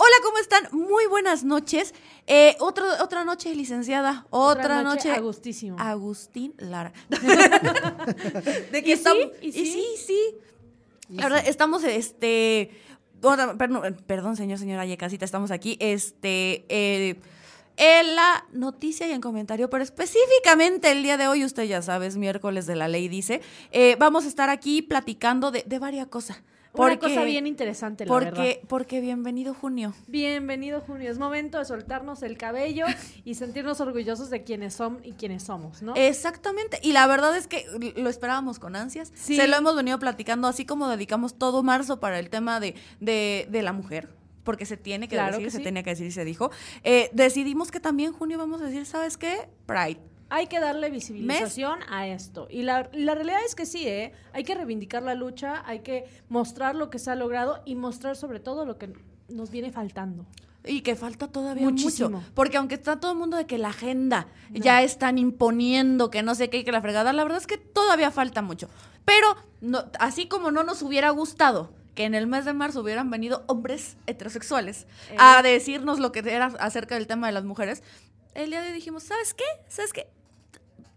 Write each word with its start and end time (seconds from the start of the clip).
Hola, 0.00 0.14
¿cómo 0.22 0.38
están? 0.38 0.68
Muy 0.72 1.06
buenas 1.06 1.42
noches. 1.42 1.92
Eh, 2.28 2.56
otro, 2.60 2.86
otra 3.02 3.24
noche, 3.24 3.52
licenciada. 3.54 4.26
Otra, 4.30 4.62
Otra 4.62 4.82
noche. 4.82 5.08
noche, 5.08 5.18
Agustísimo. 5.18 5.76
Agustín 5.78 6.54
Lara. 6.58 6.92
de 8.70 8.78
¿Y 8.78 8.82
sí? 8.84 8.92
estamos- 8.92 9.24
¿Y 9.42 9.48
y 9.48 9.52
sí? 9.52 9.66
sí, 9.66 9.84
sí. 10.06 10.20
La 11.10 11.24
verdad, 11.24 11.42
estamos, 11.46 11.82
este. 11.84 12.70
perdón, 13.58 13.96
perdón, 14.06 14.36
señor, 14.36 14.58
señora 14.58 14.86
Yecasita, 14.86 15.24
estamos 15.24 15.50
aquí. 15.50 15.76
Este. 15.80 16.64
eh, 16.68 17.16
en 17.80 18.16
la 18.16 18.44
noticia 18.52 19.06
y 19.06 19.12
en 19.12 19.20
comentario, 19.20 19.70
pero 19.70 19.84
específicamente 19.84 20.90
el 20.90 21.04
día 21.04 21.16
de 21.16 21.28
hoy, 21.28 21.44
usted 21.44 21.62
ya 21.62 21.80
sabe, 21.80 22.08
es 22.08 22.16
miércoles 22.16 22.66
de 22.66 22.74
la 22.74 22.88
ley, 22.88 23.06
dice. 23.08 23.40
eh, 23.70 23.96
vamos 24.00 24.24
a 24.24 24.28
estar 24.28 24.50
aquí 24.50 24.82
platicando 24.82 25.50
de, 25.52 25.62
de 25.66 25.78
varias 25.78 26.08
cosas. 26.08 26.40
Una 26.74 26.98
cosa 26.98 27.24
bien 27.24 27.46
interesante, 27.46 28.06
la 28.06 28.14
verdad. 28.14 28.30
porque, 28.30 28.60
porque 28.68 29.00
bienvenido 29.00 29.54
junio. 29.54 29.94
Bienvenido, 30.06 30.80
Junio. 30.80 31.10
Es 31.10 31.18
momento 31.18 31.58
de 31.58 31.64
soltarnos 31.64 32.22
el 32.22 32.36
cabello 32.36 32.86
y 33.24 33.34
sentirnos 33.34 33.80
orgullosos 33.80 34.30
de 34.30 34.44
quienes 34.44 34.74
son 34.74 35.00
y 35.02 35.12
quienes 35.12 35.42
somos, 35.44 35.82
¿no? 35.82 35.94
Exactamente. 35.96 36.78
Y 36.82 36.92
la 36.92 37.06
verdad 37.06 37.36
es 37.36 37.46
que 37.48 37.66
lo 37.96 38.08
esperábamos 38.08 38.58
con 38.58 38.76
ansias. 38.76 39.12
Sí. 39.14 39.36
Se 39.36 39.48
lo 39.48 39.56
hemos 39.56 39.74
venido 39.76 39.98
platicando, 39.98 40.46
así 40.46 40.64
como 40.64 40.88
dedicamos 40.88 41.38
todo 41.38 41.62
marzo 41.62 42.00
para 42.00 42.18
el 42.18 42.30
tema 42.30 42.60
de, 42.60 42.74
de, 43.00 43.46
de 43.50 43.62
la 43.62 43.72
mujer. 43.72 44.08
Porque 44.44 44.64
se 44.64 44.76
tiene 44.76 45.08
que 45.08 45.16
Claro 45.16 45.32
decir, 45.32 45.46
que 45.46 45.50
se 45.50 45.60
tenía 45.60 45.82
que 45.82 45.90
decir 45.90 46.06
y 46.06 46.10
se 46.10 46.24
dijo. 46.24 46.50
Eh, 46.82 47.10
decidimos 47.12 47.70
que 47.70 47.80
también 47.80 48.12
junio 48.12 48.38
vamos 48.38 48.62
a 48.62 48.64
decir, 48.64 48.86
¿sabes 48.86 49.18
qué? 49.18 49.48
Pride. 49.66 50.00
Hay 50.30 50.46
que 50.46 50.60
darle 50.60 50.90
visibilización 50.90 51.78
a 51.88 52.06
esto. 52.06 52.48
Y 52.50 52.62
la, 52.62 52.88
la 52.92 53.14
realidad 53.14 53.40
es 53.46 53.54
que 53.54 53.64
sí, 53.66 53.86
¿eh? 53.88 54.12
Hay 54.32 54.44
que 54.44 54.54
reivindicar 54.54 55.02
la 55.02 55.14
lucha, 55.14 55.62
hay 55.66 55.80
que 55.80 56.04
mostrar 56.28 56.74
lo 56.74 56.90
que 56.90 56.98
se 56.98 57.10
ha 57.10 57.14
logrado 57.14 57.62
y 57.64 57.74
mostrar 57.76 58.16
sobre 58.16 58.38
todo 58.40 58.66
lo 58.66 58.76
que 58.78 58.92
nos 59.28 59.50
viene 59.50 59.70
faltando. 59.72 60.26
Y 60.64 60.82
que 60.82 60.96
falta 60.96 61.28
todavía 61.28 61.62
Muchísimo. 61.64 62.10
mucho. 62.10 62.30
Porque 62.34 62.58
aunque 62.58 62.74
está 62.74 63.00
todo 63.00 63.12
el 63.12 63.18
mundo 63.18 63.36
de 63.38 63.46
que 63.46 63.56
la 63.56 63.68
agenda 63.68 64.26
ya 64.52 64.82
están 64.82 65.16
imponiendo, 65.16 66.10
que 66.10 66.22
no 66.22 66.34
sé 66.34 66.50
qué, 66.50 66.58
y 66.58 66.64
que 66.64 66.72
la 66.72 66.82
fregada, 66.82 67.12
la 67.14 67.22
verdad 67.22 67.38
es 67.40 67.46
que 67.46 67.56
todavía 67.56 68.10
falta 68.10 68.42
mucho. 68.42 68.68
Pero 69.06 69.34
no, 69.62 69.84
así 69.98 70.26
como 70.28 70.50
no 70.50 70.62
nos 70.64 70.82
hubiera 70.82 71.08
gustado 71.10 71.72
que 71.94 72.04
en 72.04 72.14
el 72.14 72.26
mes 72.26 72.44
de 72.44 72.52
marzo 72.52 72.82
hubieran 72.82 73.08
venido 73.10 73.44
hombres 73.46 73.96
heterosexuales 74.06 74.86
Eh. 75.10 75.16
a 75.18 75.40
decirnos 75.42 75.98
lo 76.00 76.12
que 76.12 76.18
era 76.20 76.46
acerca 76.60 76.96
del 76.96 77.06
tema 77.06 77.28
de 77.28 77.32
las 77.32 77.44
mujeres, 77.44 77.82
el 78.34 78.50
día 78.50 78.60
de 78.60 78.68
hoy 78.68 78.74
dijimos, 78.74 79.04
¿sabes 79.04 79.32
qué? 79.34 79.44
¿Sabes 79.68 79.92
qué? 79.92 80.06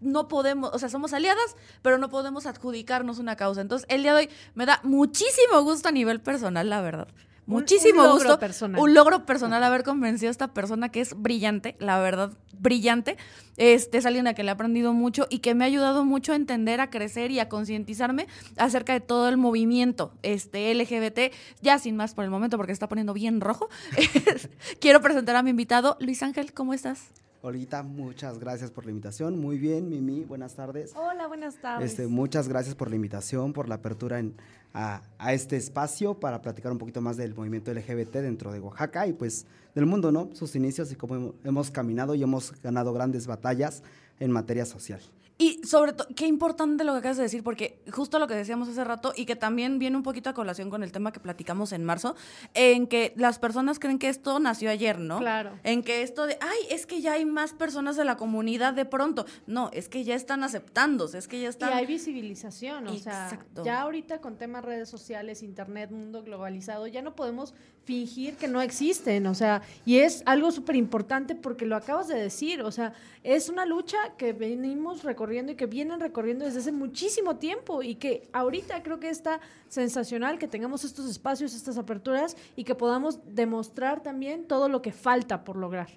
No 0.02 0.28
podemos, 0.28 0.70
o 0.74 0.78
sea, 0.78 0.88
somos 0.88 1.12
aliadas, 1.12 1.56
pero 1.82 1.98
no 1.98 2.08
podemos 2.10 2.46
adjudicarnos 2.46 3.18
una 3.18 3.36
causa. 3.36 3.60
Entonces, 3.60 3.86
el 3.88 4.02
día 4.02 4.12
de 4.14 4.20
hoy 4.26 4.30
me 4.54 4.66
da 4.66 4.80
muchísimo 4.82 5.62
gusto 5.62 5.88
a 5.88 5.92
nivel 5.92 6.20
personal, 6.20 6.68
la 6.68 6.80
verdad. 6.80 7.08
Un- 7.44 7.54
Muchísimo 7.54 8.02
un 8.02 8.06
logro 8.06 8.18
gusto. 8.24 8.38
personal. 8.38 8.80
Un 8.80 8.94
logro 8.94 9.26
personal 9.26 9.64
haber 9.64 9.82
convencido 9.82 10.28
a 10.28 10.30
esta 10.30 10.54
persona 10.54 10.90
que 10.90 11.00
es 11.00 11.20
brillante, 11.20 11.74
la 11.80 11.98
verdad, 11.98 12.30
brillante. 12.56 13.16
Este 13.56 13.98
es 13.98 14.06
alguien 14.06 14.28
a 14.28 14.34
que 14.34 14.44
le 14.44 14.50
he 14.50 14.52
aprendido 14.52 14.92
mucho 14.92 15.26
y 15.28 15.40
que 15.40 15.52
me 15.56 15.64
ha 15.64 15.66
ayudado 15.66 16.04
mucho 16.04 16.32
a 16.32 16.36
entender, 16.36 16.80
a 16.80 16.88
crecer 16.88 17.32
y 17.32 17.40
a 17.40 17.48
concientizarme 17.48 18.28
acerca 18.56 18.92
de 18.92 19.00
todo 19.00 19.28
el 19.28 19.38
movimiento 19.38 20.14
este 20.22 20.72
LGBT. 20.72 21.34
Ya 21.62 21.80
sin 21.80 21.96
más 21.96 22.14
por 22.14 22.22
el 22.24 22.30
momento, 22.30 22.56
porque 22.58 22.70
se 22.70 22.74
está 22.74 22.88
poniendo 22.88 23.12
bien 23.12 23.40
rojo. 23.40 23.68
Quiero 24.80 25.00
presentar 25.00 25.34
a 25.34 25.42
mi 25.42 25.50
invitado, 25.50 25.96
Luis 26.00 26.22
Ángel, 26.22 26.52
¿cómo 26.54 26.74
estás? 26.74 27.08
Olita, 27.44 27.82
muchas 27.82 28.38
gracias 28.38 28.70
por 28.70 28.84
la 28.84 28.92
invitación. 28.92 29.36
Muy 29.40 29.58
bien, 29.58 29.88
Mimi, 29.88 30.22
buenas 30.22 30.54
tardes. 30.54 30.92
Hola, 30.94 31.26
buenas 31.26 31.56
tardes. 31.60 31.90
Este, 31.90 32.06
muchas 32.06 32.46
gracias 32.48 32.76
por 32.76 32.88
la 32.88 32.94
invitación, 32.94 33.52
por 33.52 33.68
la 33.68 33.74
apertura 33.76 34.20
en- 34.20 34.36
a, 34.74 35.02
a 35.18 35.32
este 35.34 35.56
espacio 35.56 36.14
para 36.20 36.40
platicar 36.40 36.70
un 36.70 36.78
poquito 36.78 37.00
más 37.00 37.16
del 37.16 37.34
movimiento 37.34 37.72
LGBT 37.74 38.12
dentro 38.22 38.52
de 38.52 38.60
Oaxaca 38.60 39.08
y 39.08 39.12
pues 39.12 39.44
del 39.74 39.86
mundo, 39.86 40.12
¿no? 40.12 40.30
Sus 40.34 40.54
inicios 40.54 40.92
y 40.92 40.94
cómo 40.94 41.16
hemos, 41.16 41.34
hemos 41.42 41.70
caminado 41.72 42.14
y 42.14 42.22
hemos 42.22 42.52
ganado 42.62 42.92
grandes 42.92 43.26
batallas 43.26 43.82
en 44.20 44.30
materia 44.30 44.64
social. 44.64 45.00
Y 45.42 45.60
sobre 45.66 45.92
todo, 45.92 46.06
qué 46.14 46.28
importante 46.28 46.84
lo 46.84 46.92
que 46.92 46.98
acabas 47.00 47.16
de 47.16 47.24
decir, 47.24 47.42
porque 47.42 47.82
justo 47.90 48.20
lo 48.20 48.28
que 48.28 48.34
decíamos 48.34 48.68
hace 48.68 48.84
rato 48.84 49.12
y 49.16 49.26
que 49.26 49.34
también 49.34 49.80
viene 49.80 49.96
un 49.96 50.04
poquito 50.04 50.30
a 50.30 50.34
colación 50.34 50.70
con 50.70 50.84
el 50.84 50.92
tema 50.92 51.10
que 51.10 51.18
platicamos 51.18 51.72
en 51.72 51.82
marzo, 51.82 52.14
en 52.54 52.86
que 52.86 53.12
las 53.16 53.40
personas 53.40 53.80
creen 53.80 53.98
que 53.98 54.08
esto 54.08 54.38
nació 54.38 54.70
ayer, 54.70 55.00
¿no? 55.00 55.18
Claro. 55.18 55.58
En 55.64 55.82
que 55.82 56.02
esto 56.02 56.26
de, 56.26 56.38
ay, 56.40 56.58
es 56.70 56.86
que 56.86 57.00
ya 57.00 57.14
hay 57.14 57.24
más 57.24 57.54
personas 57.54 57.96
de 57.96 58.04
la 58.04 58.16
comunidad 58.16 58.72
de 58.72 58.84
pronto. 58.84 59.26
No, 59.48 59.68
es 59.72 59.88
que 59.88 60.04
ya 60.04 60.14
están 60.14 60.44
aceptándose, 60.44 61.18
es 61.18 61.26
que 61.26 61.40
ya 61.40 61.46
Y 61.46 61.50
están... 61.50 61.72
hay 61.72 61.86
visibilización, 61.86 62.86
o 62.86 62.92
Exacto. 62.92 63.64
sea, 63.64 63.74
ya 63.74 63.80
ahorita 63.80 64.20
con 64.20 64.36
temas 64.36 64.64
redes 64.64 64.88
sociales, 64.88 65.42
internet, 65.42 65.90
mundo 65.90 66.22
globalizado, 66.22 66.86
ya 66.86 67.02
no 67.02 67.16
podemos 67.16 67.52
fingir 67.84 68.36
que 68.36 68.46
no 68.46 68.62
existen, 68.62 69.26
o 69.26 69.34
sea, 69.34 69.62
y 69.84 69.98
es 69.98 70.22
algo 70.24 70.52
súper 70.52 70.76
importante 70.76 71.34
porque 71.34 71.66
lo 71.66 71.74
acabas 71.74 72.06
de 72.06 72.14
decir, 72.14 72.62
o 72.62 72.70
sea, 72.70 72.92
es 73.24 73.48
una 73.48 73.66
lucha 73.66 73.96
que 74.16 74.32
venimos 74.32 75.02
recorriendo 75.02 75.31
y 75.32 75.56
que 75.56 75.66
vienen 75.66 76.00
recorriendo 76.00 76.44
desde 76.44 76.60
hace 76.60 76.72
muchísimo 76.72 77.36
tiempo 77.36 77.82
y 77.82 77.94
que 77.94 78.28
ahorita 78.32 78.82
creo 78.82 79.00
que 79.00 79.08
está 79.08 79.40
sensacional 79.68 80.38
que 80.38 80.48
tengamos 80.48 80.84
estos 80.84 81.08
espacios, 81.08 81.54
estas 81.54 81.78
aperturas 81.78 82.36
y 82.56 82.64
que 82.64 82.74
podamos 82.74 83.18
demostrar 83.26 84.02
también 84.02 84.44
todo 84.46 84.68
lo 84.68 84.82
que 84.82 84.92
falta 84.92 85.44
por 85.44 85.56
lograr. 85.56 85.88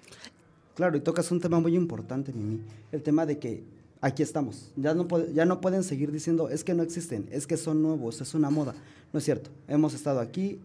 Claro, 0.74 0.96
y 0.96 1.00
tocas 1.00 1.30
un 1.30 1.40
tema 1.40 1.60
muy 1.60 1.74
importante, 1.74 2.32
Mimi, 2.32 2.60
el 2.92 3.02
tema 3.02 3.24
de 3.26 3.38
que 3.38 3.64
aquí 4.00 4.22
estamos. 4.22 4.72
Ya 4.76 4.94
no, 4.94 5.06
ya 5.32 5.44
no 5.44 5.60
pueden 5.60 5.84
seguir 5.84 6.12
diciendo, 6.12 6.48
es 6.48 6.64
que 6.64 6.74
no 6.74 6.82
existen, 6.82 7.28
es 7.30 7.46
que 7.46 7.56
son 7.56 7.82
nuevos, 7.82 8.20
es 8.20 8.34
una 8.34 8.50
moda. 8.50 8.74
No 9.12 9.18
es 9.18 9.24
cierto, 9.24 9.50
hemos 9.68 9.94
estado 9.94 10.20
aquí, 10.20 10.60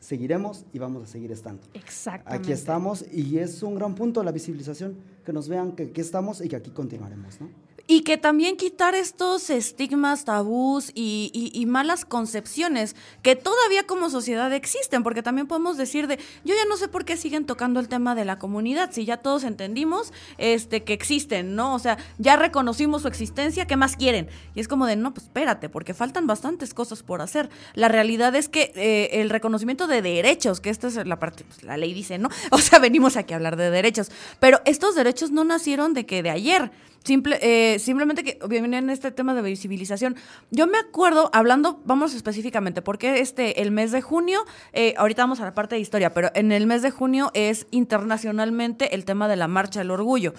seguiremos 0.00 0.64
y 0.72 0.78
vamos 0.78 1.04
a 1.04 1.06
seguir 1.06 1.32
estando. 1.32 1.62
Exactamente. 1.74 2.44
Aquí 2.44 2.52
estamos 2.52 3.04
y 3.12 3.38
es 3.38 3.62
un 3.62 3.74
gran 3.74 3.94
punto 3.94 4.22
la 4.22 4.32
visibilización, 4.32 4.96
que 5.24 5.32
nos 5.32 5.48
vean 5.48 5.72
que 5.72 5.84
aquí 5.84 6.00
estamos 6.00 6.40
y 6.40 6.48
que 6.48 6.56
aquí 6.56 6.70
continuaremos, 6.70 7.40
¿no? 7.40 7.48
Y 7.90 8.02
que 8.02 8.18
también 8.18 8.58
quitar 8.58 8.94
estos 8.94 9.48
estigmas, 9.48 10.26
tabús 10.26 10.92
y, 10.94 11.64
malas 11.66 12.04
concepciones 12.04 12.94
que 13.22 13.34
todavía 13.34 13.86
como 13.86 14.10
sociedad 14.10 14.52
existen, 14.52 15.02
porque 15.02 15.22
también 15.22 15.46
podemos 15.46 15.78
decir 15.78 16.06
de, 16.06 16.18
yo 16.44 16.54
ya 16.54 16.66
no 16.68 16.76
sé 16.76 16.88
por 16.88 17.06
qué 17.06 17.16
siguen 17.16 17.46
tocando 17.46 17.80
el 17.80 17.88
tema 17.88 18.14
de 18.14 18.26
la 18.26 18.38
comunidad, 18.38 18.90
si 18.92 19.06
ya 19.06 19.16
todos 19.16 19.42
entendimos 19.44 20.12
este, 20.36 20.84
que 20.84 20.92
existen, 20.92 21.56
¿no? 21.56 21.74
O 21.74 21.78
sea, 21.78 21.96
ya 22.18 22.36
reconocimos 22.36 23.02
su 23.02 23.08
existencia, 23.08 23.66
¿qué 23.66 23.76
más 23.76 23.96
quieren? 23.96 24.28
Y 24.54 24.60
es 24.60 24.68
como 24.68 24.86
de, 24.86 24.96
no, 24.96 25.14
pues 25.14 25.24
espérate, 25.24 25.70
porque 25.70 25.94
faltan 25.94 26.26
bastantes 26.26 26.74
cosas 26.74 27.02
por 27.02 27.22
hacer. 27.22 27.48
La 27.72 27.88
realidad 27.88 28.34
es 28.36 28.50
que 28.50 28.70
eh, 28.76 29.20
el 29.20 29.30
reconocimiento 29.30 29.86
de 29.86 30.02
derechos, 30.02 30.60
que 30.60 30.68
esta 30.68 30.88
es 30.88 31.06
la 31.06 31.18
parte, 31.18 31.44
pues, 31.44 31.62
la 31.62 31.78
ley 31.78 31.94
dice, 31.94 32.18
¿no? 32.18 32.28
O 32.50 32.58
sea, 32.58 32.78
venimos 32.78 33.16
aquí 33.16 33.32
a 33.32 33.36
hablar 33.36 33.56
de 33.56 33.70
derechos, 33.70 34.10
pero 34.40 34.60
estos 34.66 34.94
derechos 34.94 35.30
no 35.30 35.44
nacieron 35.44 35.94
de 35.94 36.04
que 36.04 36.22
de 36.22 36.30
ayer. 36.30 36.70
Simple, 37.08 37.38
eh, 37.40 37.78
simplemente 37.78 38.22
que 38.22 38.38
viene 38.50 38.76
en 38.76 38.90
este 38.90 39.10
tema 39.10 39.32
de 39.32 39.40
visibilización. 39.40 40.14
Yo 40.50 40.66
me 40.66 40.76
acuerdo, 40.76 41.30
hablando, 41.32 41.80
vamos 41.86 42.12
específicamente, 42.12 42.82
porque 42.82 43.20
este, 43.20 43.62
el 43.62 43.70
mes 43.70 43.92
de 43.92 44.02
junio, 44.02 44.44
eh, 44.74 44.92
ahorita 44.98 45.22
vamos 45.22 45.40
a 45.40 45.46
la 45.46 45.54
parte 45.54 45.76
de 45.76 45.80
historia, 45.80 46.12
pero 46.12 46.30
en 46.34 46.52
el 46.52 46.66
mes 46.66 46.82
de 46.82 46.90
junio 46.90 47.30
es 47.32 47.66
internacionalmente 47.70 48.94
el 48.94 49.06
tema 49.06 49.26
de 49.26 49.36
la 49.36 49.48
Marcha 49.48 49.80
del 49.80 49.90
Orgullo. 49.90 50.34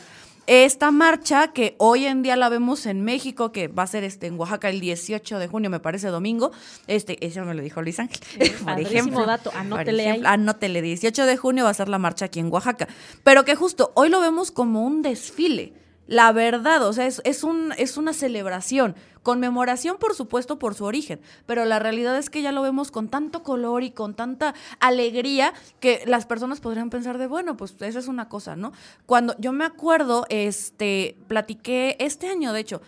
Esta 0.45 0.91
marcha 0.91 1.53
que 1.53 1.73
hoy 1.79 2.05
en 2.05 2.21
día 2.21 2.35
la 2.35 2.49
vemos 2.49 2.85
en 2.85 3.03
México, 3.03 3.51
que 3.51 3.67
va 3.67 3.81
a 3.81 3.87
ser 3.87 4.03
este, 4.03 4.27
en 4.27 4.39
Oaxaca 4.39 4.69
el 4.69 4.79
18 4.79 5.39
de 5.39 5.47
junio, 5.47 5.71
me 5.71 5.79
parece 5.79 6.09
domingo. 6.09 6.51
Este, 6.85 7.25
eso 7.25 7.45
me 7.45 7.55
lo 7.55 7.63
dijo 7.63 7.81
Luis 7.81 7.99
Ángel. 7.99 8.19
por 8.63 8.79
ejemplo. 8.79 9.25
dato, 9.25 9.49
Por 9.49 9.59
anótele 9.59 10.07
ahí. 10.07 10.21
Anótele, 10.23 10.83
18 10.83 11.25
de 11.25 11.35
junio 11.35 11.63
va 11.63 11.71
a 11.71 11.73
ser 11.73 11.89
la 11.89 11.97
marcha 11.97 12.25
aquí 12.25 12.39
en 12.39 12.53
Oaxaca. 12.53 12.87
Pero 13.23 13.43
que 13.43 13.55
justo 13.55 13.91
hoy 13.95 14.09
lo 14.09 14.21
vemos 14.21 14.51
como 14.51 14.85
un 14.85 15.01
desfile. 15.01 15.73
La 16.09 16.31
verdad, 16.31 16.81
o 16.87 16.91
sea, 16.91 17.05
es, 17.05 17.21
es, 17.23 17.43
un, 17.43 17.71
es 17.77 17.95
una 17.95 18.13
celebración. 18.13 18.95
Conmemoración, 19.21 19.97
por 19.99 20.15
supuesto, 20.15 20.57
por 20.57 20.73
su 20.73 20.85
origen. 20.85 21.21
Pero 21.45 21.65
la 21.65 21.77
realidad 21.77 22.17
es 22.17 22.31
que 22.31 22.41
ya 22.41 22.51
lo 22.51 22.63
vemos 22.63 22.89
con 22.89 23.09
tanto 23.09 23.43
color 23.43 23.83
y 23.83 23.91
con 23.91 24.15
tanta 24.15 24.55
alegría 24.79 25.53
que 25.79 26.01
las 26.07 26.25
personas 26.25 26.61
podrían 26.61 26.89
pensar 26.89 27.19
de, 27.19 27.27
bueno, 27.27 27.55
pues 27.57 27.75
esa 27.79 27.99
es 27.99 28.07
una 28.07 28.27
cosa, 28.27 28.55
¿no? 28.55 28.71
Cuando 29.05 29.35
yo 29.37 29.51
me 29.51 29.65
acuerdo, 29.65 30.25
este, 30.29 31.15
platiqué 31.27 31.95
este 31.99 32.27
año, 32.27 32.53
de 32.53 32.61
hecho, 32.61 32.81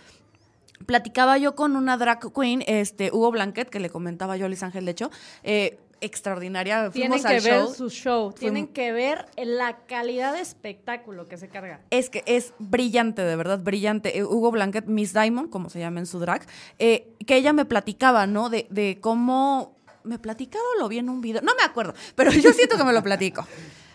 platicaba 0.88 1.38
yo 1.38 1.56
con 1.56 1.76
una 1.76 1.98
drag 1.98 2.34
queen, 2.34 2.64
este, 2.66 3.12
Hugo 3.14 3.30
Blanquet, 3.30 3.70
que 3.70 3.80
le 3.80 3.92
comentaba 3.92 4.36
yo 4.36 4.46
a 4.46 4.48
Luis 4.48 4.64
Ángel, 4.64 4.86
de 4.86 4.92
hecho, 4.92 5.12
eh, 5.44 5.78
extraordinaria. 6.02 6.90
Tienen 6.90 7.12
Fuimos 7.20 7.26
al 7.26 7.38
que 7.42 7.50
ver 7.50 7.60
show. 7.62 7.74
su 7.74 7.90
show, 7.90 8.34
tienen 8.34 8.68
que 8.68 8.92
ver 8.92 9.26
la 9.38 9.78
calidad 9.86 10.34
de 10.34 10.42
espectáculo 10.42 11.28
que 11.28 11.38
se 11.38 11.48
carga. 11.48 11.82
Es 11.90 12.10
que 12.10 12.24
es 12.26 12.54
brillante, 12.60 13.22
de 13.22 13.36
verdad, 13.36 13.60
brillante. 13.60 14.18
Eh, 14.18 14.24
Hugo 14.24 14.52
Blanquet, 14.52 14.86
Miss 14.88 15.14
Diamond, 15.14 15.50
como 15.50 15.70
se 15.70 15.80
llama 15.80 16.00
en 16.00 16.06
su 16.06 16.20
drag, 16.20 16.46
eh, 16.80 17.14
que 17.26 17.38
ella 17.38 17.54
me 17.54 17.66
platicaba, 17.66 18.28
¿no? 18.28 18.50
De, 18.50 18.68
de 18.70 19.00
cómo... 19.00 19.76
¿Me 20.04 20.18
platicaba 20.18 20.64
o 20.76 20.80
lo 20.80 20.90
vi 20.90 20.98
en 20.98 21.10
un 21.10 21.22
video? 21.22 21.44
No 21.44 21.54
me 21.56 21.64
acuerdo, 21.64 21.94
pero 22.16 22.32
yo 22.32 22.52
siento 22.54 22.76
que 22.76 22.84
me 22.84 22.92
lo 22.92 23.04
platico. 23.04 23.46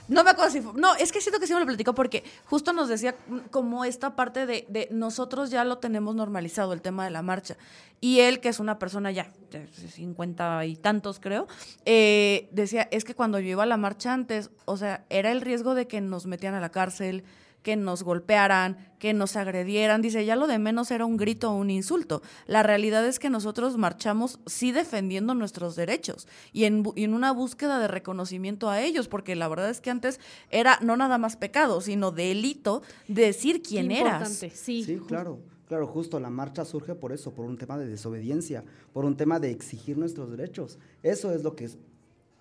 No 0.09 0.23
me 0.25 0.31
acuerdo 0.31 0.51
si 0.53 0.61
fue- 0.61 0.73
No, 0.81 0.95
es 0.95 1.11
que 1.13 1.21
siento 1.21 1.41
que 1.41 1.47
sí 1.47 1.55
me 1.55 1.61
lo 1.61 1.67
platicó 1.67 1.95
porque 1.95 2.23
justo 2.47 2.73
nos 2.73 2.89
decía 2.89 3.17
como 3.51 3.85
esta 3.85 4.15
parte 4.15 4.47
de, 4.47 4.65
de 4.69 4.89
nosotros 4.91 5.51
ya 5.51 5.65
lo 5.65 5.79
tenemos 5.79 6.15
normalizado, 6.15 6.73
el 6.73 6.81
tema 6.83 7.05
de 7.05 7.11
la 7.11 7.23
marcha. 7.23 7.57
Y 8.01 8.21
él, 8.21 8.41
que 8.41 8.49
es 8.51 8.61
una 8.61 8.79
persona 8.79 9.11
ya 9.11 9.33
de 9.51 9.67
50 9.69 10.65
y 10.67 10.77
tantos, 10.77 11.19
creo, 11.19 11.47
eh, 11.87 12.49
decía, 12.53 12.89
es 12.93 13.05
que 13.05 13.15
cuando 13.15 13.41
yo 13.41 13.49
iba 13.49 13.63
a 13.63 13.67
la 13.67 13.77
marcha 13.79 14.13
antes, 14.13 14.51
o 14.67 14.77
sea, 14.77 15.05
era 15.09 15.33
el 15.33 15.41
riesgo 15.41 15.75
de 15.75 15.87
que 15.89 16.01
nos 16.01 16.27
metían 16.27 16.55
a 16.55 16.61
la 16.61 16.69
cárcel, 16.71 17.25
que 17.67 17.75
nos 17.75 18.05
golpearan, 18.05 18.77
que 19.01 19.13
nos 19.13 19.35
agredieran. 19.35 20.01
Dice, 20.01 20.25
ya 20.25 20.37
lo 20.37 20.47
de 20.47 20.61
menos 20.61 20.93
era 20.93 21.05
un 21.05 21.17
grito 21.17 21.51
o 21.51 21.57
un 21.57 21.69
insulto. 21.69 22.23
La 22.47 22.63
realidad 22.63 23.05
es 23.05 23.19
que 23.19 23.29
nosotros 23.29 23.77
marchamos 23.77 24.39
sí 24.47 24.71
defendiendo 24.71 25.35
nuestros 25.35 25.75
derechos 25.75 26.29
y 26.53 26.63
en, 26.63 26.85
y 26.95 27.03
en 27.03 27.13
una 27.13 27.33
búsqueda 27.33 27.81
de 27.81 27.89
reconocimiento 27.89 28.71
a 28.71 28.81
ellos, 28.83 29.09
porque 29.09 29.35
la 29.35 29.49
verdad 29.49 29.69
es 29.69 29.81
que 29.81 29.91
antes 29.91 30.21
era 30.53 30.79
no 30.81 30.97
nada 30.97 31.19
más 31.19 31.35
pecado, 31.37 31.81
sino 31.81 32.13
delito 32.13 32.83
decir 33.09 33.63
quién 33.63 33.91
eras. 33.91 34.47
Sí. 34.55 34.85
Sí, 34.85 35.01
claro, 35.05 35.41
claro, 35.67 35.89
justo 35.89 36.21
la 36.21 36.31
marcha 36.31 36.65
surge 36.65 36.95
por 36.95 37.11
eso, 37.11 37.35
por 37.35 37.47
un 37.47 37.59
tema 37.59 37.77
de 37.77 37.89
desobediencia, 37.89 38.63
por 38.93 39.05
un 39.05 39.17
tema 39.17 39.41
de 39.41 39.51
exigir 39.51 39.99
nuestros 39.99 40.31
derechos. 40.31 40.79
Eso 41.03 41.33
es 41.33 41.43
lo 41.43 41.57
que 41.57 41.65
es, 41.65 41.79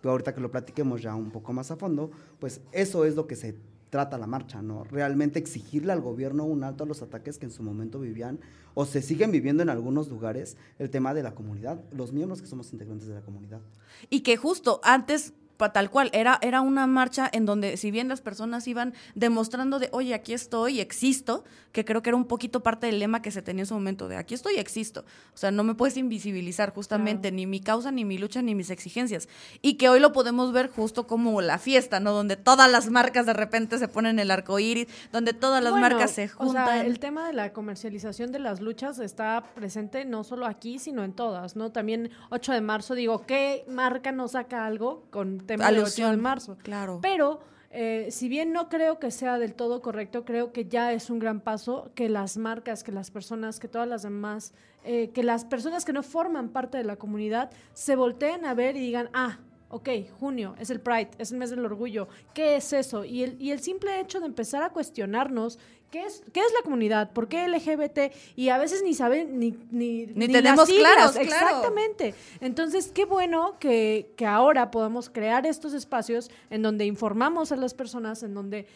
ahorita 0.04 0.36
que 0.36 0.42
lo 0.42 0.51
platiquemos 0.51 1.01
ya 1.01 1.16
un 1.16 1.31
poco 1.31 1.51
más 1.51 1.72
a 1.72 1.77
fondo, 1.77 2.12
pues 2.38 2.62
eso 2.72 3.06
es 3.06 3.16
lo 3.16 3.25
que 3.25 3.36
se 3.36 3.56
trata 3.96 4.18
la 4.18 4.28
marcha, 4.28 4.62
¿no? 4.62 4.84
Realmente 4.84 5.40
exigirle 5.40 5.94
al 5.94 6.02
gobierno 6.02 6.44
un 6.44 6.66
alto 6.66 6.84
a 6.84 6.86
los 6.86 7.02
ataques 7.02 7.38
que 7.38 7.46
en 7.46 7.52
su 7.54 7.64
momento 7.64 8.02
vivían 8.02 8.42
o 8.74 8.84
se 8.84 9.02
siguen 9.02 9.32
viviendo 9.32 9.64
en 9.64 9.70
algunos 9.70 10.10
lugares, 10.10 10.58
el 10.80 10.90
tema 10.90 11.14
de 11.14 11.24
la 11.24 11.34
comunidad, 11.34 11.82
los 11.94 12.12
miembros 12.12 12.42
que 12.42 12.48
somos 12.50 12.74
integrantes 12.74 13.08
de 13.08 13.14
la 13.14 13.22
comunidad. 13.22 13.62
Y 14.10 14.20
que 14.20 14.36
justo 14.36 14.82
antes, 14.84 15.32
tal 15.57 15.90
cual, 15.90 16.10
era, 16.13 16.38
era 16.42 16.62
una 16.62 16.88
marcha 16.88 17.30
en 17.31 17.46
donde 17.46 17.78
si 17.78 17.92
bien 17.92 18.07
las 18.07 18.22
personas 18.22 18.68
iban 18.68 18.94
demostrando 19.16 19.80
de, 19.80 19.90
oye, 19.92 20.13
aquí 20.13 20.34
estoy, 20.34 20.80
existo, 20.80 21.44
que 21.72 21.84
creo 21.86 22.02
que 22.02 22.10
era 22.10 22.18
un 22.18 22.25
poquito 22.25 22.63
parte 22.63 22.88
del 22.88 23.00
lema 23.00 23.22
que 23.22 23.31
se 23.31 23.42
tenía 23.42 23.63
en 23.63 23.68
su 23.68 23.74
momento 23.74 24.07
de, 24.07 24.16
aquí 24.18 24.34
estoy, 24.34 24.56
existo. 24.56 25.02
O 25.34 25.38
sea, 25.38 25.52
no 25.52 25.63
me 25.63 25.75
puedes 25.75 25.98
invisibilizar 25.98 26.74
justamente 26.74 27.31
ni 27.31 27.46
mi 27.48 27.60
causa, 27.60 27.92
ni 27.92 28.06
mi 28.06 28.18
lucha, 28.18 28.42
ni 28.42 28.56
mis 28.56 28.69
exigencias. 28.69 29.28
Y 29.62 29.75
que 29.75 29.90
hoy 29.90 30.00
lo 30.00 30.12
podemos 30.13 30.52
ver 30.54 30.69
justo 30.69 31.07
como 31.07 31.42
la 31.42 31.58
fiesta, 31.58 32.00
¿no? 32.00 32.12
Donde 32.12 32.38
todas 32.38 32.72
las 32.72 32.90
marcas 32.90 33.25
de 33.25 33.34
repente 33.34 33.78
se 33.78 33.88
ponen 33.88 34.19
el 34.19 34.31
arco 34.31 34.60
iris, 34.60 34.88
donde 35.12 35.34
todas 35.34 35.62
las 35.63 35.72
Bueno, 35.74 35.90
marcas 35.90 36.12
se 36.12 36.25
O 36.25 36.46
juntan. 36.46 36.66
sea, 36.68 36.86
el 36.86 37.00
tema 37.00 37.28
de 37.28 37.34
la 37.34 37.51
comercialización 37.54 38.31
de 38.31 38.40
las 38.40 38.62
luchas 38.62 39.00
está 39.00 39.44
presente 39.56 40.06
no 40.06 40.24
solo 40.24 40.46
aquí, 40.46 40.80
sino 40.80 41.04
en 41.04 41.13
todas, 41.13 41.56
¿no? 41.56 41.72
También 41.72 42.10
8 42.30 42.54
de 42.54 42.62
marzo, 42.62 42.96
digo, 42.96 43.25
¿qué 43.25 43.66
marca 43.68 44.12
no 44.12 44.28
saca 44.28 44.66
algo 44.66 45.06
con 45.12 45.45
tema 45.46 45.66
de 45.66 45.72
8 45.72 45.76
de 45.76 45.82
Alusión, 45.82 46.22
marzo? 46.22 46.58
claro. 46.62 47.00
Pero, 47.02 47.40
eh, 47.72 48.08
si 48.10 48.30
bien 48.30 48.54
no 48.54 48.70
creo 48.70 49.00
que 49.00 49.12
sea 49.12 49.38
del 49.38 49.54
todo 49.54 49.82
correcto, 49.82 50.24
creo 50.26 50.52
que 50.52 50.66
ya 50.66 50.94
es 50.94 51.10
un 51.10 51.20
gran 51.20 51.42
paso 51.42 51.92
que 51.94 52.08
las 52.10 52.38
marcas, 52.38 52.84
que 52.84 52.92
las 52.92 53.12
personas, 53.12 53.60
que 53.60 53.68
todas 53.68 53.88
las 53.88 54.04
demás, 54.04 54.54
eh, 54.84 55.10
que 55.10 55.24
las 55.24 55.46
personas 55.46 55.84
que 55.84 55.92
no 55.92 56.04
forman 56.04 56.50
parte 56.50 56.78
de 56.78 56.84
la 56.84 56.96
comunidad 56.96 57.50
se 57.74 57.96
volteen 57.96 58.46
a 58.46 58.54
ver 58.54 58.78
y 58.78 58.80
digan, 58.80 59.10
ah, 59.14 59.40
ok, 59.70 59.90
junio, 60.20 60.56
es 60.60 60.70
el 60.70 60.80
Pride, 60.80 61.12
es 61.18 61.32
el 61.32 61.38
mes 61.38 61.50
del 61.50 61.66
orgullo, 61.66 62.08
¿qué 62.34 62.56
es 62.56 62.72
eso? 62.74 63.04
Y 63.04 63.24
el, 63.24 63.42
y 63.42 63.52
el 63.52 63.60
simple 63.60 64.00
hecho 64.00 64.20
de 64.20 64.26
empezar 64.26 64.64
a 64.64 64.70
cuestionarnos 64.70 65.60
qué 65.92 66.04
es, 66.04 66.24
qué 66.34 66.40
es 66.40 66.54
la 66.54 66.64
comunidad, 66.64 67.12
por 67.12 67.28
qué 67.28 67.48
LGBT, 67.48 68.14
y 68.36 68.50
a 68.50 68.58
veces 68.58 68.84
ni 68.84 68.94
saben, 68.94 69.40
ni, 69.40 69.58
ni, 69.72 70.06
Ni 70.08 70.28
las 70.28 70.42
tenemos 70.42 70.70
claros, 70.70 71.12
claro. 71.14 71.22
Exactamente. 71.22 72.14
Entonces, 72.42 72.92
qué 72.94 73.06
bueno 73.06 73.58
que, 73.60 74.14
que 74.16 74.26
ahora 74.26 74.72
podamos 74.72 75.10
crear 75.10 75.46
estos 75.46 75.74
espacios 75.74 76.30
en 76.50 76.62
donde 76.62 76.86
informamos 76.86 77.52
a 77.52 77.56
las 77.56 77.74
personas, 77.74 78.24
en 78.24 78.34
donde 78.34 78.68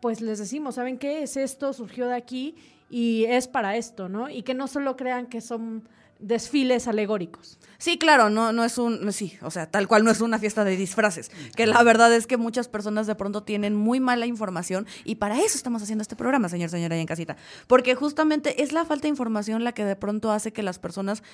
pues 0.00 0.20
les 0.20 0.40
decimos, 0.40 0.74
¿saben 0.74 0.98
qué? 0.98 1.22
Es 1.22 1.36
esto, 1.36 1.72
surgió 1.72 2.08
de 2.08 2.16
aquí 2.16 2.56
y 2.90 3.24
es 3.24 3.46
para 3.46 3.76
esto, 3.76 4.08
¿no? 4.08 4.28
Y 4.28 4.42
que 4.42 4.52
no 4.52 4.66
solo 4.66 4.96
crean 4.96 5.26
que 5.26 5.40
son 5.40 5.88
desfiles 6.22 6.88
alegóricos. 6.88 7.58
Sí, 7.78 7.98
claro, 7.98 8.30
no, 8.30 8.52
no 8.52 8.62
es 8.64 8.78
un, 8.78 9.12
sí, 9.12 9.36
o 9.42 9.50
sea, 9.50 9.68
tal 9.68 9.88
cual 9.88 10.04
no 10.04 10.10
es 10.12 10.20
una 10.20 10.38
fiesta 10.38 10.62
de 10.64 10.76
disfraces, 10.76 11.32
que 11.56 11.66
la 11.66 11.82
verdad 11.82 12.14
es 12.14 12.28
que 12.28 12.36
muchas 12.36 12.68
personas 12.68 13.08
de 13.08 13.16
pronto 13.16 13.42
tienen 13.42 13.74
muy 13.74 13.98
mala 13.98 14.26
información 14.26 14.86
y 15.04 15.16
para 15.16 15.40
eso 15.40 15.56
estamos 15.56 15.82
haciendo 15.82 16.02
este 16.02 16.14
programa, 16.14 16.48
señor, 16.48 16.70
señora, 16.70 16.94
ahí 16.94 17.00
en 17.00 17.08
casita, 17.08 17.36
porque 17.66 17.96
justamente 17.96 18.62
es 18.62 18.72
la 18.72 18.84
falta 18.84 19.02
de 19.02 19.08
información 19.08 19.64
la 19.64 19.72
que 19.72 19.84
de 19.84 19.96
pronto 19.96 20.30
hace 20.30 20.52
que 20.52 20.62
las 20.62 20.78
personas 20.78 21.24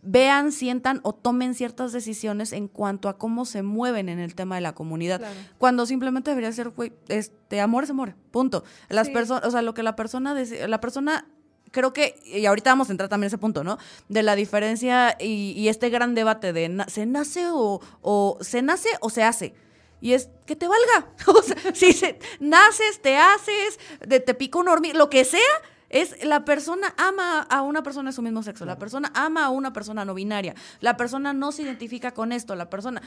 vean, 0.00 0.50
sientan 0.50 1.00
o 1.02 1.12
tomen 1.14 1.54
ciertas 1.54 1.92
decisiones 1.92 2.52
en 2.54 2.68
cuanto 2.68 3.10
a 3.10 3.18
cómo 3.18 3.44
se 3.44 3.62
mueven 3.62 4.08
en 4.08 4.18
el 4.18 4.34
tema 4.34 4.54
de 4.54 4.62
la 4.62 4.74
comunidad, 4.74 5.18
Claro. 5.18 5.34
cuando 5.58 5.84
simplemente 5.84 6.30
debería 6.30 6.52
ser, 6.52 6.70
güey, 6.70 6.92
este, 7.08 7.60
amor 7.60 7.84
es 7.84 7.90
amor, 7.90 8.14
punto. 8.30 8.64
Las 8.88 9.08
Sí. 9.08 9.12
personas, 9.12 9.44
o 9.44 9.50
sea, 9.50 9.60
lo 9.60 9.74
que 9.74 9.82
la 9.82 9.94
persona, 9.94 10.34
la 10.66 10.80
persona 10.80 11.26
creo 11.70 11.92
que, 11.92 12.18
y 12.24 12.46
ahorita 12.46 12.70
vamos 12.70 12.88
a 12.88 12.92
entrar 12.92 13.08
también 13.08 13.26
a 13.26 13.28
ese 13.28 13.38
punto, 13.38 13.64
¿no? 13.64 13.78
De 14.08 14.22
la 14.22 14.34
diferencia 14.36 15.16
y, 15.20 15.52
y 15.56 15.68
este 15.68 15.90
gran 15.90 16.14
debate 16.14 16.52
de 16.52 16.68
na- 16.68 16.88
se 16.88 17.06
nace 17.06 17.46
o, 17.50 17.80
o 18.02 18.38
se 18.40 18.62
nace 18.62 18.88
o 19.00 19.10
se 19.10 19.22
hace. 19.22 19.54
Y 20.00 20.12
es 20.12 20.28
que 20.46 20.54
te 20.56 20.68
valga. 20.68 21.08
O 21.26 21.42
sea, 21.42 21.56
si 21.74 21.92
se, 21.92 22.18
naces, 22.40 23.02
te 23.02 23.16
haces, 23.16 23.78
de, 24.06 24.20
te 24.20 24.34
pica 24.34 24.58
un 24.58 24.68
hormiga, 24.68 24.96
lo 24.96 25.10
que 25.10 25.24
sea, 25.24 25.40
es 25.90 26.22
la 26.24 26.44
persona 26.44 26.94
ama 26.98 27.40
a 27.40 27.62
una 27.62 27.82
persona 27.82 28.10
de 28.10 28.14
su 28.14 28.20
mismo 28.22 28.42
sexo, 28.42 28.64
la 28.66 28.78
persona 28.78 29.10
ama 29.14 29.46
a 29.46 29.48
una 29.48 29.72
persona 29.72 30.04
no 30.04 30.12
binaria, 30.14 30.54
la 30.80 30.96
persona 30.98 31.32
no 31.32 31.50
se 31.50 31.62
identifica 31.62 32.12
con 32.12 32.30
esto, 32.32 32.54
la 32.56 32.68
persona, 32.68 33.00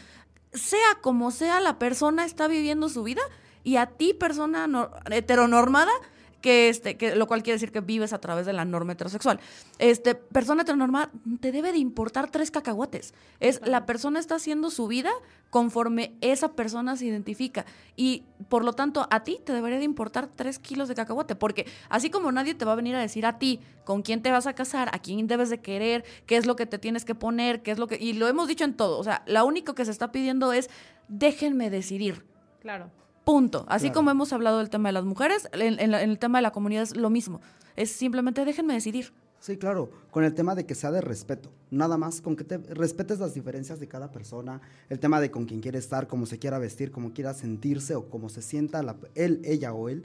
sea 0.51 0.97
como 1.01 1.29
sea, 1.29 1.59
la 1.61 1.77
persona 1.77 2.25
está 2.25 2.47
viviendo 2.47 2.89
su 2.89 3.03
vida 3.03 3.21
y 3.63 3.75
a 3.75 3.85
ti, 3.85 4.13
persona 4.15 4.65
no- 4.65 4.89
heteronormada, 5.11 5.91
que 6.41 6.69
este, 6.69 6.97
que 6.97 7.15
lo 7.15 7.27
cual 7.27 7.43
quiere 7.43 7.55
decir 7.55 7.71
que 7.71 7.81
vives 7.81 8.13
a 8.13 8.19
través 8.19 8.45
de 8.45 8.53
la 8.53 8.65
norma 8.65 8.93
heterosexual. 8.93 9.39
Este, 9.79 10.15
persona 10.15 10.63
heteronormada 10.63 11.11
te 11.39 11.51
debe 11.51 11.71
de 11.71 11.77
importar 11.77 12.29
tres 12.29 12.51
cacahuates. 12.51 13.13
Es 13.39 13.61
la 13.65 13.85
persona 13.85 14.19
está 14.19 14.35
haciendo 14.35 14.69
su 14.69 14.87
vida 14.87 15.11
conforme 15.49 16.15
esa 16.21 16.53
persona 16.53 16.95
se 16.95 17.05
identifica. 17.05 17.65
Y 17.95 18.23
por 18.49 18.63
lo 18.63 18.73
tanto, 18.73 19.07
a 19.11 19.23
ti 19.23 19.39
te 19.45 19.53
debería 19.53 19.77
de 19.77 19.85
importar 19.85 20.27
tres 20.27 20.59
kilos 20.59 20.87
de 20.87 20.95
cacahuate. 20.95 21.35
Porque 21.35 21.67
así 21.89 22.09
como 22.09 22.31
nadie 22.31 22.55
te 22.55 22.65
va 22.65 22.71
a 22.71 22.75
venir 22.75 22.95
a 22.95 22.99
decir 22.99 23.25
a 23.25 23.37
ti 23.37 23.59
con 23.83 24.01
quién 24.01 24.21
te 24.21 24.31
vas 24.31 24.47
a 24.47 24.53
casar, 24.53 24.89
a 24.93 24.99
quién 24.99 25.27
debes 25.27 25.49
de 25.49 25.59
querer, 25.59 26.03
qué 26.25 26.37
es 26.37 26.45
lo 26.45 26.55
que 26.55 26.65
te 26.65 26.79
tienes 26.79 27.05
que 27.05 27.15
poner, 27.15 27.61
qué 27.61 27.71
es 27.71 27.77
lo 27.77 27.87
que. 27.87 27.97
Y 27.97 28.13
lo 28.13 28.27
hemos 28.27 28.47
dicho 28.47 28.63
en 28.63 28.75
todo. 28.75 28.97
O 28.97 29.03
sea, 29.03 29.23
lo 29.27 29.45
único 29.45 29.75
que 29.75 29.85
se 29.85 29.91
está 29.91 30.11
pidiendo 30.11 30.53
es 30.53 30.69
déjenme 31.07 31.69
decidir. 31.69 32.25
Claro. 32.61 32.89
Punto. 33.31 33.63
Así 33.69 33.85
Claro. 33.85 33.93
como 33.93 34.11
hemos 34.11 34.33
hablado 34.33 34.57
del 34.57 34.69
tema 34.69 34.89
de 34.89 34.93
las 34.93 35.05
mujeres, 35.05 35.47
en, 35.53 35.79
en 35.79 35.89
la- 35.91 36.03
en 36.03 36.09
el 36.09 36.19
tema 36.19 36.39
de 36.39 36.41
la 36.41 36.51
comunidad 36.51 36.83
es 36.83 36.97
lo 36.97 37.09
mismo. 37.09 37.39
Es 37.77 37.89
simplemente 37.89 38.43
déjenme 38.43 38.73
decidir. 38.73 39.13
Sí, 39.39 39.55
claro, 39.55 39.89
con 40.11 40.25
el 40.25 40.33
tema 40.33 40.53
de 40.53 40.65
que 40.65 40.75
sea 40.75 40.91
de 40.91 40.99
respeto, 40.99 41.49
nada 41.69 41.97
más, 41.97 42.19
con 42.19 42.35
que 42.35 42.43
te 42.43 42.57
respetes 42.57 43.19
las 43.19 43.33
diferencias 43.33 43.79
de 43.79 43.87
cada 43.87 44.11
persona, 44.11 44.59
el 44.89 44.99
tema 44.99 45.21
de 45.21 45.31
con 45.31 45.45
quién 45.45 45.61
quiere 45.61 45.79
estar, 45.79 46.07
cómo 46.07 46.25
se 46.25 46.39
quiera 46.39 46.59
vestir, 46.59 46.91
cómo 46.91 47.13
quiera 47.13 47.33
sentirse 47.33 47.95
o 47.95 48.09
cómo 48.09 48.27
se 48.27 48.41
sienta 48.41 48.83
la- 48.83 48.97
él, 49.15 49.39
ella 49.45 49.71
o 49.73 49.87
él, 49.87 50.03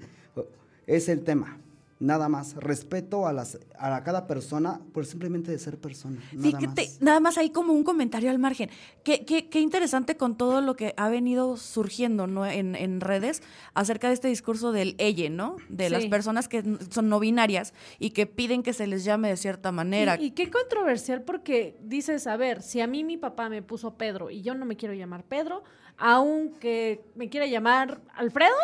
es 0.87 1.09
el 1.09 1.25
tema. 1.25 1.59
Nada 1.99 2.29
más, 2.29 2.55
respeto 2.57 3.27
a, 3.27 3.33
las, 3.33 3.59
a 3.79 4.03
cada 4.05 4.27
persona 4.27 4.81
por 4.93 5.07
simplemente 5.07 5.51
de 5.51 5.59
ser 5.59 5.79
persona. 5.79 6.21
Nada 6.33 6.59
Fíjate, 6.59 6.83
más. 6.83 7.01
nada 7.01 7.21
más 7.21 7.39
hay 7.39 7.49
como 7.51 7.73
un 7.73 7.85
comentario 7.85 8.31
al 8.31 8.39
margen. 8.39 8.69
Qué, 9.03 9.25
qué, 9.25 9.49
qué 9.49 9.61
interesante 9.61 10.19
con 10.19 10.37
todo 10.37 10.61
lo 10.61 10.77
que 10.77 10.93
ha 10.99 11.09
venido 11.09 11.57
surgiendo 11.57 12.27
¿no? 12.27 12.45
en, 12.47 12.75
en 12.75 13.01
redes 13.01 13.43
acerca 13.73 14.09
de 14.09 14.15
este 14.15 14.29
discurso 14.29 14.73
del 14.73 14.95
ella, 14.99 15.31
¿no? 15.31 15.57
De 15.71 15.89
las 15.89 16.05
personas 16.07 16.49
que 16.49 16.63
son 16.91 17.09
no 17.09 17.19
binarias 17.19 17.73
y 17.99 18.11
que 18.11 18.27
piden 18.27 18.63
que 18.63 18.75
se 18.75 18.87
les 18.87 19.05
llame 19.05 19.29
de 19.31 19.39
cierta 19.39 19.73
manera. 19.73 20.17
Y, 20.21 20.27
y 20.27 20.31
qué 20.33 20.51
controversial 20.51 21.23
porque 21.23 21.79
dices, 21.83 22.27
a 22.27 22.37
ver, 22.37 22.61
si 22.61 22.83
a 22.83 22.87
mí 22.87 23.05
mi 23.05 23.17
papá 23.17 23.49
me 23.49 23.63
puso 23.63 23.95
Pedro 23.95 24.29
y 24.29 24.43
yo 24.43 24.55
no 24.55 24.67
me 24.67 24.77
quiero 24.77 24.93
llamar 24.93 25.25
Pedro, 25.25 25.63
aunque 25.97 27.01
me 27.15 27.29
quiera 27.29 27.47
llamar 27.47 28.01
Alfredo, 28.15 28.55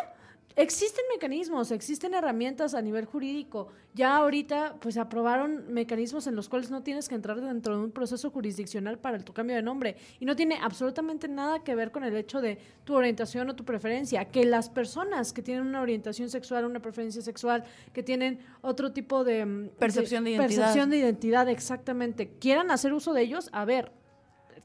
existen 0.57 1.05
mecanismos, 1.13 1.71
existen 1.71 2.15
herramientas 2.15 2.75
a 2.75 2.83
nivel 2.83 3.05
jurídico. 3.05 3.69
Ya 3.95 4.17
ahorita 4.17 4.77
pues 4.81 4.97
aprobaron 4.97 5.73
mecanismos 5.73 6.27
en 6.27 6.37
los 6.37 6.49
cuales 6.49 6.71
no 6.71 6.83
tienes 6.83 7.09
que 7.09 7.15
entrar 7.15 7.41
dentro 7.41 7.77
de 7.77 7.85
un 7.85 7.91
proceso 7.91 8.31
jurisdiccional 8.31 8.99
para 8.99 9.19
tu 9.19 9.33
cambio 9.33 9.57
de 9.57 9.63
nombre 9.63 9.97
y 10.19 10.25
no 10.25 10.37
tiene 10.37 10.59
absolutamente 10.61 11.29
nada 11.29 11.63
que 11.63 11.75
ver 11.75 11.91
con 11.91 12.05
el 12.05 12.17
hecho 12.17 12.41
de 12.41 12.59
tu 12.85 12.95
orientación 12.95 13.51
o 13.51 13.57
tu 13.57 13.65
preferencia, 13.65 14.25
que 14.27 14.45
las 14.45 14.69
personas 14.69 15.33
que 15.33 15.43
tienen 15.43 15.67
una 15.67 15.83
orientación 15.83 16.31
sexual, 16.31 16.65
una 16.65 16.81
preferencia 16.81 17.23
sexual, 17.23 17.65
que 17.93 18.03
tienen 18.03 18.39
otro 18.61 18.93
tipo 18.93 19.25
de 19.25 19.45
mm, 19.45 19.69
Percepción 19.79 20.25
de 20.25 20.31
identidad. 20.31 20.49
percepción 20.49 20.91
de 20.91 20.99
identidad, 20.99 21.49
exactamente, 21.49 22.31
quieran 22.39 22.71
hacer 22.71 22.93
uso 22.93 23.13
de 23.13 23.23
ellos, 23.23 23.49
a 23.53 23.65
ver, 23.65 23.93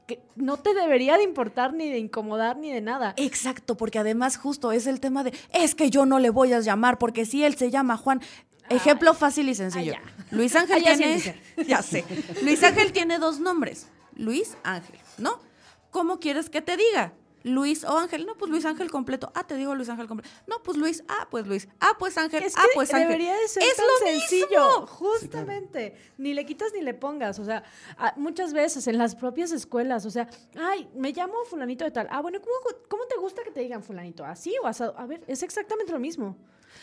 que 0.08 0.20
no 0.36 0.56
te 0.56 0.72
debería 0.72 1.18
de 1.18 1.22
importar 1.22 1.74
ni 1.74 1.90
de 1.90 1.98
incomodar 1.98 2.56
ni 2.56 2.72
de 2.72 2.80
nada. 2.80 3.12
Exacto, 3.18 3.76
porque 3.76 3.98
además 3.98 4.38
justo 4.38 4.72
es 4.72 4.86
el 4.86 5.00
tema 5.00 5.22
de, 5.22 5.34
es 5.52 5.74
que 5.74 5.90
yo 5.90 6.06
no 6.06 6.18
le 6.18 6.30
voy 6.30 6.54
a 6.54 6.60
llamar 6.60 6.98
porque 6.98 7.26
si 7.26 7.44
él 7.44 7.56
se 7.56 7.70
llama 7.70 7.98
Juan, 7.98 8.22
ejemplo 8.70 9.12
fácil 9.12 9.50
y 9.50 9.54
sencillo. 9.54 9.92
Ay, 9.96 10.02
ya. 10.02 10.36
Luis 10.36 10.56
Ángel 10.56 10.76
Ay, 10.76 10.84
ya 10.84 10.96
tiene, 10.96 11.40
ya 11.68 11.82
sé, 11.82 12.04
Luis 12.42 12.64
Ángel 12.64 12.92
tiene 12.92 13.18
dos 13.18 13.38
nombres, 13.38 13.86
Luis 14.16 14.56
Ángel, 14.64 14.98
¿no? 15.18 15.40
¿Cómo 15.90 16.18
quieres 16.20 16.48
que 16.48 16.62
te 16.62 16.78
diga? 16.78 17.12
Luis 17.44 17.84
o 17.84 17.96
Ángel, 17.96 18.26
no, 18.26 18.36
pues 18.36 18.50
Luis 18.50 18.64
Ángel 18.64 18.90
completo. 18.90 19.30
Ah, 19.34 19.46
te 19.46 19.54
digo 19.56 19.74
Luis 19.74 19.88
Ángel 19.88 20.06
completo. 20.08 20.34
No, 20.46 20.62
pues 20.62 20.76
Luis, 20.76 21.04
ah, 21.08 21.28
pues 21.30 21.46
Luis. 21.46 21.68
Ah, 21.80 21.92
pues 21.98 22.16
Ángel, 22.18 22.42
Es 22.42 22.56
ah, 22.56 22.64
pues 22.74 22.92
Ángel. 22.92 23.08
debería 23.08 23.34
de 23.36 23.48
ser 23.48 23.62
es 23.62 23.76
tan 23.76 23.86
lo 23.86 24.06
sencillo, 24.06 24.46
mismo. 24.80 24.86
justamente. 24.86 25.94
Ni 26.18 26.34
le 26.34 26.44
quitas 26.46 26.72
ni 26.72 26.82
le 26.82 26.94
pongas, 26.94 27.38
o 27.38 27.44
sea, 27.44 27.62
muchas 28.16 28.52
veces 28.52 28.86
en 28.86 28.98
las 28.98 29.14
propias 29.14 29.52
escuelas, 29.52 30.04
o 30.06 30.10
sea, 30.10 30.28
ay, 30.58 30.88
me 30.94 31.12
llamo 31.12 31.44
fulanito 31.44 31.84
de 31.84 31.90
tal. 31.90 32.08
Ah, 32.10 32.20
bueno, 32.20 32.40
¿cómo, 32.40 32.54
cómo 32.88 33.04
te 33.06 33.16
gusta 33.16 33.42
que 33.42 33.50
te 33.50 33.60
digan 33.60 33.82
fulanito? 33.82 34.24
¿Así 34.24 34.54
o 34.62 34.66
asado? 34.66 34.94
A 34.98 35.06
ver, 35.06 35.22
es 35.26 35.42
exactamente 35.42 35.92
lo 35.92 35.98
mismo. 36.00 36.36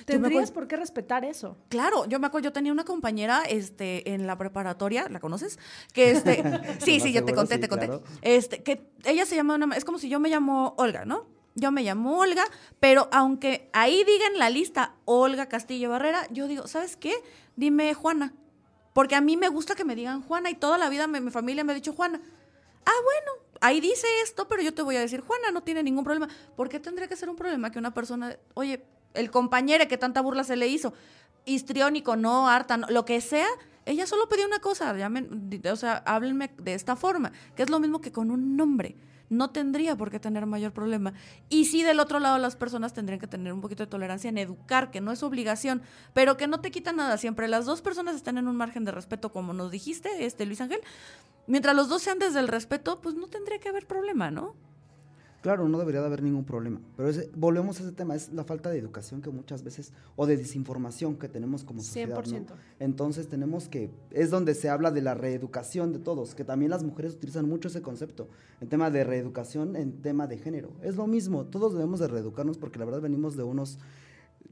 Tendrías 0.06 0.52
por 0.52 0.68
qué 0.68 0.76
respetar 0.76 1.24
eso. 1.26 1.58
Claro, 1.70 2.06
yo 2.06 2.20
me 2.20 2.28
acuerdo, 2.28 2.46
yo 2.46 2.54
tenía 2.54 2.72
una 2.72 2.84
compañera 2.86 3.44
este, 3.44 4.14
en 4.14 4.28
la 4.28 4.38
preparatoria, 4.38 5.08
¿la 5.10 5.20
conoces? 5.20 5.60
Que 5.94 6.12
este, 6.12 6.44
sí, 6.80 7.00
sí, 7.00 7.12
ya 7.14 7.24
te 7.26 7.34
conté, 7.34 7.56
sí, 7.56 7.62
te 7.62 7.68
conté. 7.70 7.86
claro. 7.88 8.04
Este, 8.22 8.64
que 8.64 8.90
ella 9.06 9.26
se 9.26 9.36
llama 9.36 9.56
una, 9.56 9.76
es 9.76 9.86
como 9.86 9.98
si 10.00 10.10
yo 10.10 10.20
me 10.20 10.30
llamo 10.30 10.74
Olga, 10.78 11.06
¿no? 11.06 11.26
Yo 11.56 11.72
me 11.72 11.84
llamo 11.84 12.18
Olga, 12.20 12.44
pero 12.82 13.08
aunque 13.14 13.70
ahí 13.72 14.04
diga 14.04 14.26
en 14.28 14.40
la 14.40 14.50
lista 14.50 14.96
Olga 15.06 15.48
Castillo 15.48 15.90
Barrera, 15.90 16.28
yo 16.30 16.48
digo, 16.48 16.68
¿sabes 16.68 16.98
qué? 16.98 17.14
Dime 17.56 17.94
Juana. 17.94 18.34
Porque 18.94 19.16
a 19.16 19.22
mí 19.22 19.38
me 19.38 19.48
gusta 19.50 19.76
que 19.76 19.86
me 19.86 19.96
digan 19.96 20.22
Juana 20.22 20.50
y 20.50 20.56
toda 20.56 20.78
la 20.78 20.90
vida 20.90 21.08
me- 21.08 21.22
mi 21.22 21.32
familia 21.32 21.64
me 21.64 21.72
ha 21.72 21.76
dicho 21.76 21.94
Juana. 21.94 22.22
Ah, 22.86 22.92
bueno, 23.04 23.44
ahí 23.62 23.80
dice 23.82 24.06
esto, 24.24 24.48
pero 24.48 24.62
yo 24.62 24.74
te 24.74 24.82
voy 24.82 24.96
a 24.98 25.00
decir 25.00 25.22
Juana, 25.22 25.52
no 25.52 25.64
tiene 25.64 25.82
ningún 25.82 26.04
problema. 26.04 26.28
¿Por 26.56 26.70
qué 26.70 26.80
tendría 26.80 27.08
que 27.08 27.16
ser 27.16 27.30
un 27.30 27.36
problema 27.36 27.72
que 27.72 27.80
una 27.80 27.94
persona, 27.94 28.38
oye, 28.54 28.84
el 29.16 29.32
compañero 29.32 29.88
que 29.88 29.98
tanta 29.98 30.22
burla 30.22 30.44
se 30.44 30.56
le 30.56 30.68
hizo, 30.68 30.94
histriónico, 31.46 32.16
no, 32.16 32.50
harta, 32.50 32.78
no, 32.78 32.88
lo 32.88 33.06
que 33.06 33.22
sea, 33.22 33.48
ella 33.86 34.08
solo 34.08 34.28
pedía 34.28 34.48
una 34.48 34.60
cosa, 34.60 34.94
di- 34.94 35.68
o 35.68 35.76
sea, 35.76 35.98
háblenme 36.06 36.52
de 36.58 36.74
esta 36.74 36.96
forma, 36.96 37.32
que 37.56 37.64
es 37.64 37.70
lo 37.70 37.80
mismo 37.80 38.02
que 38.02 38.12
con 38.12 38.32
un 38.32 38.56
nombre. 38.58 38.96
No 39.28 39.50
tendría 39.50 39.96
por 39.96 40.12
qué 40.12 40.20
tener 40.20 40.46
mayor 40.46 40.72
problema. 40.72 41.14
Y 41.50 41.66
sí, 41.66 41.82
del 41.82 42.00
otro 42.00 42.20
lado, 42.20 42.38
las 42.38 42.56
personas 42.56 42.94
tendrían 42.94 43.20
que 43.20 43.26
tener 43.26 43.54
un 43.54 43.60
poquito 43.60 43.82
de 43.82 43.88
tolerancia 43.88 44.30
en 44.30 44.38
educar, 44.38 44.92
que 44.92 45.02
no 45.02 45.12
es 45.12 45.24
obligación, 45.24 45.82
pero 46.14 46.38
que 46.38 46.46
no 46.46 46.62
te 46.62 46.70
quita 46.70 46.92
nada. 46.94 47.18
Siempre 47.18 47.48
las 47.48 47.66
dos 47.66 47.82
personas 47.82 48.16
están 48.16 48.38
en 48.38 48.48
un 48.48 48.56
margen 48.56 48.86
de 48.86 48.92
respeto, 48.92 49.32
como 49.32 49.52
nos 49.54 49.72
dijiste, 49.72 50.26
este 50.28 50.46
Luis 50.46 50.62
Ángel. 50.62 50.80
Mientras 51.48 51.76
los 51.76 51.90
dos 51.90 52.04
sean 52.04 52.20
desde 52.20 52.40
el 52.40 52.48
respeto, 52.48 53.02
pues 53.02 53.16
no 53.16 53.26
tendría 53.26 53.60
que 53.60 53.70
haber 53.70 53.88
problema, 53.88 54.30
¿no? 54.30 54.54
Claro, 55.46 55.70
no 55.70 55.78
debería 55.78 56.02
de 56.02 56.08
haber 56.08 56.24
ningún 56.24 56.44
problema. 56.44 56.82
Pero 56.98 57.12
volvemos 57.36 57.80
a 57.80 57.84
ese 57.84 57.92
tema, 57.92 58.16
es 58.16 58.34
la 58.34 58.44
falta 58.44 58.72
de 58.72 58.80
educación 58.80 59.22
que 59.22 59.30
muchas 59.30 59.64
veces, 59.64 59.94
o 60.16 60.26
de 60.26 60.38
desinformación 60.38 61.18
que 61.18 61.30
tenemos 61.30 61.64
como 61.64 61.84
sociedad. 61.84 62.16
¿no? 62.16 62.24
100%. 62.24 62.48
Entonces 62.80 63.28
tenemos 63.28 63.70
que, 63.70 63.92
es 64.10 64.32
donde 64.32 64.56
se 64.56 64.70
habla 64.70 64.90
de 64.90 65.04
la 65.04 65.14
reeducación 65.14 65.94
de 65.94 66.00
todos, 66.00 66.34
que 66.34 66.46
también 66.46 66.72
las 66.72 66.84
mujeres 66.84 67.14
utilizan 67.14 67.48
mucho 67.48 67.68
ese 67.68 67.84
concepto, 67.84 68.28
en 68.60 68.70
tema 68.70 68.90
de 68.90 69.04
reeducación, 69.04 69.76
en 69.76 70.02
tema 70.02 70.26
de 70.26 70.40
género. 70.40 70.72
Es 70.82 70.96
lo 70.96 71.06
mismo, 71.06 71.46
todos 71.46 71.74
debemos 71.74 72.00
de 72.00 72.08
reeducarnos 72.08 72.58
porque 72.58 72.80
la 72.80 72.86
verdad 72.86 73.02
venimos 73.02 73.38
de 73.38 73.44
unos 73.44 73.78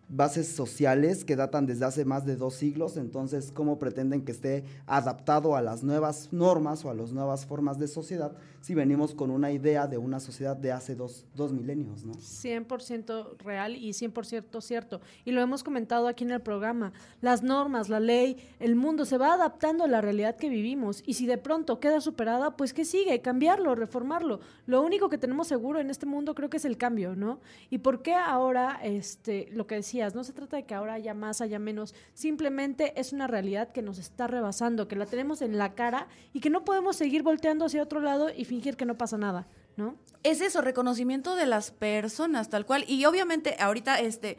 bases 0.10 0.48
sociales 0.48 1.26
que 1.26 1.36
datan 1.36 1.66
desde 1.66 1.86
hace 1.86 2.06
más 2.06 2.24
de 2.24 2.36
dos 2.36 2.54
siglos, 2.54 2.98
entonces 2.98 3.52
cómo 3.52 3.80
pretenden 3.80 4.24
que 4.24 4.32
esté 4.32 4.64
adaptado 4.86 5.56
a 5.56 5.62
las 5.64 5.84
nuevas 5.84 6.30
normas 6.32 6.86
o 6.86 6.92
a 6.92 6.94
las 6.94 7.14
nuevas 7.14 7.48
formas 7.48 7.80
de 7.80 7.88
sociedad 7.88 8.36
si 8.64 8.74
venimos 8.74 9.14
con 9.14 9.30
una 9.30 9.52
idea 9.52 9.88
de 9.88 9.98
una 9.98 10.22
sociedad 10.22 10.56
de 10.56 10.72
hace 10.72 10.96
dos, 10.96 11.26
dos 11.36 11.52
milenios, 11.52 12.06
¿no? 12.06 12.14
100% 12.14 13.38
real 13.40 13.76
y 13.76 13.90
100% 13.90 14.62
cierto. 14.62 15.02
Y 15.26 15.32
lo 15.32 15.42
hemos 15.42 15.66
comentado 15.66 16.08
aquí 16.08 16.24
en 16.24 16.32
el 16.32 16.40
programa. 16.40 16.94
Las 17.20 17.44
normas, 17.44 17.90
la 17.90 18.00
ley, 18.00 18.38
el 18.62 18.78
mundo 18.78 19.04
se 19.04 19.18
va 19.18 19.34
adaptando 19.34 19.84
a 19.84 19.88
la 19.88 20.00
realidad 20.00 20.38
que 20.38 20.48
vivimos. 20.48 21.04
Y 21.06 21.16
si 21.16 21.26
de 21.26 21.38
pronto 21.38 21.82
queda 21.82 22.00
superada, 22.00 22.56
pues 22.56 22.72
que 22.72 22.86
sigue, 22.86 23.20
cambiarlo, 23.20 23.76
reformarlo. 23.76 24.40
Lo 24.66 24.82
único 24.82 25.10
que 25.10 25.18
tenemos 25.18 25.50
seguro 25.50 25.82
en 25.82 25.90
este 25.90 26.06
mundo 26.06 26.34
creo 26.34 26.50
que 26.50 26.56
es 26.56 26.64
el 26.64 26.78
cambio, 26.78 27.18
¿no? 27.18 27.42
¿Y 27.70 27.80
por 27.80 28.02
qué 28.02 28.14
ahora, 28.14 28.80
este, 28.82 29.50
lo 29.52 29.68
que 29.68 29.76
decías, 29.76 30.16
no 30.16 30.24
se 30.24 30.32
trata 30.32 30.56
de 30.56 30.64
que 30.64 30.74
ahora 30.74 30.94
haya 30.94 31.14
más, 31.14 31.42
haya 31.42 31.60
menos, 31.60 31.94
simplemente 32.14 32.98
es 32.98 33.12
una 33.12 33.28
realidad 33.28 33.74
que 33.74 33.82
nos 33.82 33.98
está 33.98 34.28
rebasando, 34.28 34.88
que 34.88 34.96
la 34.96 35.06
tenemos 35.06 35.42
en 35.42 35.58
la 35.58 35.76
cara 35.76 36.08
y 36.32 36.40
que 36.40 36.50
no 36.50 36.64
podemos 36.64 36.96
seguir 36.96 37.24
volteando 37.24 37.66
hacia 37.66 37.84
otro 37.84 38.00
lado 38.00 38.30
y 38.34 38.46
fingir 38.54 38.78
que 38.78 38.86
no 38.86 38.98
pasa 38.98 39.18
nada, 39.18 39.48
¿no? 39.78 39.96
es 40.24 40.42
eso, 40.42 40.62
reconocimiento 40.62 41.36
de 41.36 41.46
las 41.46 41.72
personas, 41.72 42.50
tal 42.50 42.66
cual. 42.66 42.86
Y 42.88 43.06
obviamente, 43.06 43.56
ahorita, 43.60 44.00
este, 44.00 44.38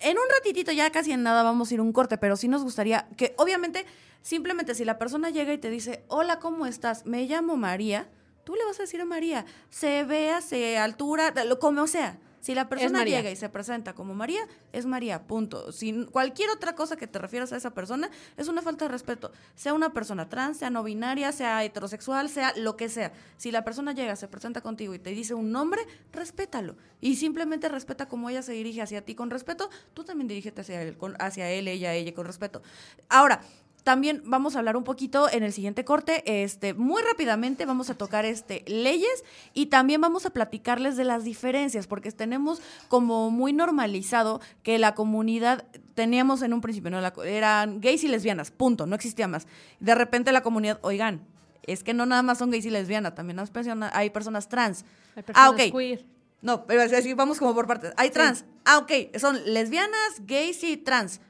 en 0.00 0.18
un 0.18 0.24
ratitito, 0.36 0.72
ya 0.72 0.90
casi 0.92 1.12
en 1.12 1.22
nada 1.22 1.42
vamos 1.42 1.70
a 1.70 1.74
ir 1.74 1.80
un 1.80 1.92
corte, 1.92 2.18
pero 2.18 2.36
sí 2.36 2.48
nos 2.48 2.62
gustaría 2.62 3.08
que, 3.16 3.34
obviamente, 3.38 3.86
simplemente 4.20 4.74
si 4.74 4.84
la 4.84 4.98
persona 4.98 5.30
llega 5.30 5.52
y 5.52 5.58
te 5.58 5.70
dice, 5.70 6.04
hola, 6.08 6.38
¿cómo 6.38 6.66
estás? 6.66 7.06
Me 7.06 7.24
llamo 7.24 7.56
María, 7.56 8.08
tú 8.44 8.54
le 8.54 8.64
vas 8.64 8.78
a 8.78 8.82
decir 8.82 9.00
a 9.00 9.06
María, 9.06 9.46
se 9.70 10.04
vea, 10.04 10.40
se 10.40 10.78
altura, 10.78 11.32
como 11.58 11.86
sea. 11.86 12.18
Si 12.42 12.56
la 12.56 12.68
persona 12.68 13.04
llega 13.04 13.30
y 13.30 13.36
se 13.36 13.48
presenta 13.48 13.94
como 13.94 14.14
María, 14.14 14.40
es 14.72 14.84
María, 14.84 15.28
punto. 15.28 15.70
Sin 15.70 16.06
cualquier 16.06 16.50
otra 16.50 16.74
cosa 16.74 16.96
que 16.96 17.06
te 17.06 17.20
refieras 17.20 17.52
a 17.52 17.56
esa 17.56 17.70
persona, 17.70 18.10
es 18.36 18.48
una 18.48 18.62
falta 18.62 18.86
de 18.86 18.90
respeto. 18.90 19.30
Sea 19.54 19.72
una 19.74 19.92
persona 19.92 20.28
trans, 20.28 20.58
sea 20.58 20.68
no 20.68 20.82
binaria, 20.82 21.30
sea 21.30 21.62
heterosexual, 21.62 22.28
sea 22.28 22.52
lo 22.56 22.76
que 22.76 22.88
sea. 22.88 23.12
Si 23.36 23.52
la 23.52 23.62
persona 23.62 23.92
llega, 23.92 24.16
se 24.16 24.26
presenta 24.26 24.60
contigo 24.60 24.92
y 24.92 24.98
te 24.98 25.10
dice 25.10 25.34
un 25.34 25.52
nombre, 25.52 25.82
respétalo. 26.12 26.76
Y 27.00 27.14
simplemente 27.14 27.68
respeta 27.68 28.08
cómo 28.08 28.28
ella 28.28 28.42
se 28.42 28.54
dirige 28.54 28.82
hacia 28.82 29.04
ti 29.04 29.14
con 29.14 29.30
respeto, 29.30 29.70
tú 29.94 30.02
también 30.02 30.26
dirígete 30.26 30.62
hacia 30.62 30.82
él, 30.82 30.98
con, 30.98 31.14
hacia 31.20 31.48
él, 31.48 31.68
ella, 31.68 31.94
ella 31.94 32.12
con 32.12 32.26
respeto. 32.26 32.60
Ahora, 33.08 33.40
también 33.84 34.22
vamos 34.24 34.54
a 34.54 34.60
hablar 34.60 34.76
un 34.76 34.84
poquito 34.84 35.30
en 35.30 35.42
el 35.42 35.52
siguiente 35.52 35.84
corte, 35.84 36.22
este, 36.44 36.74
muy 36.74 37.02
rápidamente 37.02 37.66
vamos 37.66 37.90
a 37.90 37.94
tocar 37.94 38.24
este 38.24 38.64
leyes 38.66 39.24
y 39.54 39.66
también 39.66 40.00
vamos 40.00 40.26
a 40.26 40.30
platicarles 40.30 40.96
de 40.96 41.04
las 41.04 41.24
diferencias, 41.24 41.86
porque 41.86 42.12
tenemos 42.12 42.62
como 42.88 43.30
muy 43.30 43.52
normalizado 43.52 44.40
que 44.62 44.78
la 44.78 44.94
comunidad 44.94 45.64
teníamos 45.94 46.42
en 46.42 46.52
un 46.52 46.60
principio, 46.60 46.90
¿no? 46.90 47.00
La 47.00 47.12
eran 47.24 47.80
gays 47.80 48.04
y 48.04 48.08
lesbianas, 48.08 48.50
punto, 48.50 48.86
no 48.86 48.94
existía 48.94 49.28
más. 49.28 49.46
De 49.80 49.94
repente 49.94 50.32
la 50.32 50.42
comunidad, 50.42 50.78
oigan, 50.82 51.26
es 51.64 51.82
que 51.82 51.94
no 51.94 52.06
nada 52.06 52.22
más 52.22 52.38
son 52.38 52.50
gays 52.50 52.66
y 52.66 52.70
lesbianas, 52.70 53.14
también 53.14 53.38
hay 53.38 53.46
personas, 53.46 53.90
hay 53.94 54.10
personas 54.10 54.48
trans. 54.48 54.84
Hay 55.16 55.22
ah, 55.22 55.26
personas 55.26 55.50
ok. 55.50 55.76
queer. 55.76 56.04
No, 56.40 56.66
pero 56.66 56.82
así, 56.82 57.14
vamos 57.14 57.38
como 57.38 57.54
por 57.54 57.68
partes. 57.68 57.92
Hay 57.96 58.10
trans. 58.10 58.44
Ah, 58.64 58.78
ok. 58.78 59.16
Son 59.16 59.38
lesbianas, 59.46 60.26
gays 60.26 60.62
y 60.64 60.76
trans. 60.76 61.20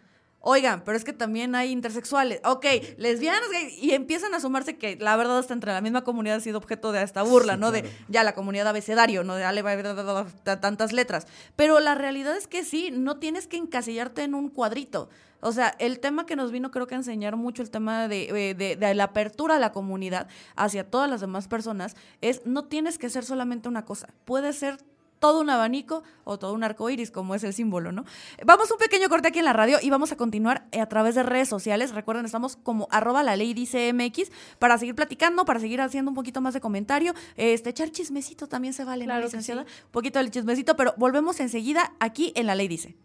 Oigan, 0.44 0.82
pero 0.84 0.96
es 0.96 1.04
que 1.04 1.12
también 1.12 1.54
hay 1.54 1.70
intersexuales. 1.70 2.40
Ok, 2.44 2.66
lesbianas. 2.98 3.48
Y 3.80 3.92
empiezan 3.92 4.34
a 4.34 4.40
sumarse 4.40 4.76
que 4.76 4.96
la 4.96 5.16
verdad 5.16 5.38
hasta 5.38 5.54
entre 5.54 5.72
la 5.72 5.80
misma 5.80 6.02
comunidad 6.02 6.38
ha 6.38 6.40
sido 6.40 6.58
objeto 6.58 6.90
de 6.90 7.02
esta 7.02 7.22
burla, 7.22 7.54
Sí, 7.54 7.60
¿no? 7.60 7.70
claro. 7.70 7.86
De 7.86 7.92
ya 8.08 8.24
la 8.24 8.34
comunidad 8.34 8.66
abecedario, 8.66 9.22
¿no? 9.22 9.36
De 9.36 9.44
ale, 9.44 9.62
va, 9.62 9.76
va, 9.76 9.92
va, 9.92 10.02
va, 10.02 10.26
va, 10.46 10.60
tantas 10.60 10.92
letras. 10.92 11.28
Pero 11.54 11.78
la 11.78 11.94
realidad 11.94 12.36
es 12.36 12.48
que 12.48 12.64
sí, 12.64 12.90
no 12.90 13.18
tienes 13.18 13.46
que 13.46 13.56
encasillarte 13.56 14.22
en 14.24 14.34
un 14.34 14.48
cuadrito. 14.48 15.08
O 15.44 15.50
sea, 15.52 15.74
el 15.78 15.98
tema 16.00 16.26
que 16.26 16.36
nos 16.36 16.50
vino 16.52 16.70
creo 16.70 16.86
que 16.86 16.94
a 16.94 16.98
enseñar 16.98 17.36
mucho 17.36 17.62
el 17.62 17.70
tema 17.70 18.06
de, 18.08 18.50
eh, 18.50 18.54
de- 18.54 18.76
de 18.76 18.94
la 18.94 19.04
apertura 19.04 19.56
a 19.56 19.58
la 19.58 19.72
comunidad 19.72 20.28
hacia 20.56 20.88
todas 20.88 21.08
las 21.10 21.20
demás 21.20 21.48
personas 21.48 21.96
es 22.20 22.42
no 22.46 22.64
tienes 22.64 22.96
que 22.98 23.10
ser 23.10 23.24
solamente 23.24 23.68
una 23.68 23.84
cosa. 23.84 24.08
Puede 24.24 24.52
ser 24.52 24.78
todo 25.22 25.40
un 25.40 25.50
abanico 25.50 26.02
o 26.24 26.36
todo 26.36 26.52
un 26.52 26.64
arco 26.64 26.90
iris, 26.90 27.12
como 27.12 27.36
es 27.36 27.44
el 27.44 27.54
símbolo, 27.54 27.92
¿no? 27.92 28.04
Vamos 28.44 28.68
a 28.72 28.74
un 28.74 28.80
pequeño 28.80 29.08
corte 29.08 29.28
aquí 29.28 29.38
en 29.38 29.44
la 29.44 29.52
radio 29.52 29.78
y 29.80 29.88
vamos 29.88 30.10
a 30.10 30.16
continuar 30.16 30.66
a 30.76 30.86
través 30.86 31.14
de 31.14 31.22
redes 31.22 31.48
sociales. 31.48 31.94
Recuerden, 31.94 32.24
estamos 32.26 32.56
como 32.56 32.88
arroba 32.90 33.22
la 33.22 33.36
ley 33.36 33.54
dice 33.54 33.92
MX 33.92 34.32
para 34.58 34.76
seguir 34.78 34.96
platicando, 34.96 35.44
para 35.44 35.60
seguir 35.60 35.80
haciendo 35.80 36.10
un 36.10 36.16
poquito 36.16 36.40
más 36.40 36.54
de 36.54 36.60
comentario. 36.60 37.14
Este, 37.36 37.70
echar 37.70 37.90
chismecito 37.92 38.48
también 38.48 38.74
se 38.74 38.84
vale, 38.84 39.04
¿no, 39.04 39.10
Claro 39.10 39.20
que 39.20 39.26
licenciada? 39.26 39.62
sí. 39.64 39.82
Un 39.84 39.92
poquito 39.92 40.18
del 40.18 40.32
chismecito, 40.32 40.74
pero 40.74 40.92
volvemos 40.96 41.38
enseguida 41.38 41.92
aquí 42.00 42.32
en 42.34 42.48
la 42.48 42.56
ley 42.56 42.66
dice. 42.66 42.96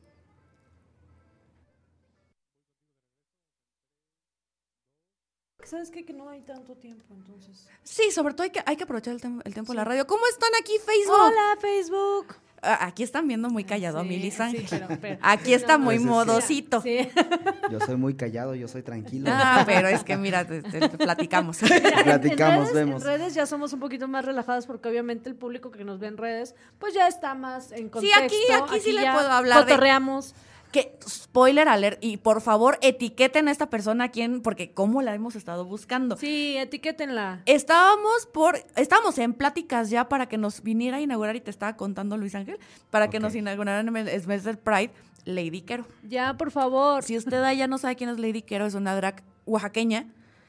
¿Sabes 5.69 5.91
qué? 5.91 6.05
Que 6.05 6.13
no 6.13 6.29
hay 6.29 6.39
tanto 6.41 6.75
tiempo, 6.75 7.03
entonces. 7.13 7.67
Sí, 7.83 8.11
sobre 8.11 8.33
todo 8.33 8.43
hay 8.43 8.51
que, 8.51 8.61
hay 8.65 8.77
que 8.77 8.83
aprovechar 8.83 9.13
el, 9.13 9.21
tem- 9.21 9.41
el 9.43 9.53
tiempo 9.53 9.73
de 9.73 9.77
la 9.77 9.83
radio. 9.83 10.07
¿Cómo 10.07 10.25
están 10.27 10.49
aquí, 10.61 10.73
Facebook? 10.85 11.15
Hola, 11.19 11.57
Facebook. 11.59 12.35
Ah, 12.61 12.87
Aquí 12.87 13.03
están 13.03 13.27
viendo 13.27 13.49
muy 13.49 13.63
callado 13.65 13.99
a 13.99 14.01
Sí, 14.03 14.07
mi 14.07 14.17
Lisa. 14.17 14.49
sí, 14.49 14.65
pero- 14.69 14.87
pero- 15.01 15.19
Aquí 15.23 15.53
está 15.53 15.77
no, 15.77 15.83
muy 15.85 15.99
modosito. 15.99 16.81
Sí. 16.81 17.07
Yo 17.69 17.79
soy 17.81 17.97
muy 17.97 18.15
callado, 18.15 18.55
yo 18.55 18.67
soy 18.69 18.81
tranquilo. 18.81 19.29
Ah, 19.31 19.63
pero 19.65 19.89
es 19.89 20.03
que 20.05 20.15
mira, 20.15 20.47
te- 20.47 20.61
te- 20.63 20.87
te 20.87 20.97
platicamos. 20.97 21.57
Platicamos, 22.03 22.69
en 22.69 22.73
redes, 22.73 22.73
vemos. 22.73 23.01
En 23.01 23.07
redes 23.07 23.33
ya 23.35 23.45
somos 23.45 23.73
un 23.73 23.79
poquito 23.81 24.07
más 24.07 24.23
relajadas 24.23 24.65
porque 24.65 24.87
obviamente 24.87 25.29
el 25.29 25.35
público 25.35 25.69
que 25.69 25.83
nos 25.83 25.99
ve 25.99 26.07
en 26.07 26.15
redes, 26.17 26.55
pues 26.79 26.93
ya 26.93 27.07
está 27.09 27.35
más 27.35 27.71
en 27.73 27.85
Sí, 27.85 27.89
contexto. 27.89 28.23
aquí- 28.23 28.35
aquí 28.75 28.79
sí 28.79 28.91
le 28.93 29.01
puedo 29.11 29.29
hablar 29.29 29.65
de- 29.65 29.71
Cotorreamos. 29.73 30.33
Que, 30.71 30.97
spoiler 31.07 31.67
alert, 31.67 31.97
y 32.01 32.17
por 32.17 32.41
favor 32.41 32.77
etiqueten 32.81 33.47
a 33.47 33.51
esta 33.51 33.69
persona 33.69 34.05
a 34.05 34.09
quien, 34.09 34.41
porque 34.41 34.71
cómo 34.71 35.01
la 35.01 35.13
hemos 35.13 35.35
estado 35.35 35.65
buscando. 35.65 36.17
Sí, 36.17 36.55
etiquétenla. 36.57 37.41
Estábamos 37.45 38.27
por, 38.33 38.63
estábamos 38.75 39.17
en 39.17 39.33
pláticas 39.33 39.89
ya 39.89 40.09
para 40.09 40.27
que 40.27 40.37
nos 40.37 40.61
viniera 40.63 40.97
a 40.97 41.01
inaugurar, 41.01 41.35
y 41.35 41.41
te 41.41 41.51
estaba 41.51 41.75
contando 41.75 42.17
Luis 42.17 42.35
Ángel, 42.35 42.59
para 42.89 43.09
que 43.09 43.19
nos 43.19 43.35
inauguraran 43.35 43.87
en 43.87 43.95
el 44.07 44.27
mes 44.27 44.43
del 44.43 44.57
Pride, 44.57 44.91
Lady 45.25 45.61
Quero. 45.61 45.85
Ya, 46.03 46.37
por 46.37 46.51
favor. 46.51 47.03
Si 47.03 47.17
usted 47.17 47.41
ya 47.53 47.67
no 47.67 47.77
sabe 47.77 47.95
quién 47.95 48.09
es 48.09 48.19
Lady 48.19 48.41
Quero, 48.41 48.65
es 48.65 48.73
una 48.75 48.95
drag 48.95 49.23
oaxaqueña. 49.45 50.05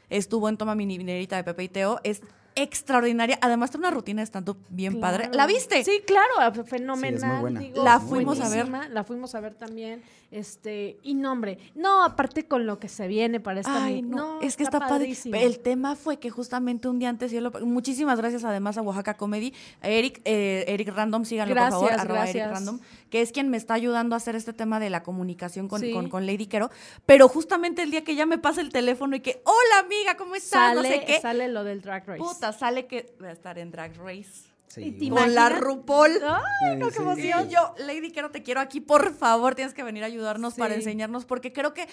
Estuvo 0.08 0.48
en 0.48 0.56
Toma 0.56 0.74
mi 0.74 0.86
Minerita 0.86 1.36
de 1.36 1.44
Pepe 1.44 1.64
y 1.64 1.68
Teo. 1.68 2.00
Es 2.04 2.22
extraordinaria. 2.62 3.38
Además, 3.40 3.70
tiene 3.70 3.86
una 3.86 3.94
rutina 3.94 4.22
de 4.22 4.26
stand-up 4.26 4.58
bien 4.68 5.00
padre. 5.00 5.30
¿La 5.32 5.46
viste? 5.46 5.84
Sí, 5.84 6.02
claro, 6.06 6.52
fenomenal. 6.64 7.20
Sí, 7.20 7.26
es 7.26 7.30
muy 7.32 7.40
buena. 7.40 7.60
digo, 7.60 7.84
La 7.84 8.00
fuimos 8.00 8.40
a 8.40 8.48
ver. 8.48 8.68
La 8.90 9.04
fuimos 9.04 9.34
a 9.34 9.40
ver 9.40 9.54
también. 9.54 10.02
Este, 10.30 10.98
y 11.02 11.14
no, 11.14 11.32
hombre, 11.32 11.58
no, 11.74 12.04
aparte 12.04 12.44
con 12.46 12.66
lo 12.66 12.78
que 12.78 12.90
se 12.90 13.08
viene 13.08 13.40
para 13.40 13.60
esta 13.60 13.82
Ay, 13.84 14.02
mu- 14.02 14.14
no, 14.14 14.40
es 14.42 14.58
que 14.58 14.62
está, 14.62 14.78
padre. 14.78 14.94
padrísimo. 14.96 15.34
El 15.36 15.58
tema 15.60 15.96
fue 15.96 16.18
que 16.18 16.28
justamente 16.28 16.86
un 16.86 16.98
día 16.98 17.08
antes, 17.08 17.32
yo 17.32 17.40
lo- 17.40 17.50
muchísimas 17.64 18.18
gracias 18.18 18.44
además 18.44 18.76
a 18.76 18.82
Oaxaca 18.82 19.14
Comedy, 19.16 19.54
Eric, 19.82 20.20
eh, 20.26 20.66
Eric 20.68 20.88
Random, 20.94 21.24
síganlo 21.24 21.54
por 21.54 21.70
favor, 21.70 21.86
Gracias, 21.88 22.04
arroba 22.04 22.22
Eric 22.24 22.34
gracias. 22.36 22.58
Random, 22.58 22.80
que 23.08 23.22
es 23.22 23.32
quien 23.32 23.48
me 23.48 23.56
está 23.56 23.72
ayudando 23.72 24.14
a 24.14 24.18
hacer 24.18 24.36
este 24.36 24.52
tema 24.52 24.78
de 24.80 24.90
la 24.90 25.02
comunicación 25.02 25.66
con, 25.66 25.80
Sí. 25.80 25.92
con, 25.94 26.10
con 26.10 26.26
Lady 26.26 26.44
Quero. 26.46 26.70
Pero 27.06 27.26
justamente 27.28 27.82
el 27.82 27.90
día 27.90 28.04
que 28.04 28.14
ya 28.14 28.26
me 28.26 28.36
pasa 28.36 28.60
el 28.60 28.68
teléfono 28.68 29.16
y 29.16 29.20
que, 29.20 29.40
hola 29.46 29.78
amiga, 29.82 30.18
¿cómo 30.18 30.34
estás? 30.34 30.74
sale, 30.74 30.74
no 30.74 30.82
sé 30.94 31.04
qué. 31.06 31.20
sale 31.22 31.48
lo 31.48 31.64
del 31.64 31.80
Drag 31.80 32.06
Race. 32.06 32.18
Puta, 32.22 32.47
sale 32.52 32.86
que 32.86 33.14
voy 33.18 33.28
a 33.28 33.32
estar 33.32 33.58
en 33.58 33.70
Drag 33.70 33.96
Race. 33.96 34.48
Sí, 34.68 34.92
te. 34.92 35.08
Con 35.08 35.34
la? 35.34 35.48
RuPaul. 35.48 36.20
Ay, 36.22 36.76
no, 36.76 36.90
qué 36.90 36.98
emoción. 36.98 37.48
Yo, 37.48 37.74
Lady 37.78 38.10
Quero, 38.10 38.30
te 38.30 38.42
quiero 38.42 38.60
aquí, 38.60 38.80
por 38.80 39.14
favor, 39.14 39.54
tienes 39.54 39.74
que 39.74 39.82
venir 39.82 40.02
a 40.02 40.06
ayudarnos 40.06 40.54
para 40.54 40.74
enseñarnos, 40.74 41.24
porque 41.24 41.52
creo 41.52 41.72
que 41.74 41.88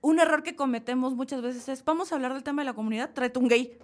un 0.00 0.18
error 0.18 0.42
que 0.42 0.54
cometemos 0.54 1.14
muchas 1.14 1.42
veces 1.42 1.68
es, 1.68 1.84
vamos 1.84 2.12
a 2.12 2.16
hablar 2.16 2.34
del 2.34 2.42
tema 2.42 2.62
de 2.62 2.66
la 2.66 2.74
comunidad, 2.74 3.10
tráete 3.12 3.38
un 3.38 3.48
gay, 3.48 3.78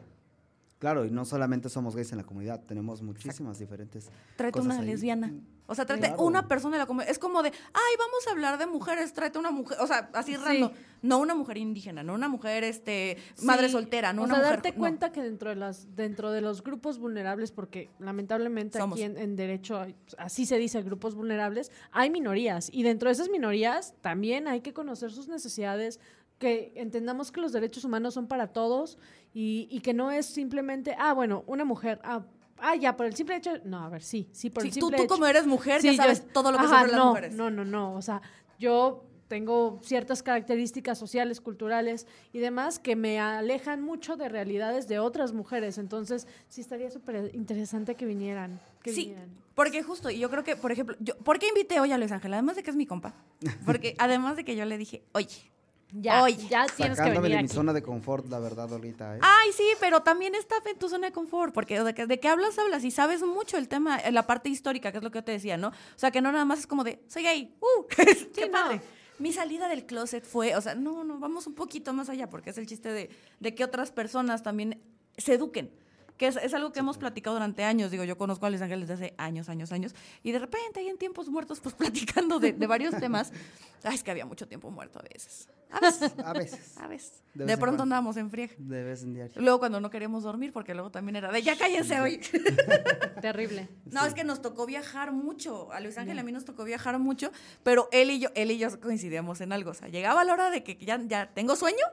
Claro, 0.79 1.05
y 1.05 1.11
no 1.11 1.25
solamente 1.25 1.69
somos 1.69 1.97
gays 1.97 2.13
en 2.13 2.19
la 2.19 2.25
comunidad, 2.25 2.61
tenemos 2.65 3.03
muchísimas 3.03 3.59
diferentes 3.59 4.11
tráete 4.37 4.61
cosas 4.61 4.75
una 4.75 4.81
ahí. 4.83 4.87
lesbiana. 4.91 5.33
O 5.67 5.75
sea, 5.75 5.85
tráete 5.85 6.07
Claro. 6.09 6.23
una 6.23 6.47
persona 6.49 6.77
de 6.77 6.83
la 6.83 6.87
comunidad. 6.87 7.11
Es 7.11 7.19
como 7.19 7.43
de, 7.43 7.49
ay, 7.51 7.95
vamos 7.99 8.27
a 8.27 8.31
hablar 8.31 8.59
de 8.59 8.67
mujeres, 8.67 9.13
tráete 9.13 9.39
una 9.39 9.51
mujer, 9.51 9.77
o 9.81 9.87
sea, 9.89 10.09
así 10.15 10.37
random. 10.37 10.71
No 11.03 11.19
una 11.19 11.35
mujer 11.35 11.59
indígena, 11.59 12.03
no 12.03 12.15
una 12.15 12.29
mujer, 12.29 12.65
este, 12.65 13.19
madre 13.43 13.67
Sí, 13.67 13.73
soltera, 13.73 14.13
no 14.13 14.23
o 14.23 14.25
una 14.25 14.35
sea, 14.35 14.43
mujer... 14.45 14.55
darte 14.57 14.73
no. 14.73 14.79
cuenta 14.79 15.13
que 15.13 15.23
dentro 15.23 15.51
de 15.51 15.57
las 15.57 15.95
dentro 15.95 16.31
de 16.33 16.41
los 16.41 16.63
grupos 16.65 16.99
vulnerables, 16.99 17.53
porque 17.53 17.91
lamentablemente 18.01 18.79
Somos. 18.79 18.97
aquí 18.97 19.03
en, 19.05 19.17
en 19.19 19.37
derecho 19.37 19.81
hay- 19.81 19.95
así 20.17 20.47
se 20.47 20.59
dice 20.59 20.83
grupos 20.83 21.15
vulnerables, 21.15 21.71
hay 21.93 22.11
minorías 22.11 22.69
y 22.73 22.83
dentro 22.83 23.09
de 23.09 23.13
esas 23.13 23.29
minorías 23.29 23.95
también 24.01 24.49
hay 24.49 24.61
que 24.61 24.73
conocer 24.73 25.13
sus 25.13 25.29
necesidades, 25.29 26.01
que 26.39 26.73
entendamos 26.77 27.33
que 27.33 27.41
los 27.41 27.53
derechos 27.53 27.85
humanos 27.85 28.15
son 28.15 28.27
para 28.29 28.49
todos 28.49 28.99
y, 29.35 29.67
y 29.71 29.81
que 29.81 29.93
no 29.95 30.11
es 30.11 30.27
simplemente 30.27 30.95
ah 30.99 31.13
bueno 31.13 31.45
una 31.47 31.65
mujer 31.65 32.01
ah 32.05 32.23
Ah, 32.61 32.75
ya, 32.75 32.97
por 32.97 33.07
el 33.07 33.15
simple 33.15 33.37
hecho. 33.37 33.53
No, 33.65 33.85
a 33.85 33.89
ver, 33.89 34.03
sí, 34.03 34.29
sí, 34.33 34.51
por 34.51 34.65
Sí, 34.65 34.71
el 34.71 34.75
tú, 34.75 34.81
simple 34.87 34.97
tú 34.97 35.03
hecho. 35.05 35.15
como 35.15 35.27
eres 35.27 35.47
mujer, 35.47 35.81
Sí, 35.81 35.87
ya 35.97 36.03
sabes 36.03 36.25
yo- 36.27 36.33
todo 36.33 36.51
lo 36.51 36.59
que 36.59 36.65
Ajá, 36.65 36.89
las 36.89 36.97
no, 36.97 37.07
mujeres. 37.11 37.33
No, 37.37 37.51
no, 37.53 37.65
no. 37.65 37.95
O 37.95 38.03
sea, 38.03 38.21
yo 38.59 39.05
tengo 39.29 39.79
ciertas 39.85 40.25
características 40.25 40.99
sociales, 40.99 41.41
culturales 41.41 42.09
y 42.33 42.41
demás 42.41 42.81
que 42.81 42.97
me 42.97 43.21
alejan 43.21 43.81
mucho 43.81 44.17
de 44.17 44.29
realidades 44.29 44.89
de 44.89 44.99
otras 44.99 45.33
mujeres. 45.33 45.79
Entonces, 45.79 46.27
sí 46.49 46.61
estaría 46.61 46.91
súper 46.91 47.31
interesante 47.33 47.95
que 47.95 48.07
vinieran. 48.07 48.59
Que 48.83 48.93
Sí, 48.93 49.03
vinieran. 49.03 49.29
porque 49.55 49.85
justo, 49.85 50.11
y 50.11 50.19
yo 50.19 50.29
creo 50.29 50.43
que, 50.43 50.57
por 50.57 50.73
ejemplo, 50.73 50.97
yo, 50.99 51.17
¿por 51.19 51.39
qué 51.39 51.47
invité 51.47 51.79
hoy 51.79 51.93
a 51.93 51.99
Luis 51.99 52.11
Ángel? 52.11 52.33
Además 52.33 52.57
de 52.57 52.65
que 52.65 52.71
es 52.71 52.77
mi 52.77 52.87
compa. 52.87 53.15
Porque 53.65 53.95
además 53.99 54.35
de 54.35 54.45
que 54.45 54.57
yo 54.57 54.65
le 54.65 54.77
dije, 54.79 55.05
oye, 55.13 55.29
Ya, 55.91 56.23
Oye, 56.23 56.37
ya 56.49 56.67
tienes 56.67 56.77
que 56.77 56.97
Sacándome 56.97 57.21
venir 57.21 57.37
de 57.39 57.43
mi 57.43 57.47
aquí. 57.47 57.55
zona 57.55 57.73
de 57.73 57.83
confort, 57.83 58.29
la 58.29 58.39
verdad, 58.39 58.71
ahorita. 58.71 59.17
¿eh? 59.17 59.21
Ay, 59.23 59.53
sí, 59.57 59.65
pero 59.81 60.03
también 60.03 60.35
está 60.35 60.57
en 60.67 60.79
tu 60.79 60.89
zona 60.89 61.07
de 61.07 61.13
confort, 61.13 61.55
porque 61.55 61.83
de 61.83 61.95
que, 61.95 62.07
de 62.07 62.21
que 62.21 62.29
hablas, 62.29 62.59
hablas 62.59 62.85
y 62.85 62.91
sabes 62.91 63.23
mucho 63.23 63.57
el 63.57 63.69
tema, 63.69 63.97
eh, 63.99 64.13
la 64.13 64.27
parte 64.27 64.51
histórica, 64.51 64.93
que 64.93 64.99
es 64.99 65.05
lo 65.05 65.11
que 65.11 65.19
yo 65.21 65.25
te 65.25 65.33
decía, 65.33 65.57
¿no? 65.57 65.69
O 65.69 65.73
sea, 65.97 66.11
que 66.11 66.21
no 66.21 66.31
nada 66.31 66.45
más 66.45 66.59
es 66.59 66.67
como 66.67 66.85
de, 66.85 67.01
soy 67.09 67.23
gay, 67.23 67.57
¡uh! 67.61 67.87
¡Qué 68.35 68.47
no. 68.47 68.53
padre! 68.53 68.83
Mi 69.19 69.33
salida 69.33 69.67
del 69.67 69.87
closet 69.87 70.25
fue, 70.25 70.55
o 70.57 70.61
sea, 70.61 70.75
no, 70.75 71.05
no, 71.05 71.19
vamos 71.19 71.47
un 71.47 71.55
poquito 71.55 71.93
más 71.95 72.09
allá, 72.11 72.29
porque 72.29 72.51
es 72.51 72.59
el 72.59 72.67
chiste 72.67 72.93
de, 72.93 73.11
de 73.41 73.55
que 73.55 73.65
otras 73.65 73.91
personas 73.91 74.43
también 74.43 74.81
se 75.17 75.35
eduquen. 75.35 75.73
Que 76.19 76.27
es, 76.27 76.37
es 76.37 76.53
algo 76.53 76.73
que 76.73 76.81
hemos 76.81 76.99
platicado 76.99 77.37
durante 77.37 77.65
años. 77.65 77.91
Digo, 77.91 78.05
yo 78.05 78.19
conozco 78.19 78.45
a 78.45 78.51
Luis 78.51 78.61
Ángel 78.61 78.81
desde 78.81 78.95
hace 78.95 79.15
años, 79.17 79.49
años, 79.49 79.73
años. 79.73 79.95
Y 80.23 80.33
de 80.33 80.41
repente, 80.41 80.81
ahí 80.81 80.89
en 80.89 80.99
tiempos 80.99 81.29
muertos, 81.29 81.61
pues 81.61 81.75
platicando 81.79 82.39
de, 82.39 82.53
de 82.53 82.67
varios 82.67 82.99
temas. 82.99 83.33
Ay, 83.85 83.95
es 83.95 84.03
que 84.03 84.11
había 84.11 84.27
mucho 84.27 84.47
tiempo 84.47 84.71
muerto 84.71 84.99
a 84.99 85.03
veces. 85.03 85.49
A 85.71 85.81
veces. 85.81 86.15
A 86.25 86.33
veces. 86.33 86.79
A 86.79 86.87
veces. 86.89 87.23
De 87.35 87.45
en 87.45 87.47
pronto 87.47 87.61
cuando. 87.61 87.83
andábamos 87.85 88.17
en 88.17 88.31
friega. 88.31 88.55
De 88.59 88.83
vez 88.83 89.03
en 89.03 89.15
diario. 89.15 89.41
Luego 89.41 89.59
cuando 89.59 89.81
no 89.81 89.91
queríamos 89.91 90.23
dormir, 90.23 90.53
porque 90.53 90.75
luego 90.75 90.91
también 90.91 91.17
era 91.17 91.31
de, 91.31 91.43
ya 91.43 91.57
cállense 91.57 92.01
hoy. 92.01 92.21
Terrible. 93.21 93.69
No, 93.87 94.05
es 94.05 94.15
que 94.15 94.25
nos 94.25 94.41
tocó 94.41 94.67
viajar 94.67 95.13
mucho. 95.13 95.71
A 95.73 95.81
Luis 95.81 95.99
Ángel 95.99 96.17
y 96.17 96.21
a 96.21 96.23
mí 96.23 96.33
nos 96.33 96.45
tocó 96.45 96.65
viajar 96.65 96.99
mucho, 96.99 97.31
pero 97.63 97.89
él 97.93 98.11
y 98.11 98.19
yo, 98.19 98.31
él 98.35 98.51
y 98.51 98.59
yo 98.59 98.81
coincidíamos 98.81 99.41
en 99.41 99.53
algo. 99.53 99.71
O 99.71 99.75
sea, 99.75 99.89
llegaba 99.89 100.25
la 100.25 100.33
hora 100.33 100.51
de 100.51 100.65
que 100.65 100.77
ya, 100.77 101.01
ya 101.07 101.31
tengo 101.33 101.55
sueño 101.55 101.85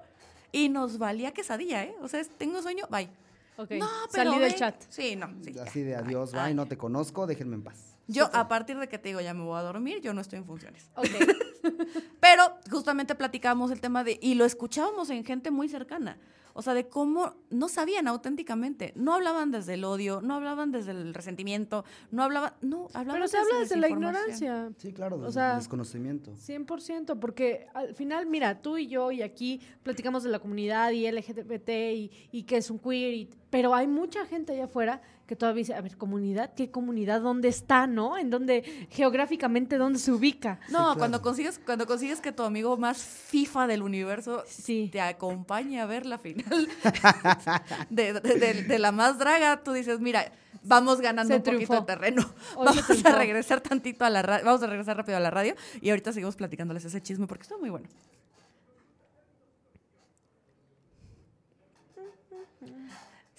y 0.51 0.69
nos 0.69 0.97
valía 0.97 1.33
quesadilla, 1.33 1.83
¿eh? 1.83 1.95
O 2.01 2.07
sea, 2.07 2.21
es, 2.21 2.29
tengo 2.29 2.61
sueño, 2.61 2.87
bye. 2.89 3.09
Ok, 3.57 3.71
No, 3.71 3.87
pero 4.11 4.31
salí 4.31 4.41
del 4.43 4.55
chat. 4.55 4.75
Sí, 4.89 5.15
no, 5.15 5.29
sí. 5.41 5.53
ya. 5.53 5.63
Así 5.63 5.81
de 5.81 5.95
adiós, 5.95 6.31
bye, 6.33 6.53
no 6.53 6.65
te 6.67 6.77
conozco, 6.77 7.25
déjenme 7.27 7.55
en 7.55 7.63
paz. 7.63 7.97
Yo, 8.07 8.29
a 8.33 8.47
partir 8.47 8.77
de 8.77 8.87
que 8.87 8.99
te 8.99 9.07
digo 9.09 9.21
ya 9.21 9.33
me 9.33 9.43
voy 9.43 9.57
a 9.57 9.63
dormir, 9.63 9.99
yo 10.01 10.13
no 10.13 10.21
estoy 10.21 10.37
en 10.39 10.45
funciones. 10.45 10.89
Ok. 10.95 11.07
Pero 12.19 12.43
justamente 12.69 13.15
platicábamos 13.15 13.71
el 13.71 13.81
tema 13.81 14.03
de, 14.03 14.19
y 14.21 14.35
lo 14.35 14.45
escuchábamos 14.45 15.09
en 15.09 15.23
gente 15.25 15.49
muy 15.51 15.67
cercana, 15.69 16.17
o 16.53 16.61
sea, 16.61 16.73
de 16.73 16.87
cómo 16.87 17.35
no 17.49 17.67
sabían 17.67 18.07
auténticamente, 18.07 18.93
no 18.95 19.13
hablaban 19.13 19.51
desde 19.51 19.73
el 19.73 19.83
odio, 19.83 20.21
no 20.21 20.35
hablaban 20.35 20.71
desde 20.71 20.91
el 20.91 21.13
resentimiento, 21.13 21.83
no 22.11 22.23
hablaban, 22.23 22.53
no, 22.61 22.87
hablaban 22.93 23.15
Pero 23.15 23.27
se 23.27 23.37
habla 23.37 23.59
desde 23.59 23.75
la 23.75 23.89
ignorancia. 23.89 24.69
Sí, 24.77 24.93
claro, 24.93 25.17
O 25.17 25.25
des- 25.25 25.33
sea, 25.33 25.57
desconocimiento. 25.57 26.31
100%, 26.35 27.19
porque 27.19 27.67
al 27.73 27.93
final, 27.95 28.25
mira, 28.27 28.61
tú 28.61 28.77
y 28.77 28.87
yo 28.87 29.11
y 29.11 29.21
aquí 29.21 29.59
platicamos 29.83 30.23
de 30.23 30.29
la 30.29 30.39
comunidad 30.39 30.91
y 30.91 31.11
LGBT 31.11 31.69
y, 31.93 32.11
y 32.31 32.43
que 32.43 32.57
es 32.57 32.69
un 32.69 32.79
queer, 32.79 33.13
y- 33.15 33.29
pero 33.55 33.73
hay 33.73 33.87
mucha 33.87 34.25
gente 34.25 34.51
allá 34.51 34.65
afuera 34.65 35.01
que 35.27 35.37
todavía 35.37 35.59
dice, 35.61 35.73
a 35.75 35.79
ver, 35.79 35.95
comunidad, 35.95 36.53
¿qué 36.55 36.69
comunidad? 36.71 37.21
¿Dónde 37.21 37.47
está, 37.47 37.87
no? 37.87 38.17
¿En 38.17 38.29
dónde, 38.29 38.63
geográficamente, 38.91 39.77
dónde 39.77 39.97
se 39.97 40.11
ubica? 40.11 40.59
No, 40.67 40.79
claro. 40.83 40.97
cuando 40.97 41.21
consigues 41.21 41.57
cuando 41.65 41.87
consigues 41.87 42.19
que 42.19 42.33
tu 42.33 42.43
amigo 42.43 42.75
más 42.75 42.97
FIFA 43.01 43.67
del 43.67 43.81
universo 43.81 44.43
Sí. 44.45 44.89
te 44.91 44.99
acompañe 44.99 45.79
a 45.79 45.85
ver 45.85 46.05
la 46.05 46.17
final 46.17 46.67
de, 47.89 48.11
de- 48.11 48.39
de- 48.39 48.63
de 48.63 48.79
la 48.79 48.91
más 48.91 49.17
draga, 49.19 49.63
tú 49.63 49.71
dices, 49.71 50.01
mira, 50.01 50.29
vamos 50.61 50.99
ganando 50.99 51.29
Se 51.33 51.37
un 51.37 51.43
poquito 51.43 51.75
de 51.79 51.81
terreno. 51.83 52.21
Hoy 52.57 52.65
Vamos 52.75 53.05
a 53.05 53.17
regresar 53.17 53.61
tantito 53.61 54.03
a 54.03 54.09
la 54.09 54.21
radio, 54.21 54.43
vamos 54.43 54.63
a 54.63 54.67
regresar 54.67 54.97
rápido 54.97 55.15
a 55.15 55.21
la 55.21 55.31
radio 55.31 55.55
y 55.79 55.91
ahorita 55.91 56.11
seguimos 56.11 56.35
platicándoles 56.35 56.83
ese 56.83 57.01
chisme 57.01 57.25
porque 57.25 57.43
está 57.43 57.57
muy 57.57 57.69
bueno. 57.69 57.87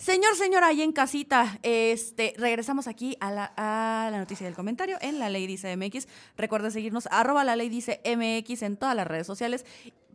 Señor, 0.06 0.36
señora, 0.36 0.68
ahí 0.68 0.82
en 0.82 0.92
casita, 0.92 1.58
este, 1.64 2.32
regresamos 2.38 2.86
aquí 2.86 3.16
a 3.18 3.32
la, 3.32 3.52
a 3.56 4.08
la 4.12 4.18
noticia 4.18 4.46
del 4.46 4.54
comentario 4.54 4.98
en 5.00 5.18
La 5.18 5.28
Ley 5.30 5.48
Dice 5.48 5.76
MX. 5.76 6.06
Recuerda 6.36 6.70
seguirnos, 6.70 7.08
arroba 7.10 7.42
La 7.42 7.56
Ley 7.56 7.68
Dice 7.68 8.00
MX 8.04 8.62
en 8.62 8.76
todas 8.76 8.94
las 8.94 9.04
redes 9.04 9.26
sociales 9.26 9.66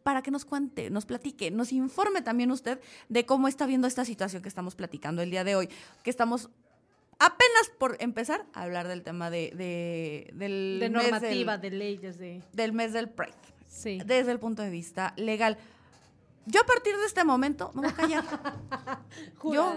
para 0.03 0.21
que 0.21 0.31
nos 0.31 0.45
cuente, 0.45 0.89
nos 0.89 1.05
platique, 1.05 1.51
nos 1.51 1.73
informe 1.73 2.21
también 2.21 2.51
usted 2.51 2.79
de 3.09 3.25
cómo 3.25 3.49
está 3.49 3.65
viendo 3.65 3.85
esta 3.85 4.05
situación 4.05 4.41
que 4.41 4.47
estamos 4.47 4.75
platicando 4.75 5.23
el 5.23 5.29
día 5.29 5.43
de 5.43 5.57
hoy, 5.57 5.67
que 6.03 6.09
estamos 6.09 6.49
apenas 7.19 7.69
por 7.77 7.97
empezar 7.99 8.45
a 8.53 8.61
hablar 8.63 8.87
del 8.87 9.03
tema 9.03 9.29
de, 9.29 9.51
de, 9.53 10.31
del 10.35 10.77
De 10.79 10.89
mes 10.89 11.03
normativa, 11.11 11.57
del, 11.57 11.71
de 11.71 11.77
leyes, 11.77 12.17
de... 12.17 12.41
del 12.53 12.71
mes 12.71 12.93
del 12.93 13.09
Pride, 13.09 13.33
Sí. 13.67 13.99
desde 14.05 14.31
el 14.31 14.39
punto 14.39 14.61
de 14.61 14.69
vista 14.69 15.13
legal. 15.17 15.57
Yo 16.45 16.61
a 16.61 16.63
partir 16.63 16.97
de 16.97 17.05
este 17.05 17.23
momento 17.23 17.71
me 17.73 17.81
voy 17.81 17.91
a 17.91 17.93
callar. 17.93 18.25
Yo 19.53 19.73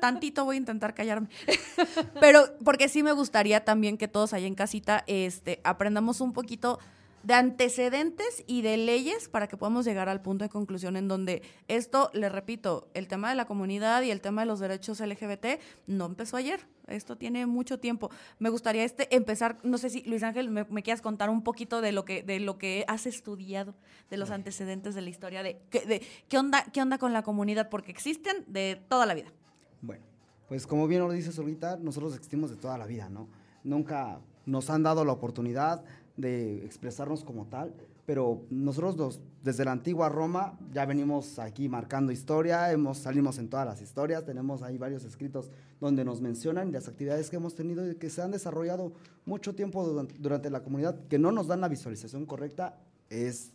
tantito 0.00 0.44
voy 0.44 0.56
a 0.56 0.58
intentar 0.58 0.94
callarme. 0.94 1.28
Pero 2.20 2.44
porque 2.64 2.88
sí 2.88 3.02
me 3.02 3.12
gustaría 3.12 3.64
también 3.64 3.98
que 3.98 4.08
todos 4.08 4.32
allá 4.32 4.46
en 4.46 4.54
casita 4.54 5.04
este, 5.06 5.60
aprendamos 5.64 6.20
un 6.20 6.32
poquito 6.32 6.78
de 7.24 7.34
antecedentes 7.34 8.44
y 8.46 8.62
de 8.62 8.76
leyes 8.76 9.28
para 9.28 9.48
que 9.48 9.56
podamos 9.56 9.84
llegar 9.86 10.08
al 10.08 10.20
punto 10.20 10.44
de 10.44 10.50
conclusión 10.50 10.96
en 10.96 11.08
donde 11.08 11.42
esto, 11.68 12.10
le 12.12 12.28
repito, 12.28 12.88
el 12.94 13.08
tema 13.08 13.30
de 13.30 13.34
la 13.34 13.46
comunidad 13.46 14.02
y 14.02 14.10
el 14.10 14.20
tema 14.20 14.42
de 14.42 14.46
los 14.46 14.60
derechos 14.60 15.00
LGBT 15.00 15.46
no 15.86 16.04
empezó 16.06 16.36
ayer. 16.36 16.60
Esto 16.86 17.16
tiene 17.16 17.46
mucho 17.46 17.80
tiempo. 17.80 18.10
Me 18.38 18.50
gustaría 18.50 18.84
este 18.84 19.14
empezar, 19.16 19.58
no 19.62 19.78
sé 19.78 19.88
si 19.88 20.02
Luis 20.02 20.22
Ángel 20.22 20.50
me, 20.50 20.64
me 20.64 20.82
quieras 20.82 21.00
contar 21.00 21.30
un 21.30 21.42
poquito 21.42 21.80
de 21.80 21.92
lo 21.92 22.04
que 22.04 22.22
de 22.22 22.40
lo 22.40 22.58
que 22.58 22.84
has 22.88 23.06
estudiado, 23.06 23.74
de 24.10 24.18
los 24.18 24.30
antecedentes 24.30 24.94
de 24.94 25.00
la 25.00 25.08
historia 25.08 25.42
de, 25.42 25.58
qué- 25.70 25.86
de 25.86 26.02
qué 26.28 26.36
onda 26.38 26.64
qué 26.72 26.82
onda 26.82 26.98
con 26.98 27.14
la 27.14 27.22
comunidad 27.22 27.70
porque 27.70 27.90
existen 27.90 28.44
de 28.48 28.82
toda 28.88 29.06
la 29.06 29.14
vida. 29.14 29.32
Bueno, 29.80 30.04
pues 30.46 30.66
como 30.66 30.86
bien 30.86 31.00
lo 31.00 31.10
dices 31.10 31.38
ahorita, 31.38 31.78
nosotros 31.78 32.14
existimos 32.14 32.50
de 32.50 32.56
toda 32.56 32.76
la 32.76 32.84
vida, 32.86 33.08
¿no? 33.08 33.28
Nunca 33.62 34.20
nos 34.44 34.68
han 34.68 34.82
dado 34.82 35.06
la 35.06 35.12
oportunidad 35.12 35.82
de 36.16 36.64
expresarnos 36.64 37.24
como 37.24 37.46
tal, 37.46 37.74
pero 38.06 38.42
nosotros 38.50 39.20
desde 39.42 39.64
la 39.64 39.72
antigua 39.72 40.08
Roma 40.08 40.58
ya 40.72 40.84
venimos 40.84 41.38
aquí 41.38 41.68
marcando 41.68 42.12
historia, 42.12 42.70
hemos, 42.70 42.98
salimos 42.98 43.38
en 43.38 43.48
todas 43.48 43.66
las 43.66 43.80
historias, 43.80 44.24
tenemos 44.24 44.62
ahí 44.62 44.78
varios 44.78 45.04
escritos 45.04 45.50
donde 45.80 46.04
nos 46.04 46.20
mencionan 46.20 46.70
las 46.72 46.88
actividades 46.88 47.30
que 47.30 47.36
hemos 47.36 47.54
tenido 47.54 47.90
y 47.90 47.96
que 47.96 48.10
se 48.10 48.22
han 48.22 48.30
desarrollado 48.30 48.92
mucho 49.24 49.54
tiempo 49.54 49.84
durante, 49.84 50.14
durante 50.18 50.50
la 50.50 50.62
comunidad, 50.62 50.98
que 51.08 51.18
no 51.18 51.32
nos 51.32 51.46
dan 51.46 51.60
la 51.60 51.68
visualización 51.68 52.26
correcta, 52.26 52.78
es, 53.08 53.52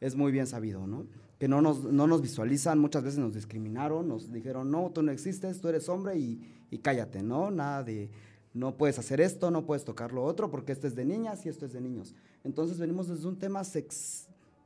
es 0.00 0.16
muy 0.16 0.32
bien 0.32 0.46
sabido, 0.46 0.86
¿no? 0.86 1.06
Que 1.38 1.48
no 1.48 1.60
nos, 1.60 1.84
no 1.84 2.06
nos 2.06 2.22
visualizan, 2.22 2.78
muchas 2.78 3.02
veces 3.04 3.18
nos 3.18 3.34
discriminaron, 3.34 4.08
nos 4.08 4.32
dijeron, 4.32 4.70
no, 4.70 4.90
tú 4.90 5.02
no 5.02 5.10
existes, 5.10 5.60
tú 5.60 5.68
eres 5.68 5.88
hombre 5.88 6.16
y, 6.16 6.40
y 6.70 6.78
cállate, 6.78 7.22
¿no? 7.22 7.50
Nada 7.50 7.82
de 7.82 8.10
no 8.54 8.76
puedes 8.76 8.98
hacer 8.98 9.20
esto, 9.20 9.50
no 9.50 9.64
puedes 9.64 9.84
tocar 9.84 10.12
lo 10.12 10.24
otro, 10.24 10.50
porque 10.50 10.72
esto 10.72 10.86
es 10.86 10.94
de 10.94 11.04
niñas 11.04 11.46
y 11.46 11.48
esto 11.48 11.64
es 11.64 11.72
de 11.72 11.80
niños. 11.80 12.14
Entonces 12.44 12.78
venimos 12.78 13.08
desde 13.08 13.26
un 13.26 13.38
tema 13.38 13.62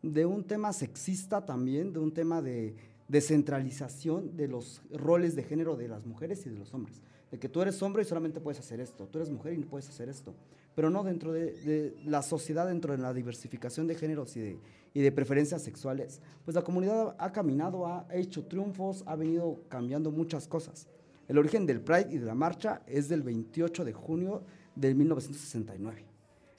de 0.03 0.27
un 0.27 0.45
tema 0.45 0.73
sexista 0.73 1.45
también, 1.45 1.93
de 1.93 1.99
un 1.99 2.13
tema 2.13 2.43
de 2.43 2.75
descentralización 3.09 4.37
de 4.37 4.49
los 4.49 4.83
roles 4.91 5.37
de 5.37 5.43
género 5.43 5.77
de 5.77 5.89
las 5.89 6.05
mujeres 6.07 6.45
y 6.47 6.51
de 6.51 6.59
los 6.59 6.75
hombres. 6.75 7.01
De 7.31 7.39
que 7.39 7.49
tú 7.49 7.61
eres 7.63 7.81
hombre 7.83 8.03
y 8.03 8.07
solamente 8.07 8.41
puedes 8.41 8.59
hacer 8.59 8.81
esto, 8.81 9.07
tú 9.07 9.19
eres 9.19 9.31
mujer 9.31 9.53
y 9.53 9.59
no 9.59 9.67
puedes 9.67 9.89
hacer 9.89 10.09
esto. 10.09 10.35
Pero 10.75 10.91
no 10.91 11.03
dentro 11.03 11.33
de, 11.33 11.97
la 12.05 12.23
sociedad, 12.23 12.67
dentro 12.67 12.93
de 12.93 12.99
la 12.99 13.15
diversificación 13.15 13.87
de 13.87 13.95
géneros 13.95 14.37
y 14.37 15.01
de 15.01 15.13
preferencias 15.13 15.63
sexuales, 15.63 16.21
pues 16.45 16.55
la 16.55 16.63
comunidad 16.63 17.17
ha 17.19 17.33
caminado, 17.33 17.87
ha 17.87 18.07
hecho 18.13 18.45
triunfos, 18.45 19.03
ha 19.07 19.17
venido 19.17 19.61
cambiando 19.69 20.11
muchas 20.11 20.47
cosas. 20.47 20.87
El 21.29 21.39
origen 21.39 21.67
del 21.67 21.81
Pride 21.81 22.09
y 22.11 22.19
de 22.19 22.27
la 22.27 22.35
marcha 22.35 22.83
es 22.87 23.09
del 23.09 23.23
28 23.23 23.85
de 23.85 23.93
junio 23.93 24.43
de 24.77 24.95
1969. 24.95 26.05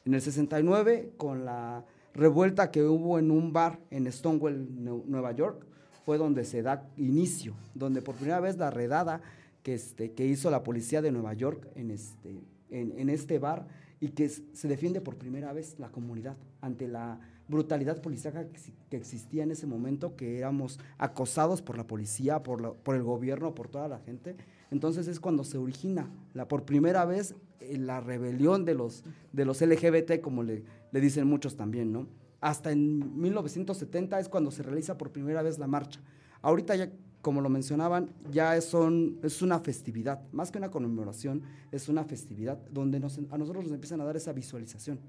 En 0.06 0.14
el 0.14 0.22
69, 0.22 1.14
con 1.18 1.46
la 1.46 1.86
revuelta 2.14 2.72
que 2.72 2.84
hubo 2.84 3.20
en 3.20 3.32
un 3.32 3.54
bar 3.54 3.80
en 3.92 4.12
Stonewall, 4.12 4.68
Nueva 5.06 5.32
York, 5.32 5.66
fue 6.06 6.18
donde 6.18 6.46
se 6.46 6.62
da 6.62 6.90
inicio, 6.98 7.54
donde 7.76 8.02
por 8.02 8.16
primera 8.16 8.40
vez 8.40 8.58
la 8.58 8.72
redada 8.72 9.22
que, 9.64 9.74
este, 9.74 10.12
que 10.12 10.26
hizo 10.26 10.50
la 10.50 10.64
policía 10.64 11.02
de 11.02 11.12
Nueva 11.12 11.34
York 11.34 11.68
en 11.76 11.92
este, 11.92 12.42
en, 12.70 13.10
este 13.10 13.40
bar 13.40 13.68
y 14.00 14.10
que 14.10 14.30
se 14.30 14.68
defiende 14.68 15.02
por 15.02 15.18
primera 15.18 15.52
vez 15.54 15.78
la 15.80 15.90
comunidad 15.90 16.38
ante 16.62 16.88
la 16.88 17.20
brutalidad 17.50 18.02
policíaca 18.02 18.48
que, 18.90 18.98
existía 18.98 19.44
en 19.44 19.52
ese 19.52 19.68
momento, 19.68 20.16
que 20.16 20.38
éramos 20.38 20.80
acosados 20.98 21.62
por 21.62 21.78
la 21.78 21.86
policía, 21.86 22.44
por, 22.44 22.76
por 22.78 22.96
el 22.96 23.04
gobierno, 23.04 23.54
por 23.54 23.68
toda 23.68 23.88
la 23.88 24.00
gente 24.00 24.36
entonces 24.72 25.08
es 25.08 25.20
cuando 25.20 25.44
se 25.44 25.58
origina 25.58 26.10
la, 26.34 26.48
por 26.48 26.64
primera 26.64 27.06
vez 27.06 27.36
eh, 27.60 27.78
la 27.78 28.02
rebelión 28.02 28.66
de 28.66 28.76
los, 28.76 29.04
de 29.34 29.46
los 29.46 29.62
LGBT, 29.62 30.22
como 30.22 30.44
le, 30.44 30.64
le 30.92 31.02
dicen 31.02 31.28
muchos 31.28 31.56
también, 31.56 31.92
¿no? 31.92 32.08
Hasta 32.40 32.72
en 32.72 33.20
1970 33.20 34.20
es 34.20 34.30
cuando 34.30 34.52
se 34.52 34.64
realiza 34.64 34.98
por 34.98 35.12
primera 35.12 35.42
vez 35.42 35.58
la 35.58 35.68
marcha. 35.68 36.00
Ahorita 36.42 36.76
ya, 36.76 36.92
como 37.22 37.42
lo 37.42 37.50
mencionaban, 37.50 38.12
ya 38.32 38.60
son, 38.62 39.20
es 39.24 39.42
una 39.42 39.60
festividad, 39.60 40.22
más 40.32 40.52
que 40.52 40.60
una 40.60 40.70
conmemoración, 40.70 41.42
es 41.72 41.90
una 41.90 42.04
festividad 42.04 42.58
donde 42.72 42.98
a 42.98 43.38
nosotros 43.38 43.64
nos 43.64 43.74
empiezan 43.74 44.02
a 44.02 44.06
dar 44.06 44.16
esa 44.16 44.34
visualización. 44.34 45.00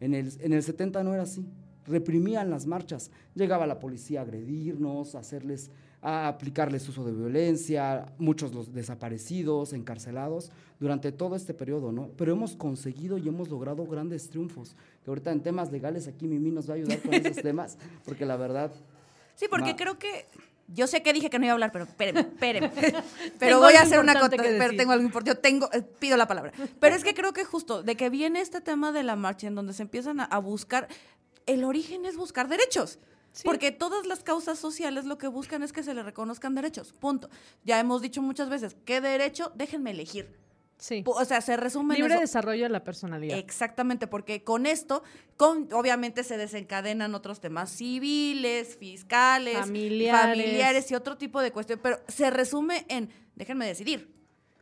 En 0.00 0.14
el, 0.14 0.32
en 0.40 0.52
el 0.52 0.62
70 0.62 1.02
no 1.02 1.14
era 1.14 1.24
así, 1.24 1.44
reprimían 1.84 2.50
las 2.50 2.66
marchas, 2.66 3.10
llegaba 3.34 3.66
la 3.66 3.80
policía 3.80 4.20
a 4.20 4.22
agredirnos, 4.22 5.14
a 5.14 5.18
hacerles 5.18 5.70
a 6.08 6.28
aplicarles 6.28 6.88
uso 6.88 7.04
de 7.04 7.12
violencia, 7.12 8.06
muchos 8.16 8.54
los 8.54 8.72
desaparecidos, 8.72 9.74
encarcelados, 9.74 10.50
durante 10.80 11.12
todo 11.12 11.36
este 11.36 11.52
periodo, 11.52 11.92
¿no? 11.92 12.08
Pero 12.16 12.32
hemos 12.32 12.56
conseguido 12.56 13.18
y 13.18 13.28
hemos 13.28 13.50
logrado 13.50 13.86
grandes 13.86 14.30
triunfos, 14.30 14.74
que 15.04 15.10
ahorita 15.10 15.32
en 15.32 15.42
temas 15.42 15.70
legales 15.70 16.08
aquí 16.08 16.26
Mimi 16.26 16.50
nos 16.50 16.66
va 16.66 16.74
a 16.74 16.76
ayudar 16.76 17.00
con 17.02 17.12
esos 17.12 17.36
temas, 17.42 17.76
porque 18.06 18.24
la 18.24 18.36
verdad... 18.36 18.72
Sí, 19.34 19.46
porque 19.50 19.76
creo 19.76 19.98
que 19.98 20.24
yo 20.68 20.86
sé 20.86 21.02
que 21.02 21.12
dije 21.12 21.28
que 21.28 21.38
no 21.38 21.44
iba 21.44 21.52
a 21.52 21.54
hablar, 21.54 21.72
pero 21.72 21.84
espérenme, 21.84 22.20
espérenme. 22.20 22.72
Pero 23.38 23.58
voy 23.58 23.74
a 23.74 23.82
hacer 23.82 24.00
una 24.00 24.18
cosa, 24.18 24.36
pero 24.36 24.76
tengo 24.76 24.92
algo 24.92 25.04
importante. 25.04 25.36
Yo 25.36 25.40
tengo, 25.40 25.70
eh, 25.72 25.82
pido 25.82 26.16
la 26.16 26.26
palabra. 26.26 26.52
Pero 26.80 26.96
es 26.96 27.04
que 27.04 27.14
creo 27.14 27.32
que 27.32 27.44
justo 27.44 27.82
de 27.82 27.96
que 27.96 28.10
viene 28.10 28.40
este 28.40 28.60
tema 28.60 28.92
de 28.92 29.02
la 29.02 29.14
marcha 29.14 29.46
en 29.46 29.54
donde 29.54 29.72
se 29.72 29.82
empiezan 29.82 30.20
a 30.20 30.38
buscar, 30.38 30.88
el 31.46 31.64
origen 31.64 32.04
es 32.04 32.16
buscar 32.16 32.48
derechos. 32.48 32.98
Porque 33.44 33.72
todas 33.72 34.06
las 34.06 34.22
causas 34.22 34.58
sociales 34.58 35.04
lo 35.04 35.18
que 35.18 35.28
buscan 35.28 35.62
es 35.62 35.72
que 35.72 35.82
se 35.82 35.94
le 35.94 36.02
reconozcan 36.02 36.54
derechos. 36.54 36.92
Punto. 36.92 37.28
Ya 37.64 37.78
hemos 37.78 38.02
dicho 38.02 38.22
muchas 38.22 38.48
veces, 38.48 38.76
¿qué 38.84 39.00
derecho? 39.00 39.52
Déjenme 39.54 39.92
elegir. 39.92 40.36
Sí. 40.78 41.02
O 41.06 41.24
sea, 41.24 41.40
se 41.40 41.56
resume 41.56 41.96
Libre 41.96 42.14
en 42.14 42.20
desarrollo 42.20 42.64
de 42.64 42.68
la 42.68 42.84
personalidad. 42.84 43.36
Exactamente, 43.36 44.06
porque 44.06 44.44
con 44.44 44.64
esto, 44.64 45.02
con, 45.36 45.68
obviamente 45.72 46.22
se 46.22 46.36
desencadenan 46.36 47.16
otros 47.16 47.40
temas 47.40 47.70
civiles, 47.70 48.76
fiscales, 48.76 49.58
familiares. 49.58 50.20
familiares 50.20 50.90
y 50.92 50.94
otro 50.94 51.16
tipo 51.16 51.40
de 51.40 51.50
cuestiones, 51.50 51.82
pero 51.82 51.98
se 52.06 52.30
resume 52.30 52.86
en, 52.88 53.10
déjenme 53.34 53.66
decidir. 53.66 54.17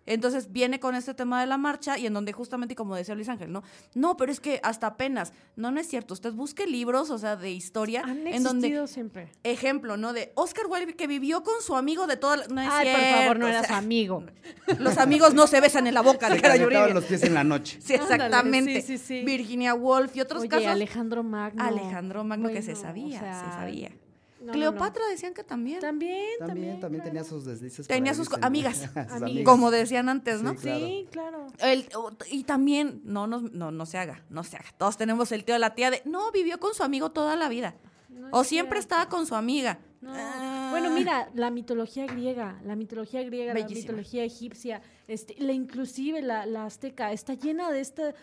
Entonces 0.06 0.52
viene 0.52 0.80
con 0.80 0.94
este 0.94 1.14
tema 1.14 1.40
de 1.40 1.46
la 1.46 1.58
marcha 1.58 1.98
y 1.98 2.06
en 2.06 2.14
donde 2.14 2.32
justamente, 2.32 2.74
como 2.74 2.96
decía 2.96 3.14
Luis 3.14 3.28
Ángel, 3.28 3.52
¿no? 3.52 3.62
No, 3.94 4.16
pero 4.16 4.32
es 4.32 4.40
que 4.40 4.60
hasta 4.62 4.86
apenas, 4.86 5.32
no, 5.56 5.70
no 5.70 5.80
es 5.80 5.88
cierto. 5.88 6.14
Usted 6.14 6.32
busque 6.32 6.66
libros, 6.66 7.10
o 7.10 7.18
sea, 7.18 7.36
de 7.36 7.50
historia. 7.50 8.02
Han 8.04 8.26
en 8.26 8.42
donde, 8.42 8.86
siempre. 8.86 9.32
Ejemplo, 9.42 9.96
¿no? 9.96 10.12
De 10.12 10.32
Oscar 10.34 10.66
Wilde 10.68 10.94
que 10.94 11.06
vivió 11.06 11.42
con 11.42 11.60
su 11.60 11.76
amigo 11.76 12.06
de 12.06 12.16
toda 12.16 12.36
la... 12.36 12.46
No 12.46 12.60
es 12.60 12.68
Ay, 12.70 12.92
por 12.92 13.20
favor, 13.20 13.38
no 13.38 13.48
era 13.48 13.64
su 13.64 13.72
amigo. 13.72 14.24
Los 14.78 14.98
amigos 14.98 15.34
no 15.34 15.46
se 15.46 15.60
besan 15.60 15.86
en 15.86 15.94
la 15.94 16.02
boca. 16.02 16.28
Se 16.28 16.40
calentaban 16.40 16.94
los 16.94 17.04
pies 17.04 17.22
en 17.22 17.34
la 17.34 17.44
noche. 17.44 17.78
Sí, 17.80 17.94
exactamente. 17.94 18.80
sí, 18.82 18.98
sí, 18.98 19.04
sí. 19.04 19.24
Virginia 19.24 19.74
Woolf 19.74 20.16
y 20.16 20.20
otros 20.20 20.40
Oye, 20.40 20.48
casos. 20.48 20.66
Alejandro 20.66 21.22
Magno. 21.22 21.62
Alejandro 21.62 22.24
Magno 22.24 22.48
que 22.48 22.62
se 22.62 22.74
sabía, 22.74 23.18
se 23.20 23.52
sabía. 23.52 23.90
Cleopatra 24.52 25.02
decían 25.08 25.34
que 25.34 25.44
también. 25.44 25.80
También, 25.80 26.38
también. 26.38 26.80
También, 26.80 27.04
tenía 27.04 27.24
sus 27.24 27.44
deslices. 27.44 27.86
Tenía 27.86 28.14
sus 28.14 28.28
amigas, 28.42 28.90
como 29.44 29.70
decían 29.70 30.08
antes, 30.08 30.42
¿no? 30.42 30.56
Sí, 30.58 31.06
claro. 31.10 31.46
y 32.30 32.44
también, 32.44 33.00
no, 33.04 33.26
no, 33.26 33.40
no, 33.40 33.70
no 33.70 33.86
se 33.86 33.98
haga, 33.98 34.24
no 34.30 34.44
se 34.44 34.56
haga. 34.56 34.66
Todos 34.78 34.96
tenemos 34.96 35.32
el 35.32 35.44
tío 35.44 35.54
de 35.54 35.58
la 35.58 35.74
tía 35.74 35.90
de, 35.90 36.02
no, 36.04 36.30
vivió 36.32 36.58
con 36.60 36.74
su 36.74 36.82
amigo 36.82 37.10
toda 37.10 37.36
la 37.36 37.48
vida. 37.48 37.74
o 38.30 38.44
siempre 38.44 38.78
estaba 38.78 39.08
con 39.08 39.26
su 39.26 39.34
amiga. 39.34 39.78
Ah. 40.04 40.68
Bueno, 40.70 40.90
mira, 40.90 41.30
la 41.34 41.50
mitología 41.50 42.06
griega, 42.06 42.60
la 42.64 42.76
mitología 42.76 43.22
griega, 43.22 43.54
la 43.54 43.66
mitología 43.66 44.24
egipcia, 44.24 44.82
este, 45.08 45.34
la 45.38 45.52
inclusive 45.52 46.22
la, 46.22 46.46
la 46.46 46.66
azteca, 46.66 47.12
está 47.12 47.34
llena 47.34 47.70
de 47.70 47.80
esta 47.80 48.14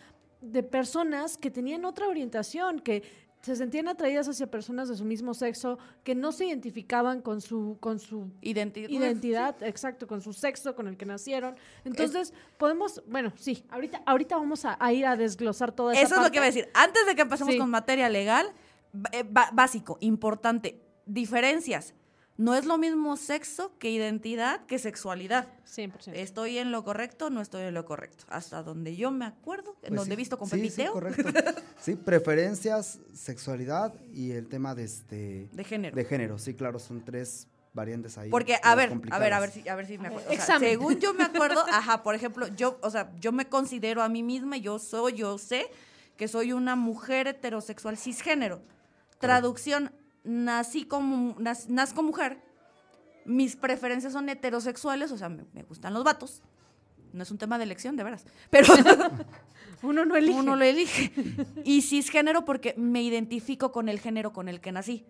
de 0.43 0.62
personas 0.62 1.38
que 1.38 1.49
tenían 1.49 1.86
otra 1.86 2.07
orientación, 2.07 2.79
que 2.79 3.03
se 3.43 3.58
sentían 3.58 3.89
atraídas 3.89 4.29
hacia 4.29 4.47
personas 4.47 4.88
de 4.88 4.95
su 4.95 5.03
mismo 5.03 5.34
sexo 5.34 5.77
que 6.06 6.15
no 6.15 6.32
se 6.32 6.45
identificaban 6.45 7.21
con 7.21 7.41
su 7.41 7.77
con 7.82 7.99
su 7.99 8.32
identidad, 8.41 9.62
exacto, 9.62 10.08
con 10.08 10.21
su 10.21 10.32
sexo, 10.32 10.75
con 10.75 10.88
el 10.88 10.95
que 10.95 11.06
nacieron. 11.06 11.58
Entonces, 11.84 12.34
podemos, 12.58 13.03
bueno, 13.06 13.34
sí, 13.36 13.65
ahorita 13.69 14.01
ahorita 14.06 14.38
vamos 14.38 14.63
a, 14.63 14.93
ir 14.93 15.06
a 15.06 15.17
desglosar 15.17 15.73
todo 15.73 15.91
eso. 15.91 16.01
Eso 16.01 16.15
es 16.15 16.21
lo 16.21 16.32
que 16.32 16.38
iba 16.38 16.45
a 16.45 16.47
decir. 16.47 16.69
Antes 16.73 17.06
de 17.06 17.15
que 17.15 17.21
empecemos 17.23 17.56
con 17.58 17.69
materia 17.69 18.08
legal, 18.08 18.53
eh, 19.12 19.25
básico, 19.51 19.97
importante, 19.99 20.82
diferencias 21.06 21.93
no 22.43 22.56
es 22.56 22.65
lo 22.65 22.77
mismo 22.77 23.15
sexo 23.15 23.71
que 23.79 23.89
identidad 23.89 24.65
que 24.65 24.77
sexualidad. 24.77 25.47
100%. 25.65 26.12
¿Estoy 26.13 26.58
en 26.58 26.71
lo 26.71 26.84
correcto 26.84 27.29
no 27.29 27.39
estoy 27.39 27.63
en 27.63 27.73
lo 27.73 27.86
correcto? 27.86 28.25
Hasta 28.27 28.63
donde 28.63 28.97
yo 28.97 29.12
me 29.12 29.25
acuerdo, 29.25 29.77
en 29.82 29.89
pues 29.89 30.01
donde 30.01 30.13
he 30.13 30.17
visto 30.17 30.38
con 30.38 30.49
sí, 30.49 30.69
Sí, 30.69 30.86
correcto. 30.91 31.29
sí, 31.79 31.95
preferencias, 31.95 32.99
sexualidad 33.13 33.93
y 34.12 34.32
el 34.32 34.49
tema 34.49 34.75
de 34.75 34.84
este... 34.84 35.49
De 35.53 35.63
género. 35.63 35.95
De 35.95 36.03
género, 36.03 36.38
sí, 36.38 36.53
claro, 36.53 36.79
son 36.79 37.06
tres 37.06 37.47
variantes 37.73 38.17
ahí. 38.17 38.29
Porque, 38.29 38.58
a 38.62 38.75
ver, 38.75 38.91
a 39.10 39.19
ver, 39.19 39.34
a 39.34 39.39
ver 39.39 39.49
si, 39.49 39.69
a 39.69 39.75
ver 39.75 39.88
si 39.88 39.97
me 39.97 40.10
acuerdo. 40.10 40.29
según 40.60 40.99
yo 40.99 41.13
me 41.13 41.23
acuerdo, 41.23 41.63
ajá, 41.71 42.03
por 42.03 42.13
ejemplo, 42.13 42.47
yo, 42.47 42.77
o 42.82 42.89
sea, 42.89 43.10
yo 43.21 43.32
me 43.32 43.47
considero 43.47 44.03
a 44.03 44.10
mí 44.10 44.21
misma, 44.21 44.58
yo 44.58 44.79
soy, 44.79 45.13
yo 45.13 45.38
sé 45.38 45.67
que 46.17 46.27
soy 46.27 46.51
una 46.51 46.75
mujer 46.75 47.27
heterosexual 47.27 47.97
cisgénero. 47.97 48.62
Traducción, 49.17 49.91
nací 50.23 50.86
como, 50.86 51.36
nazco 51.67 52.03
mujer, 52.03 52.39
mis 53.25 53.55
preferencias 53.55 54.13
son 54.13 54.29
heterosexuales, 54.29 55.12
o 55.12 55.17
sea, 55.17 55.29
me, 55.29 55.63
gustan 55.63 55.93
los 55.93 56.03
vatos. 56.03 56.41
No 57.12 57.23
es 57.23 57.31
un 57.31 57.38
tema 57.38 57.57
de 57.57 57.65
elección, 57.65 57.95
de 57.95 58.03
veras. 58.03 58.25
Pero 58.49 58.73
uno 59.83 60.03
no 60.05 60.15
elige. 60.15 60.39
Uno 60.39 60.55
lo 60.55 60.63
elige. 60.63 61.12
Y 61.63 61.83
cisgénero 61.83 62.43
porque 62.43 62.73
me 62.75 63.03
identifico 63.03 63.71
con 63.71 63.88
el 63.88 63.99
género 63.99 64.33
con 64.33 64.49
el 64.49 64.59
que 64.62 64.71
nací. 64.71 65.05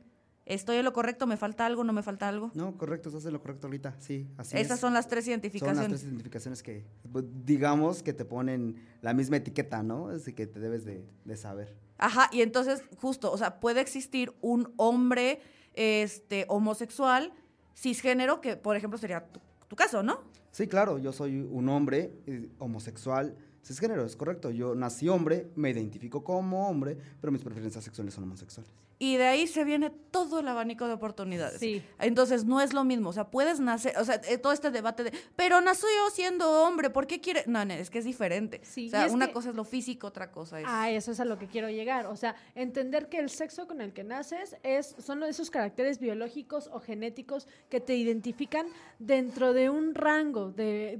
¿Estoy 0.45 0.75
en 0.75 0.83
lo 0.83 0.91
correcto? 0.91 1.25
¿Me 1.25 1.37
falta 1.37 1.65
algo? 1.65 1.85
¿No 1.85 1.93
me 1.93 2.03
falta 2.03 2.27
algo? 2.27 2.51
No, 2.53 2.77
correcto, 2.77 3.07
estás 3.07 3.25
en 3.25 3.31
lo 3.31 3.39
correcto 3.39 3.67
ahorita, 3.67 3.95
sí, 3.99 4.27
así 4.37 4.57
Esas 4.57 4.77
son 4.77 4.93
las 4.93 5.07
tres 5.07 5.25
identificaciones. 5.25 5.83
Son 5.83 5.91
las 5.91 6.01
tres 6.01 6.11
identificaciones 6.11 6.61
que, 6.61 6.85
pues, 7.09 7.23
digamos, 7.45 8.03
que 8.03 8.11
te 8.11 8.25
ponen 8.25 8.75
la 9.01 9.13
misma 9.13 9.37
etiqueta, 9.37 9.81
¿no? 9.83 10.11
Es 10.11 10.25
que 10.33 10.45
te 10.45 10.59
debes 10.59 10.83
de, 10.83 11.05
de 11.23 11.37
saber. 11.37 11.73
Ajá, 11.97 12.29
y 12.31 12.41
entonces, 12.41 12.83
justo, 12.97 13.31
o 13.31 13.37
sea, 13.37 13.59
puede 13.59 13.81
existir 13.81 14.33
un 14.41 14.73
hombre 14.77 15.41
este, 15.73 16.45
homosexual, 16.49 17.33
cisgénero, 17.75 18.41
que 18.41 18.55
por 18.55 18.75
ejemplo 18.75 18.97
sería 18.97 19.25
tu, 19.67 19.75
caso, 19.75 20.03
¿no? 20.03 20.21
Sí, 20.51 20.67
claro, 20.67 20.99
yo 20.99 21.11
soy 21.11 21.41
un 21.41 21.67
hombre 21.69 22.13
eh, 22.27 22.49
homosexual, 22.59 23.35
cisgénero, 23.63 24.05
es 24.05 24.15
correcto. 24.15 24.51
Yo 24.51 24.75
nací 24.75 25.09
hombre, 25.09 25.49
me 25.55 25.71
identifico 25.71 26.23
como 26.23 26.69
hombre, 26.69 26.97
pero 27.19 27.31
mis 27.31 27.41
preferencias 27.41 27.83
sexuales 27.83 28.13
son 28.13 28.25
homosexuales. 28.25 28.71
Y 29.03 29.17
de 29.17 29.25
ahí 29.25 29.47
se 29.47 29.65
viene 29.65 29.89
todo 29.89 30.39
el 30.39 30.47
abanico 30.47 30.87
de 30.87 30.93
oportunidades. 30.93 31.59
Sí. 31.59 31.83
Entonces 31.99 32.45
no 32.45 32.61
es 32.61 32.71
lo 32.71 32.85
mismo. 32.85 33.09
O 33.09 33.13
sea, 33.13 33.29
puedes 33.29 33.59
nacer, 33.59 33.97
o 33.97 34.05
sea, 34.05 34.21
eh, 34.29 34.37
todo 34.37 34.53
este 34.53 34.71
debate 34.71 35.03
de, 35.03 35.11
pero 35.35 35.59
nací 35.59 35.85
yo 35.97 36.09
siendo 36.09 36.49
hombre, 36.63 36.89
¿por 36.89 37.05
qué 37.05 37.19
quiere? 37.19 37.43
No, 37.45 37.65
no, 37.65 37.73
es 37.73 37.89
que 37.89 37.99
es 37.99 38.05
diferente. 38.05 38.61
Sí, 38.63 38.87
o 38.87 38.91
sea, 38.91 39.07
una 39.07 39.27
que- 39.27 39.33
cosa 39.33 39.49
es 39.49 39.55
lo 39.55 39.65
físico, 39.65 40.07
otra 40.07 40.31
cosa 40.31 40.61
es. 40.61 40.65
Ah, 40.69 40.89
eso 40.89 41.11
es 41.11 41.19
a 41.19 41.25
lo 41.25 41.37
que 41.37 41.47
quiero 41.47 41.69
llegar. 41.69 42.05
O 42.05 42.15
sea, 42.15 42.33
entender 42.55 43.09
que 43.09 43.19
el 43.19 43.29
sexo 43.29 43.67
con 43.67 43.81
el 43.81 43.91
que 43.91 44.05
naces 44.05 44.55
es, 44.63 44.95
son 44.99 45.21
esos 45.23 45.49
caracteres 45.51 45.99
biológicos 45.99 46.69
o 46.71 46.79
genéticos 46.79 47.45
que 47.69 47.81
te 47.81 47.97
identifican 47.97 48.67
dentro 48.99 49.51
de 49.51 49.69
un 49.69 49.95
rango 49.95 50.51
de, 50.51 50.97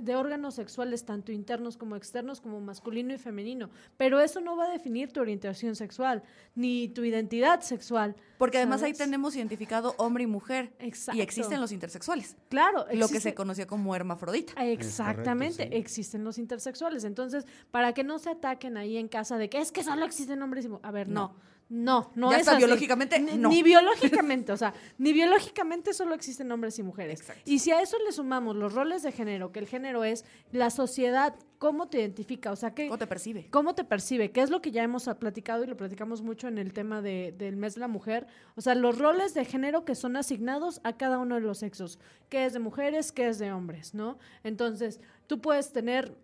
de 0.00 0.14
órganos 0.14 0.54
sexuales, 0.54 1.04
tanto 1.04 1.32
internos 1.32 1.76
como 1.76 1.96
externos, 1.96 2.40
como 2.40 2.60
masculino 2.60 3.12
y 3.12 3.18
femenino. 3.18 3.70
Pero 3.96 4.20
eso 4.20 4.40
no 4.40 4.56
va 4.56 4.66
a 4.66 4.70
definir 4.70 5.12
tu 5.12 5.20
orientación 5.20 5.74
sexual, 5.74 6.22
ni 6.54 6.86
tu 6.90 7.02
identidad 7.02 7.39
sexual. 7.62 8.14
Porque 8.38 8.56
además 8.58 8.82
ahí 8.82 8.92
tenemos 8.94 9.36
identificado 9.36 9.94
hombre 9.98 10.24
y 10.24 10.26
mujer. 10.26 10.72
Exacto. 10.78 11.18
Y 11.18 11.20
existen 11.22 11.60
los 11.60 11.72
intersexuales. 11.72 12.36
Claro, 12.48 12.80
Lo 12.84 12.86
que 13.08 13.16
existe- 13.16 13.20
se 13.30 13.34
conoció 13.34 13.66
como 13.66 13.94
hermafrodita. 13.94 14.54
Exactamente, 14.64 15.64
sí. 15.64 15.68
existen 15.72 16.24
los 16.24 16.38
intersexuales. 16.38 17.04
Entonces, 17.04 17.46
para 17.70 17.92
que 17.92 18.04
no 18.04 18.18
se 18.18 18.30
ataquen 18.30 18.76
ahí 18.76 18.96
en 18.96 19.08
casa 19.08 19.36
de 19.38 19.48
que 19.50 19.58
es 19.58 19.72
que 19.72 19.82
solo 19.84 20.04
existen 20.04 20.40
hombres 20.42 20.64
y 20.64 20.68
mu- 20.68 20.80
A 20.82 20.90
ver, 20.90 21.08
no. 21.08 21.20
No, 21.20 21.34
no 21.70 22.30
Ya 22.30 22.36
es 22.36 22.40
está, 22.40 22.52
así. 22.52 22.58
biológicamente, 22.58 23.18
Ni, 23.20 23.38
no. 23.38 23.48
ni 23.48 23.62
biológicamente, 23.62 24.52
o 24.52 24.56
sea, 24.56 24.74
ni 24.98 25.12
biológicamente 25.12 25.94
solo 25.94 26.14
existen 26.14 26.50
hombres 26.52 26.78
y 26.78 26.82
mujeres. 26.82 27.20
Exacto. 27.20 27.42
Y 27.46 27.60
si 27.60 27.70
a 27.70 27.80
eso 27.80 27.96
le 28.04 28.12
sumamos 28.12 28.56
los 28.56 28.74
roles 28.74 29.02
de 29.04 29.12
género, 29.12 29.52
que 29.52 29.60
el 29.60 29.66
género 29.68 30.02
es 30.04 30.24
la 30.52 30.70
sociedad, 30.70 31.34
cómo 31.58 31.88
te 31.88 31.98
identifica, 32.00 32.50
o 32.50 32.56
sea, 32.56 32.74
que 32.74 32.86
¿Cómo 32.88 32.98
te 32.98 33.06
percibe? 33.06 33.46
¿Cómo 33.50 33.74
te 33.74 33.84
percibe? 33.84 34.32
¿Qué 34.32 34.40
es 34.42 34.50
lo 34.50 34.60
que 34.60 34.70
ya 34.72 34.82
hemos 34.82 35.04
platicado 35.20 35.62
y 35.62 35.66
lo 35.68 35.76
platicamos 35.76 36.22
mucho 36.22 36.48
en 36.48 36.58
el 36.58 36.72
tema 36.72 37.02
de- 37.02 37.32
del 37.38 37.56
mes 37.56 37.74
de 37.74 37.80
la 37.80 37.88
mujer? 37.88 38.26
O 38.56 38.60
sea, 38.62 38.74
los 38.74 38.98
roles 38.98 39.34
de 39.34 39.44
género 39.44 39.84
que 39.84 39.94
son 39.94 40.16
asignados 40.16 40.80
a 40.84 40.96
cada 40.96 41.18
uno 41.18 41.36
de 41.36 41.42
los 41.42 41.58
sexos. 41.58 41.98
¿Qué 42.28 42.46
es 42.46 42.52
de 42.52 42.58
mujeres? 42.58 43.12
¿Qué 43.12 43.28
es 43.28 43.38
de 43.38 43.52
hombres? 43.52 43.94
¿No? 43.94 44.18
Entonces, 44.42 45.00
tú 45.26 45.40
puedes 45.40 45.72
tener 45.72 46.16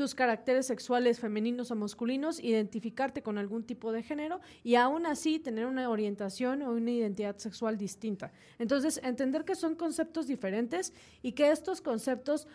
tus 0.00 0.14
caracteres 0.14 0.64
sexuales 0.64 1.20
femeninos 1.20 1.70
o 1.70 1.76
masculinos, 1.76 2.42
identificarte 2.42 3.22
con 3.22 3.36
algún 3.36 3.64
tipo 3.64 3.92
de 3.92 4.02
género 4.02 4.40
y 4.64 4.76
aún 4.76 5.04
así 5.04 5.38
tener 5.38 5.66
una 5.66 5.90
orientación 5.90 6.62
o 6.62 6.70
una 6.70 6.90
identidad 6.90 7.36
sexual 7.36 7.76
distinta. 7.76 8.32
Entonces, 8.58 8.98
entender 9.04 9.44
que 9.44 9.54
son 9.54 9.74
conceptos 9.74 10.26
diferentes 10.26 10.94
y 11.20 11.32
que 11.32 11.50
estos 11.50 11.82
conceptos 11.82 12.48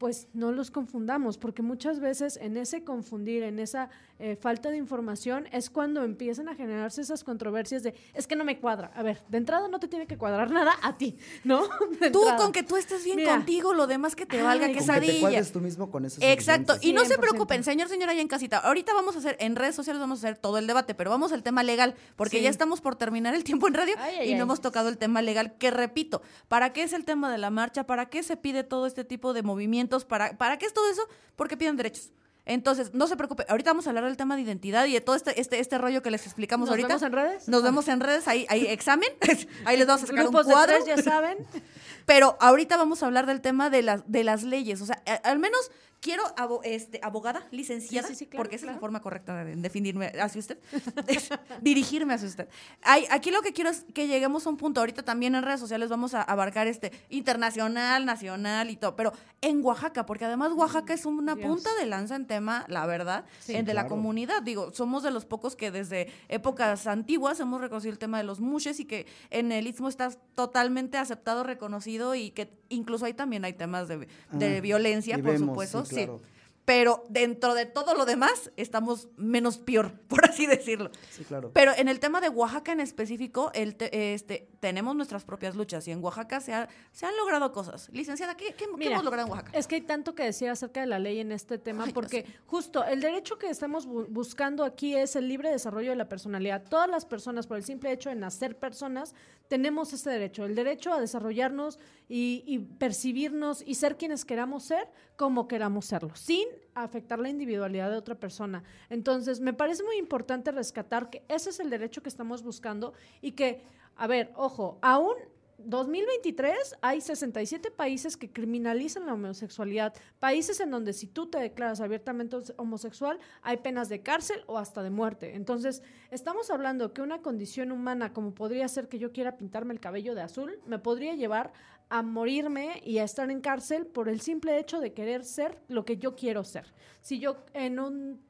pues 0.00 0.28
no 0.32 0.50
los 0.50 0.70
confundamos, 0.70 1.36
porque 1.36 1.60
muchas 1.60 2.00
veces 2.00 2.38
en 2.40 2.56
ese 2.56 2.84
confundir, 2.84 3.42
en 3.42 3.58
esa 3.58 3.90
eh, 4.18 4.34
falta 4.34 4.70
de 4.70 4.78
información, 4.78 5.46
es 5.52 5.68
cuando 5.68 6.02
empiezan 6.04 6.48
a 6.48 6.54
generarse 6.54 7.02
esas 7.02 7.22
controversias 7.22 7.82
de, 7.82 7.94
es 8.14 8.26
que 8.26 8.34
no 8.34 8.42
me 8.44 8.58
cuadra. 8.58 8.90
A 8.94 9.02
ver, 9.02 9.20
de 9.28 9.36
entrada 9.36 9.68
no 9.68 9.78
te 9.78 9.88
tiene 9.88 10.06
que 10.06 10.16
cuadrar 10.16 10.50
nada 10.58 10.72
a 10.82 10.96
ti, 10.96 11.18
¿no? 11.44 11.64
De 12.00 12.10
Tú 12.10 12.20
entrada. 12.20 12.36
con 12.38 12.50
que 12.52 12.62
tú 12.62 12.78
estés 12.78 13.04
bien 13.04 13.18
Mira. 13.18 13.32
contigo, 13.36 13.74
lo 13.74 13.86
demás 13.86 14.16
que 14.16 14.24
te 14.24 14.40
valga 14.40 14.64
Con 14.64 14.72
que 14.72 14.78
quesadilla. 14.80 15.12
te 15.12 15.20
cuadres 15.20 15.52
tú 15.52 15.60
mismo 15.60 15.90
con 15.90 16.06
eso. 16.06 16.18
Exacto. 16.22 16.76
Y 16.80 16.94
no 16.94 17.04
se 17.04 17.16
100%. 17.16 17.20
preocupen, 17.20 17.62
señor, 17.62 17.88
señora, 17.88 18.12
allá 18.12 18.22
en 18.22 18.28
casita. 18.28 18.56
Ahorita 18.56 18.94
vamos 18.94 19.16
a 19.16 19.18
hacer, 19.18 19.36
en 19.38 19.54
redes 19.54 19.74
sociales 19.74 20.00
vamos 20.00 20.24
a 20.24 20.28
hacer 20.28 20.38
todo 20.38 20.56
el 20.56 20.66
debate, 20.66 20.94
pero 20.94 21.10
vamos 21.10 21.30
al 21.32 21.42
tema 21.42 21.62
legal, 21.62 21.94
porque 22.16 22.38
Sí. 22.38 22.44
ya 22.44 22.48
estamos 22.48 22.80
por 22.80 22.96
terminar 22.96 23.34
el 23.34 23.44
tiempo 23.44 23.68
en 23.68 23.74
radio 23.74 23.96
Ay, 23.98 24.14
ay, 24.20 24.28
y 24.28 24.32
no 24.32 24.36
ay. 24.36 24.42
hemos 24.44 24.62
tocado 24.62 24.88
el 24.88 24.96
tema 24.96 25.20
legal, 25.20 25.58
que 25.58 25.70
repito, 25.70 26.22
¿para 26.48 26.72
qué 26.72 26.84
es 26.84 26.94
el 26.94 27.04
tema 27.04 27.30
de 27.30 27.36
la 27.36 27.50
marcha? 27.50 27.84
¿Para 27.84 28.06
qué 28.08 28.22
se 28.22 28.38
pide 28.38 28.64
todo 28.64 28.86
este 28.86 29.04
tipo 29.04 29.34
de 29.34 29.42
movimientos? 29.42 29.89
¿Para, 30.04 30.36
para 30.38 30.56
qué 30.58 30.66
es 30.66 30.72
todo 30.74 30.88
eso? 30.90 31.02
Porque 31.36 31.56
piden 31.56 31.76
derechos. 31.76 32.10
Entonces, 32.46 32.94
no 32.94 33.06
se 33.06 33.16
preocupe. 33.16 33.44
Ahorita 33.48 33.70
vamos 33.70 33.86
a 33.86 33.90
hablar 33.90 34.04
del 34.04 34.16
tema 34.16 34.34
de 34.34 34.42
identidad 34.42 34.86
y 34.86 34.92
de 34.94 35.00
todo 35.00 35.14
este, 35.14 35.38
este, 35.40 35.60
este 35.60 35.76
rollo 35.78 36.02
que 36.02 36.10
les 36.10 36.24
explicamos 36.26 36.66
¿Nos 36.66 36.70
ahorita. 36.70 36.88
vemos 36.88 37.02
en 37.02 37.12
redes? 37.12 37.48
Nos 37.48 37.60
Ah. 37.62 37.64
vemos 37.66 37.88
en 37.88 38.00
redes. 38.00 38.26
Ahí 38.28 38.46
hay 38.48 38.66
examen. 38.66 39.08
Ahí 39.66 39.76
les 39.76 39.86
vamos 39.86 40.02
a 40.02 40.06
sacar 40.06 40.24
Grupos 40.24 40.46
un 40.46 40.52
cuadro. 40.52 40.72
de 40.78 40.82
tres, 40.84 40.96
ya 40.96 41.02
saben. 41.10 41.38
Pero 42.06 42.36
ahorita 42.40 42.76
vamos 42.76 43.02
a 43.02 43.06
hablar 43.06 43.26
del 43.26 43.40
tema 43.40 43.70
de 43.70 43.82
las, 43.82 44.02
de 44.10 44.24
las 44.24 44.42
leyes. 44.42 44.80
O 44.80 44.86
sea, 44.86 45.00
a- 45.06 45.28
al 45.28 45.38
menos 45.38 45.70
quiero 46.00 46.22
abo- 46.36 46.60
este, 46.64 46.98
abogada, 47.02 47.46
licenciada, 47.50 48.08
Sí, 48.08 48.14
sí, 48.14 48.18
sí, 48.20 48.26
claro, 48.26 48.42
porque 48.42 48.56
esa 48.56 48.66
es 48.66 48.72
la 48.72 48.78
forma 48.80 49.00
correcta 49.00 49.44
de 49.44 49.54
definirme 49.56 50.06
hacia 50.20 50.38
usted, 50.38 50.58
dirigirme 51.60 52.14
hacia 52.14 52.28
usted. 52.28 52.48
Hay- 52.82 53.06
aquí 53.10 53.30
lo 53.30 53.42
que 53.42 53.52
quiero 53.52 53.70
es 53.70 53.84
que 53.94 54.06
lleguemos 54.06 54.46
a 54.46 54.50
un 54.50 54.56
punto. 54.56 54.80
Ahorita 54.80 55.02
también 55.02 55.34
en 55.34 55.42
redes 55.42 55.60
sociales 55.60 55.88
vamos 55.88 56.14
a 56.14 56.22
abarcar 56.22 56.66
este 56.66 56.92
internacional, 57.10 58.04
nacional 58.06 58.70
y 58.70 58.76
todo, 58.76 58.96
pero 58.96 59.12
en 59.40 59.64
Oaxaca, 59.64 60.06
porque 60.06 60.24
además 60.24 60.52
Oaxaca 60.52 60.94
es 60.94 61.04
una 61.06 61.34
Dios. 61.34 61.46
punta 61.48 61.70
de 61.78 61.86
lanza 61.86 62.16
en 62.16 62.26
tema, 62.26 62.64
la 62.68 62.86
verdad, 62.86 63.24
Sí, 63.40 63.54
en 63.54 63.64
de 63.64 63.74
la 63.74 63.86
comunidad. 63.86 64.42
Digo, 64.42 64.72
somos 64.72 65.02
de 65.02 65.10
los 65.10 65.24
pocos 65.24 65.56
que 65.56 65.70
desde 65.70 66.10
épocas 66.28 66.86
antiguas 66.86 67.40
hemos 67.40 67.60
reconocido 67.60 67.92
el 67.92 67.98
tema 67.98 68.18
de 68.18 68.24
los 68.24 68.40
mushes 68.40 68.80
y 68.80 68.84
que 68.84 69.06
en 69.30 69.52
el 69.52 69.66
istmo 69.66 69.88
está 69.88 70.10
totalmente 70.34 70.98
aceptado, 70.98 71.42
reconocido 71.44 72.14
y 72.14 72.30
que 72.30 72.59
incluso 72.70 73.04
ahí 73.04 73.12
también 73.14 73.44
hay 73.44 73.52
temas 73.52 73.86
de, 73.88 74.08
de 74.32 74.56
Ah, 74.58 74.60
violencia, 74.60 75.16
por 75.16 75.26
vemos, 75.32 75.48
supuesto, 75.50 75.84
sí, 75.84 75.90
sí. 75.90 76.04
claro. 76.06 76.20
Pero 76.66 77.02
dentro 77.08 77.54
de 77.54 77.66
todo 77.66 77.94
lo 77.94 78.04
demás 78.04 78.52
estamos 78.56 79.08
menos 79.16 79.58
peor, 79.58 79.92
por 80.08 80.28
así 80.28 80.46
decirlo. 80.46 80.90
Sí, 81.10 81.24
claro. 81.24 81.50
Pero 81.52 81.72
en 81.76 81.88
el 81.88 81.98
tema 81.98 82.20
de 82.20 82.28
Oaxaca 82.28 82.70
en 82.70 82.78
específico, 82.80 83.50
el 83.54 83.74
te- 83.74 84.14
este, 84.14 84.46
tenemos 84.60 84.94
nuestras 84.94 85.24
propias 85.24 85.56
luchas 85.56 85.88
y 85.88 85.90
en 85.90 86.04
Oaxaca 86.04 86.38
se, 86.40 86.52
ha- 86.52 86.68
se 86.92 87.06
han 87.06 87.16
logrado 87.16 87.50
cosas. 87.52 87.88
Licenciada, 87.92 88.36
¿qué, 88.36 88.48
qué- 88.48 88.66
qué 88.66 88.76
Mira, 88.76 88.92
hemos 88.92 89.04
logrado 89.04 89.26
en 89.26 89.32
Oaxaca? 89.32 89.58
Es 89.58 89.66
que 89.66 89.76
hay 89.76 89.80
tanto 89.80 90.14
que 90.14 90.22
decir 90.22 90.48
acerca 90.48 90.80
de 90.80 90.86
la 90.86 91.00
ley 91.00 91.18
en 91.18 91.32
este 91.32 91.58
tema, 91.58 91.84
Ay, 91.86 91.92
porque 91.92 92.22
sé. 92.22 92.26
justo 92.46 92.84
el 92.84 93.00
derecho 93.00 93.36
que 93.36 93.48
estamos 93.48 93.88
bu- 93.88 94.06
buscando 94.08 94.62
aquí 94.62 94.94
es 94.94 95.16
el 95.16 95.26
libre 95.28 95.50
desarrollo 95.50 95.90
de 95.90 95.96
la 95.96 96.08
personalidad. 96.08 96.62
Todas 96.68 96.88
las 96.88 97.04
personas, 97.04 97.48
por 97.48 97.56
el 97.56 97.64
simple 97.64 97.90
hecho 97.90 98.10
de 98.10 98.14
nacer 98.16 98.56
personas, 98.56 99.14
tenemos 99.50 99.92
ese 99.92 100.10
derecho, 100.10 100.44
el 100.44 100.54
derecho 100.54 100.92
a 100.92 101.00
desarrollarnos 101.00 101.80
y, 102.08 102.44
y 102.46 102.60
percibirnos 102.60 103.64
y 103.66 103.74
ser 103.74 103.96
quienes 103.96 104.24
queramos 104.24 104.62
ser 104.62 104.88
como 105.16 105.48
queramos 105.48 105.86
serlo, 105.86 106.14
sin 106.14 106.46
afectar 106.74 107.18
la 107.18 107.30
individualidad 107.30 107.90
de 107.90 107.96
otra 107.96 108.14
persona. 108.14 108.62
Entonces, 108.90 109.40
me 109.40 109.52
parece 109.52 109.82
muy 109.82 109.96
importante 109.96 110.52
rescatar 110.52 111.10
que 111.10 111.24
ese 111.26 111.50
es 111.50 111.58
el 111.58 111.68
derecho 111.68 112.00
que 112.00 112.08
estamos 112.08 112.44
buscando 112.44 112.94
y 113.20 113.32
que, 113.32 113.64
a 113.96 114.06
ver, 114.06 114.30
ojo, 114.36 114.78
aún 114.82 115.16
2023 115.64 116.76
hay 116.80 117.00
67 117.00 117.70
países 117.70 118.16
que 118.16 118.30
criminalizan 118.30 119.06
la 119.06 119.14
homosexualidad, 119.14 119.94
países 120.18 120.60
en 120.60 120.70
donde 120.70 120.92
si 120.92 121.06
tú 121.06 121.26
te 121.26 121.38
declaras 121.38 121.80
abiertamente 121.80 122.36
homosexual 122.56 123.18
hay 123.42 123.58
penas 123.58 123.88
de 123.88 124.02
cárcel 124.02 124.42
o 124.46 124.58
hasta 124.58 124.82
de 124.82 124.90
muerte. 124.90 125.34
Entonces, 125.34 125.82
estamos 126.10 126.50
hablando 126.50 126.92
que 126.92 127.02
una 127.02 127.22
condición 127.22 127.72
humana 127.72 128.12
como 128.12 128.34
podría 128.34 128.68
ser 128.68 128.88
que 128.88 128.98
yo 128.98 129.12
quiera 129.12 129.36
pintarme 129.36 129.74
el 129.74 129.80
cabello 129.80 130.14
de 130.14 130.22
azul, 130.22 130.58
me 130.66 130.78
podría 130.78 131.14
llevar 131.14 131.52
a 131.88 132.02
morirme 132.02 132.80
y 132.84 132.98
a 132.98 133.04
estar 133.04 133.30
en 133.30 133.40
cárcel 133.40 133.86
por 133.86 134.08
el 134.08 134.20
simple 134.20 134.58
hecho 134.58 134.80
de 134.80 134.92
querer 134.92 135.24
ser 135.24 135.60
lo 135.68 135.84
que 135.84 135.96
yo 135.96 136.14
quiero 136.14 136.44
ser. 136.44 136.72
Si 137.02 137.18
yo 137.18 137.36
en 137.52 137.80
un 137.80 138.20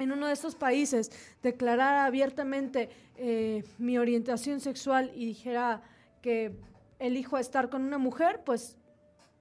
en 0.00 0.12
uno 0.12 0.26
de 0.26 0.32
estos 0.32 0.54
países 0.54 1.12
declarara 1.42 2.06
abiertamente 2.06 2.88
eh, 3.16 3.64
mi 3.78 3.98
orientación 3.98 4.60
sexual 4.60 5.12
y 5.14 5.26
dijera 5.26 5.82
que 6.20 6.56
elijo 6.98 7.38
estar 7.38 7.70
con 7.70 7.82
una 7.82 7.98
mujer, 7.98 8.42
pues 8.44 8.76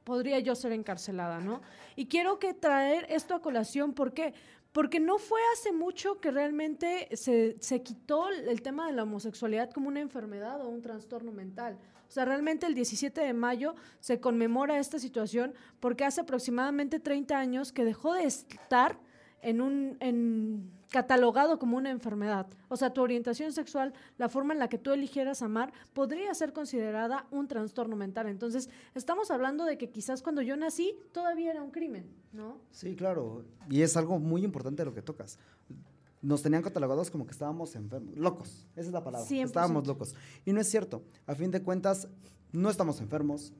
podría 0.03 0.39
yo 0.39 0.55
ser 0.55 0.71
encarcelada, 0.71 1.39
¿no? 1.39 1.61
Y 1.95 2.07
quiero 2.07 2.39
que 2.39 2.53
traer 2.53 3.05
esto 3.09 3.35
a 3.35 3.41
colación, 3.41 3.93
¿por 3.93 4.13
qué? 4.13 4.33
Porque 4.71 4.99
no 4.99 5.17
fue 5.17 5.39
hace 5.53 5.71
mucho 5.71 6.19
que 6.19 6.31
realmente 6.31 7.09
se, 7.15 7.57
se 7.59 7.81
quitó 7.81 8.29
el 8.29 8.61
tema 8.61 8.87
de 8.87 8.93
la 8.93 9.03
homosexualidad 9.03 9.71
como 9.71 9.87
una 9.87 9.99
enfermedad 9.99 10.61
o 10.61 10.69
un 10.69 10.81
trastorno 10.81 11.31
mental. 11.31 11.77
O 12.07 12.11
sea, 12.11 12.25
realmente 12.25 12.65
el 12.65 12.73
17 12.73 13.21
de 13.21 13.33
mayo 13.33 13.75
se 13.99 14.19
conmemora 14.19 14.79
esta 14.79 14.97
situación 14.97 15.53
porque 15.79 16.05
hace 16.05 16.21
aproximadamente 16.21 16.99
30 16.99 17.37
años 17.37 17.71
que 17.71 17.85
dejó 17.85 18.13
de 18.13 18.23
estar 18.23 18.97
en 19.41 19.61
un 19.61 19.97
en 19.99 20.71
catalogado 20.89 21.59
como 21.59 21.77
una 21.77 21.91
enfermedad. 21.91 22.47
O 22.67 22.75
sea, 22.77 22.91
tu 22.93 23.01
orientación 23.01 23.53
sexual, 23.53 23.93
la 24.17 24.27
forma 24.29 24.53
en 24.53 24.59
la 24.59 24.69
que 24.69 24.77
tú 24.77 24.91
eligieras 24.91 25.41
amar, 25.41 25.71
podría 25.93 26.33
ser 26.33 26.51
considerada 26.53 27.27
un 27.31 27.47
trastorno 27.47 27.95
mental. 27.95 28.27
Entonces, 28.27 28.69
estamos 28.95 29.29
hablando 29.31 29.65
de 29.65 29.77
que 29.77 29.89
quizás 29.89 30.21
cuando 30.21 30.41
yo 30.41 30.57
nací 30.57 30.95
todavía 31.11 31.51
era 31.51 31.61
un 31.63 31.71
crimen, 31.71 32.09
¿no? 32.33 32.57
Sí, 32.71 32.95
claro. 32.95 33.45
Y 33.69 33.81
es 33.83 33.95
algo 33.97 34.19
muy 34.19 34.43
importante 34.43 34.83
lo 34.83 34.93
que 34.93 35.01
tocas. 35.01 35.37
Nos 36.21 36.41
tenían 36.41 36.63
catalogados 36.63 37.09
como 37.11 37.25
que 37.25 37.31
estábamos 37.31 37.75
enfermos. 37.75 38.17
Locos, 38.17 38.67
esa 38.75 38.87
es 38.87 38.91
la 38.93 39.03
palabra. 39.03 39.27
100%. 39.27 39.45
Estábamos 39.45 39.87
locos. 39.87 40.15
Y 40.45 40.51
no 40.51 40.59
es 40.59 40.69
cierto. 40.69 41.01
A 41.27 41.35
fin 41.35 41.49
de 41.51 41.61
cuentas, 41.61 42.07
no 42.51 42.69
estamos 42.69 42.99
enfermos. 42.99 43.53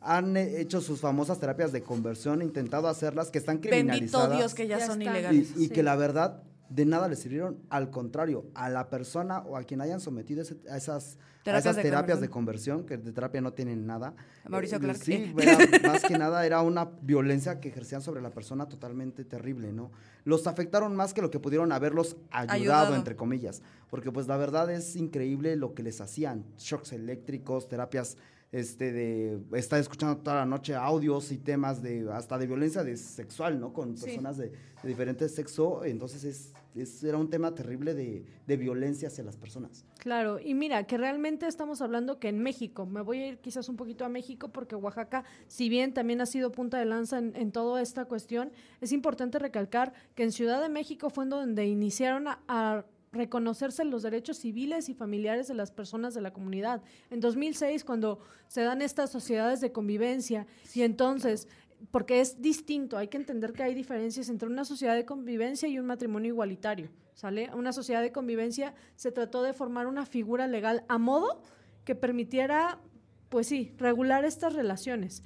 Han 0.00 0.36
hecho 0.36 0.80
sus 0.80 1.00
famosas 1.00 1.38
terapias 1.38 1.70
de 1.70 1.82
conversión, 1.82 2.42
intentado 2.42 2.88
hacerlas, 2.88 3.30
que 3.30 3.38
están 3.38 3.60
Bendito 3.60 3.70
criminalizadas. 3.76 4.36
Dios 4.36 4.52
que 4.54 4.66
ya, 4.66 4.78
Ya 4.80 4.86
son 4.88 5.00
están. 5.00 5.14
y, 5.14 5.18
ilegales. 5.18 5.50
y 5.56 5.66
Sí. 5.66 5.68
que 5.70 5.82
la 5.84 5.94
verdad 5.96 6.42
de 6.74 6.86
nada 6.86 7.08
le 7.08 7.16
sirvieron, 7.16 7.58
al 7.68 7.90
contrario, 7.90 8.46
a 8.54 8.70
la 8.70 8.88
persona 8.88 9.40
o 9.40 9.56
a 9.56 9.64
quien 9.64 9.80
hayan 9.80 10.00
sometido 10.00 10.40
ese- 10.42 10.56
a 10.70 10.76
esas 10.76 11.16
a 11.16 11.44
Terapias 11.44 11.64
esas 11.64 11.76
de 11.76 11.82
terapias 11.82 12.20
de 12.20 12.28
conversión, 12.30 12.86
que 12.86 12.96
de 12.96 13.12
terapia 13.12 13.40
no 13.40 13.52
tienen 13.52 13.84
nada. 13.84 14.14
Mauricio 14.48 14.78
Eh, 14.78 14.80
Clark. 14.80 14.98
Sí, 15.02 15.34
era- 15.38 15.58
más 15.92 16.02
que 16.04 16.16
nada 16.16 16.46
era 16.46 16.62
una 16.62 16.84
violencia 17.02 17.58
que 17.60 17.68
ejercían 17.68 18.00
sobre 18.00 18.22
la 18.22 18.30
persona 18.30 18.68
totalmente 18.68 19.24
terrible, 19.24 19.72
¿no? 19.72 19.90
Los 20.24 20.46
afectaron 20.46 20.94
más 20.94 21.12
que 21.12 21.20
lo 21.20 21.30
que 21.30 21.40
pudieron 21.40 21.72
haberlos 21.72 22.16
ayudado, 22.30 22.52
Ayudado. 22.52 22.94
entre 22.96 23.16
comillas, 23.16 23.60
porque 23.90 24.12
pues 24.12 24.28
la 24.28 24.36
verdad 24.36 24.70
es 24.70 24.94
increíble 24.96 25.56
lo 25.56 25.74
que 25.74 25.82
les 25.82 26.00
hacían, 26.00 26.44
shocks 26.58 26.92
eléctricos, 26.92 27.68
terapias 27.68 28.16
este 28.52 28.92
de 28.92 29.40
estar 29.54 29.80
escuchando 29.80 30.18
toda 30.18 30.36
la 30.36 30.46
noche 30.46 30.74
audios 30.74 31.32
y 31.32 31.38
temas 31.38 31.82
de 31.82 32.06
hasta 32.12 32.36
de 32.36 32.46
violencia 32.46 32.84
de 32.84 32.98
sexual, 32.98 33.58
¿no? 33.58 33.72
Con 33.72 33.96
Sí. 33.96 34.04
personas 34.04 34.36
de, 34.36 34.50
de 34.50 34.88
diferente 34.88 35.26
sexo, 35.30 35.84
entonces 35.86 36.22
es, 36.24 36.52
es- 36.74 37.02
era 37.04 37.18
un 37.18 37.28
tema 37.30 37.54
terrible 37.54 37.94
de, 37.94 38.24
de 38.46 38.56
violencia 38.56 39.08
hacia 39.08 39.22
las 39.24 39.36
personas. 39.36 39.84
Claro, 39.98 40.38
y 40.40 40.54
mira, 40.54 40.84
que 40.86 40.96
realmente 40.98 41.46
estamos 41.46 41.80
hablando 41.82 42.18
que 42.18 42.28
en 42.28 42.38
México, 42.42 42.86
me 42.86 43.00
voy 43.02 43.18
a 43.20 43.28
ir 43.28 43.38
quizás 43.38 43.68
un 43.68 43.76
poquito 43.76 44.04
a 44.04 44.08
México 44.08 44.48
porque 44.48 44.74
Oaxaca, 44.74 45.24
si 45.46 45.68
bien 45.68 45.92
también 45.94 46.20
ha 46.20 46.26
sido 46.26 46.50
punta 46.52 46.78
de 46.78 46.84
lanza 46.86 47.18
en, 47.18 47.34
en 47.36 47.52
toda 47.52 47.80
esta 47.82 48.04
cuestión, 48.06 48.50
es 48.80 48.92
importante 48.92 49.38
recalcar 49.38 49.92
que 50.14 50.22
en 50.24 50.32
Ciudad 50.32 50.60
de 50.62 50.68
México 50.68 51.10
fue 51.10 51.24
en 51.24 51.30
donde 51.30 51.66
iniciaron 51.66 52.28
a, 52.28 52.40
a 52.48 52.84
reconocerse 53.14 53.84
los 53.84 54.02
derechos 54.02 54.38
civiles 54.38 54.88
y 54.88 54.94
familiares 54.94 55.46
de 55.46 55.52
las 55.54 55.70
personas 55.70 56.14
de 56.14 56.22
la 56.22 56.32
comunidad. 56.32 56.82
En 57.10 57.20
2006, 57.20 57.84
cuando 57.84 58.20
se 58.48 58.62
dan 58.62 58.80
estas 58.80 59.10
sociedades 59.10 59.60
de 59.60 59.70
convivencia 59.70 60.46
y 60.74 60.80
entonces 60.80 61.46
porque 61.90 62.20
es 62.20 62.40
distinto, 62.40 62.96
hay 62.96 63.08
que 63.08 63.16
entender 63.16 63.52
que 63.52 63.62
hay 63.62 63.74
diferencias 63.74 64.28
entre 64.28 64.48
una 64.48 64.64
sociedad 64.64 64.94
de 64.94 65.04
convivencia 65.04 65.68
y 65.68 65.78
un 65.78 65.86
matrimonio 65.86 66.28
igualitario, 66.28 66.90
¿sale? 67.14 67.50
Una 67.54 67.72
sociedad 67.72 68.02
de 68.02 68.12
convivencia 68.12 68.74
se 68.96 69.10
trató 69.10 69.42
de 69.42 69.52
formar 69.52 69.86
una 69.86 70.06
figura 70.06 70.46
legal 70.46 70.84
a 70.88 70.98
modo 70.98 71.42
que 71.84 71.94
permitiera, 71.94 72.78
pues 73.28 73.48
sí, 73.48 73.74
regular 73.78 74.24
estas 74.24 74.54
relaciones. 74.54 75.22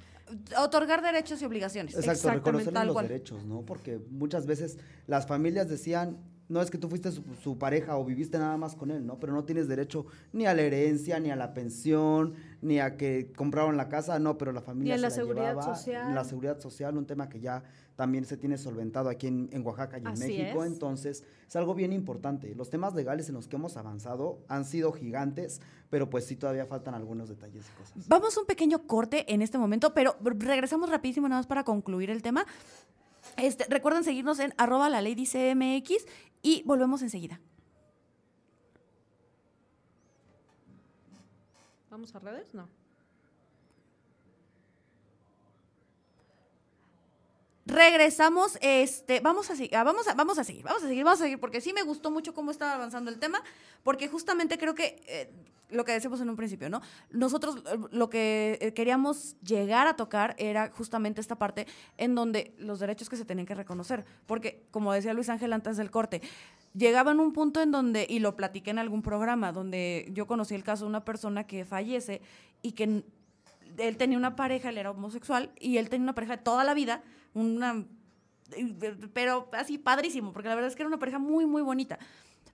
Otorgar 0.59 1.01
derechos 1.01 1.41
y 1.41 1.45
obligaciones. 1.45 1.93
Exacto, 1.93 2.11
Exactamente, 2.11 2.49
reconocer 2.49 2.85
los 2.85 2.93
cual. 2.93 3.07
derechos, 3.07 3.45
¿no? 3.45 3.61
Porque 3.61 3.99
muchas 4.09 4.45
veces 4.45 4.77
las 5.05 5.25
familias 5.25 5.69
decían, 5.69 6.17
no 6.49 6.61
es 6.61 6.71
que 6.71 6.77
tú 6.77 6.87
fuiste 6.87 7.11
su, 7.11 7.23
su 7.41 7.57
pareja 7.57 7.97
o 7.97 8.05
viviste 8.05 8.37
nada 8.37 8.55
más 8.57 8.75
con 8.75 8.89
él, 8.91 9.05
¿no? 9.05 9.19
Pero 9.19 9.33
no 9.33 9.43
tienes 9.43 9.67
derecho 9.67 10.05
ni 10.31 10.45
a 10.45 10.53
la 10.53 10.61
herencia, 10.61 11.19
ni 11.19 11.29
a 11.29 11.35
la 11.35 11.53
pensión, 11.53 12.35
ni 12.61 12.79
a 12.79 12.95
que 12.95 13.31
compraron 13.35 13.75
la 13.77 13.89
casa, 13.89 14.17
no, 14.19 14.37
pero 14.37 14.51
la 14.53 14.61
familia 14.61 14.95
Ni 14.95 14.95
a 14.95 14.97
se 14.97 15.01
la 15.01 15.09
seguridad 15.09 15.49
llevaba, 15.49 15.75
social. 15.75 16.15
La 16.15 16.23
seguridad 16.23 16.59
social, 16.59 16.97
un 16.97 17.05
tema 17.05 17.27
que 17.27 17.39
ya 17.39 17.63
también 17.97 18.25
se 18.25 18.37
tiene 18.37 18.57
solventado 18.57 19.09
aquí 19.09 19.27
en, 19.27 19.49
en 19.51 19.65
Oaxaca 19.65 19.97
y 19.97 20.01
en 20.01 20.07
Así 20.07 20.37
México, 20.37 20.63
es. 20.63 20.71
entonces 20.71 21.23
es 21.47 21.55
algo 21.55 21.73
bien 21.73 21.91
importante. 21.91 22.53
Los 22.55 22.69
temas 22.69 22.93
legales 22.93 23.27
en 23.27 23.35
los 23.35 23.47
que 23.47 23.55
hemos 23.55 23.75
avanzado 23.75 24.39
han 24.47 24.65
sido 24.65 24.91
gigantes, 24.93 25.61
pero 25.89 26.09
pues 26.09 26.25
sí 26.25 26.35
todavía 26.35 26.65
faltan 26.65 26.93
algunos 26.93 27.27
detalles 27.27 27.65
y 27.67 27.77
cosas. 27.81 28.07
Vamos 28.07 28.37
a 28.37 28.39
un 28.39 28.45
pequeño 28.45 28.83
corte 28.87 29.33
en 29.33 29.41
este 29.41 29.57
momento, 29.57 29.93
pero 29.93 30.15
regresamos 30.21 30.89
rapidísimo 30.89 31.27
nada 31.27 31.39
más 31.39 31.47
para 31.47 31.63
concluir 31.63 32.09
el 32.09 32.21
tema. 32.21 32.45
Este, 33.35 33.65
recuerden 33.69 34.03
seguirnos 34.03 34.39
en 34.39 34.53
arroba 34.57 34.89
la 34.89 35.01
ley 35.01 35.13
dice 35.13 35.53
MX 35.53 36.05
y 36.41 36.63
volvemos 36.63 37.01
enseguida. 37.01 37.39
¿Vamos 41.89 42.13
a 42.15 42.19
redes? 42.19 42.53
No. 42.53 42.67
Regresamos, 47.67 48.57
este, 48.61 49.19
vamos 49.19 49.49
a, 49.51 49.55
seguir, 49.57 49.71
vamos 49.71 50.07
a 50.07 50.13
vamos 50.13 50.39
a 50.39 50.45
seguir, 50.45 50.63
vamos 50.63 50.83
a 50.83 50.87
seguir, 50.87 51.03
vamos 51.03 51.19
a 51.19 51.23
seguir, 51.25 51.37
porque 51.37 51.59
sí 51.59 51.73
me 51.73 51.83
gustó 51.83 52.09
mucho 52.09 52.33
cómo 52.33 52.49
estaba 52.49 52.75
avanzando 52.75 53.11
el 53.11 53.19
tema, 53.19 53.43
porque 53.83 54.07
justamente 54.07 54.57
creo 54.57 54.73
que 54.73 55.03
eh, 55.05 55.29
lo 55.69 55.83
que 55.83 55.91
decíamos 55.91 56.21
en 56.21 56.29
un 56.29 56.37
principio, 56.37 56.69
¿no? 56.69 56.81
Nosotros 57.11 57.57
eh, 57.57 57.77
lo 57.91 58.09
que 58.09 58.57
eh, 58.61 58.73
queríamos 58.73 59.35
llegar 59.41 59.85
a 59.85 59.97
tocar 59.97 60.33
era 60.37 60.71
justamente 60.71 61.19
esta 61.19 61.35
parte 61.35 61.67
en 61.97 62.15
donde 62.15 62.53
los 62.57 62.79
derechos 62.79 63.09
que 63.09 63.17
se 63.17 63.25
tenían 63.25 63.45
que 63.45 63.55
reconocer, 63.55 64.05
porque 64.27 64.63
como 64.71 64.93
decía 64.93 65.13
Luis 65.13 65.27
Ángel 65.27 65.51
antes 65.51 65.75
del 65.75 65.91
corte, 65.91 66.21
llegaban 66.73 67.19
a 67.19 67.21
un 67.21 67.33
punto 67.33 67.61
en 67.61 67.71
donde, 67.71 68.07
y 68.09 68.19
lo 68.19 68.37
platiqué 68.37 68.69
en 68.69 68.79
algún 68.79 69.01
programa, 69.01 69.51
donde 69.51 70.07
yo 70.13 70.25
conocí 70.25 70.55
el 70.55 70.63
caso 70.63 70.85
de 70.85 70.89
una 70.89 71.03
persona 71.03 71.45
que 71.45 71.65
fallece 71.65 72.21
y 72.61 72.71
que 72.71 73.03
él 73.77 73.97
tenía 73.97 74.17
una 74.17 74.37
pareja, 74.37 74.69
él 74.69 74.77
era 74.77 74.91
homosexual, 74.91 75.51
y 75.59 75.79
él 75.79 75.89
tenía 75.89 76.03
una 76.03 76.15
pareja 76.15 76.37
de 76.37 76.43
toda 76.43 76.63
la 76.63 76.73
vida, 76.73 77.03
una 77.33 77.85
pero 79.13 79.49
así 79.53 79.77
padrísimo, 79.77 80.31
porque 80.31 80.49
la 80.49 80.55
verdad 80.55 80.69
es 80.69 80.75
que 80.75 80.83
era 80.83 80.87
una 80.87 80.99
pareja 80.99 81.19
muy, 81.19 81.45
muy 81.45 81.61
bonita. 81.61 81.99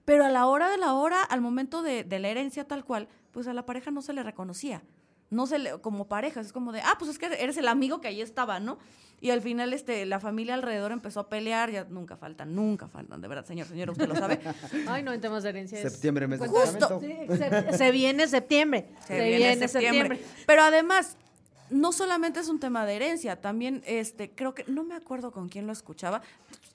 Pero 0.04 0.24
a 0.24 0.30
la 0.30 0.46
hora 0.46 0.68
de 0.68 0.76
la 0.76 0.92
hora, 0.94 1.22
al 1.22 1.40
momento 1.40 1.82
de, 1.82 2.04
de 2.04 2.18
la 2.18 2.28
herencia 2.28 2.66
tal 2.66 2.84
cual, 2.84 3.08
pues 3.30 3.46
a 3.46 3.54
la 3.54 3.64
pareja 3.64 3.90
no 3.90 4.02
se 4.02 4.12
le 4.12 4.22
reconocía. 4.22 4.82
No 5.30 5.46
se 5.46 5.58
le, 5.58 5.80
como 5.80 6.06
pareja, 6.06 6.40
es 6.40 6.52
como 6.52 6.70
de, 6.72 6.80
ah, 6.80 6.96
pues 6.98 7.10
es 7.10 7.18
que 7.18 7.26
eres 7.26 7.56
el 7.56 7.68
amigo 7.68 8.00
que 8.00 8.08
ahí 8.08 8.20
estaba, 8.20 8.60
¿no? 8.60 8.78
Y 9.20 9.30
al 9.30 9.40
final, 9.40 9.72
este, 9.72 10.04
la 10.04 10.20
familia 10.20 10.54
alrededor 10.54 10.92
empezó 10.92 11.20
a 11.20 11.28
pelear, 11.28 11.70
ya 11.70 11.84
nunca 11.84 12.16
faltan, 12.16 12.54
nunca 12.54 12.88
faltan, 12.88 13.22
de 13.22 13.28
verdad, 13.28 13.46
señor, 13.46 13.66
señor, 13.66 13.90
usted 13.90 14.06
lo 14.06 14.14
sabe. 14.14 14.38
Ay, 14.86 15.02
no, 15.02 15.12
en 15.12 15.20
temas 15.20 15.42
de 15.42 15.48
herencia. 15.48 15.80
Septiembre, 15.80 16.26
mes 16.28 16.40
de 16.40 16.48
Justo. 16.48 17.00
Sí, 17.00 17.16
se, 17.28 17.72
se 17.78 17.90
viene 17.90 18.28
septiembre. 18.28 18.90
Se, 19.06 19.24
viene, 19.24 19.66
septiembre. 19.66 20.20
Pero 20.46 20.62
además, 20.62 21.16
no 21.74 21.90
solamente 21.90 22.38
es 22.38 22.48
un 22.48 22.60
tema 22.60 22.86
de 22.86 22.94
herencia, 22.94 23.40
también 23.40 23.82
este, 23.84 24.30
creo 24.30 24.54
que, 24.54 24.64
no 24.68 24.84
me 24.84 24.94
acuerdo 24.94 25.32
con 25.32 25.48
quién 25.48 25.66
lo 25.66 25.72
escuchaba, 25.72 26.22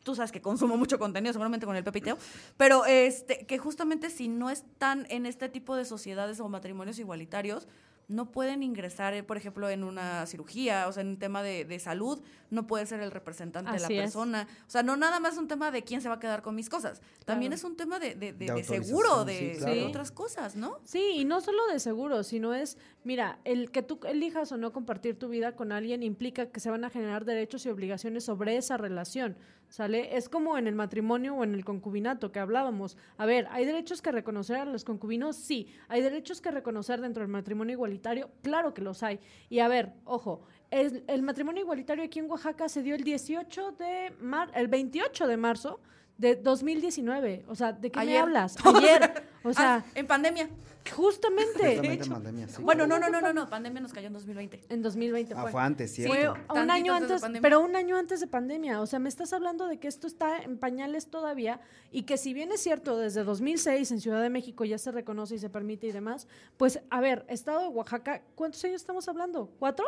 tú 0.03 0.13
sabes 0.13 0.31
que 0.31 0.41
consumo 0.41 0.75
mucho 0.75 0.99
contenido, 0.99 1.31
seguramente 1.31 1.65
con 1.65 1.75
el 1.77 1.85
Pepiteo, 1.85 2.17
pero 2.57 2.85
este, 2.85 3.45
que 3.45 3.57
justamente 3.57 4.09
si 4.09 4.27
no 4.27 4.49
están 4.49 5.07
en 5.09 5.25
este 5.25 5.47
tipo 5.47 5.77
de 5.77 5.85
sociedades 5.85 6.41
o 6.41 6.49
matrimonios 6.49 6.99
igualitarios, 6.99 7.65
no 8.09 8.31
pueden 8.31 8.63
ingresar, 8.63 9.13
eh, 9.13 9.23
por 9.23 9.37
ejemplo, 9.37 9.69
en 9.69 9.83
una 9.83 10.25
cirugía, 10.25 10.87
o 10.87 10.91
sea, 10.91 11.01
en 11.01 11.07
un 11.09 11.17
tema 11.19 11.41
de, 11.43 11.63
de 11.63 11.79
salud, 11.79 12.21
no 12.49 12.67
puede 12.67 12.85
ser 12.85 12.99
el 12.99 13.11
representante 13.11 13.71
de 13.71 13.79
la 13.79 13.87
es. 13.87 13.93
persona. 13.93 14.47
O 14.67 14.69
sea, 14.69 14.83
no 14.83 14.97
nada 14.97 15.19
más 15.19 15.33
es 15.33 15.39
un 15.39 15.47
tema 15.47 15.69
de 15.71 15.83
quién 15.83 16.01
se 16.01 16.09
va 16.09 16.15
a 16.15 16.19
quedar 16.19 16.41
con 16.41 16.55
mis 16.55 16.69
cosas, 16.69 17.01
también 17.25 17.53
es 17.53 17.63
un 17.63 17.77
tema 17.77 17.99
de, 17.99 18.15
de- 18.15 18.33
de- 18.33 18.45
De 18.47 18.53
de 18.55 18.63
seguro, 18.63 19.23
de, 19.25 19.37
sí, 19.37 19.45
de 19.45 19.55
claro. 19.57 19.87
otras 19.87 20.11
cosas, 20.11 20.55
¿no? 20.55 20.79
Sí, 20.83 21.11
y 21.17 21.23
no 21.25 21.39
solo 21.39 21.65
de 21.67 21.79
seguro, 21.79 22.23
sino 22.23 22.53
es, 22.53 22.77
mira, 23.03 23.39
el 23.45 23.71
que 23.71 23.83
tú 23.83 23.99
elijas 24.07 24.51
o 24.51 24.57
no 24.57 24.73
compartir 24.73 25.17
tu 25.17 25.29
vida 25.29 25.55
con 25.55 25.71
alguien 25.71 26.01
implica 26.03 26.47
que 26.47 26.59
se 26.59 26.69
van 26.71 26.83
a 26.83 26.89
generar 26.89 27.25
derechos 27.25 27.65
y 27.65 27.69
obligaciones 27.69 28.25
sobre 28.25 28.57
esa 28.57 28.75
relación, 28.77 29.37
¿sale? 29.69 30.17
Es 30.17 30.27
como 30.27 30.57
en 30.57 30.67
el 30.67 30.75
matrimonio 30.75 31.35
o 31.35 31.43
en 31.43 31.53
el 31.53 31.63
concubinato 31.63 32.31
que 32.31 32.39
hablábamos. 32.39 32.97
A 33.17 33.25
ver, 33.25 33.47
¿hay 33.51 33.65
derechos 33.65 34.01
que 34.01 34.11
reconocer 34.11 34.57
a 34.57 34.65
los 34.65 34.83
concubinos? 34.83 35.35
Sí. 35.35 35.67
¿Hay 35.87 36.01
derechos 36.01 36.41
que 36.41 36.51
reconocer 36.51 36.99
dentro 36.99 37.21
del 37.21 37.31
matrimonio 37.31 37.73
igualitario? 37.73 38.29
Claro 38.41 38.73
que 38.73 38.81
los 38.81 39.03
hay. 39.03 39.19
Y 39.49 39.59
a 39.59 39.67
ver, 39.67 39.93
ojo, 40.05 40.41
el, 40.71 41.03
el 41.07 41.21
matrimonio 41.21 41.63
igualitario 41.63 42.03
aquí 42.03 42.19
en 42.19 42.29
Oaxaca 42.29 42.67
se 42.67 42.83
dio 42.83 42.95
el 42.95 43.03
18 43.03 43.71
de 43.73 44.13
mar, 44.19 44.51
el 44.53 44.67
28 44.67 45.27
de 45.27 45.37
marzo 45.37 45.79
de 46.19 46.35
2019. 46.35 47.45
O 47.47 47.55
sea, 47.55 47.71
¿de 47.73 47.89
qué 47.91 47.99
me 48.05 48.17
hablas? 48.19 48.55
Ayer. 48.63 49.23
O 49.41 49.53
sea, 49.53 49.75
Ah, 49.75 49.83
en 49.95 50.05
pandemia. 50.05 50.49
justamente. 50.93 51.53
Justamente 51.77 52.03
en 52.03 52.09
pandemia, 52.11 52.47
sí. 52.49 52.61
Bueno, 52.61 52.85
no, 52.87 52.99
no, 52.99 53.09
no, 53.09 53.21
no, 53.21 53.31
no, 53.31 53.49
pandemia 53.49 53.79
nos 53.79 53.93
cayó 53.93 54.07
en 54.07 54.13
2020. 54.13 54.65
En 54.67 54.81
2020 54.81 55.33
Ah, 55.33 55.43
fue. 55.43 55.51
fue 55.53 55.61
antes, 55.61 55.91
Sí. 55.95 56.03
¿cierto? 56.03 56.35
Fue 56.49 56.61
un 56.61 56.69
año 56.69 56.93
antes 56.93 57.21
pero 57.41 57.61
un 57.61 57.73
año 57.77 57.95
antes 57.95 58.19
de 58.19 58.27
pandemia. 58.27 58.81
O 58.81 58.85
sea, 58.85 58.99
me 58.99 59.07
estás 59.07 59.31
hablando 59.31 59.65
de 59.67 59.77
que 59.79 59.87
esto 59.87 60.07
está 60.07 60.39
en 60.39 60.57
pañales 60.57 61.07
todavía 61.09 61.61
y 61.89 62.03
que 62.03 62.17
si 62.17 62.33
bien 62.33 62.51
es 62.51 62.59
cierto, 62.61 62.97
desde 62.97 63.23
2006 63.23 63.91
en 63.91 64.01
Ciudad 64.01 64.21
de 64.21 64.29
México 64.29 64.65
ya 64.65 64.77
se 64.77 64.91
reconoce 64.91 65.35
y 65.35 65.39
se 65.39 65.49
permite 65.49 65.87
y 65.87 65.93
demás, 65.93 66.27
pues 66.57 66.81
a 66.89 66.99
ver, 66.99 67.25
Estado 67.29 67.61
de 67.61 67.67
Oaxaca, 67.69 68.23
¿cuántos 68.35 68.61
años 68.65 68.81
estamos 68.81 69.07
hablando? 69.07 69.53
¿Cuatro? 69.57 69.85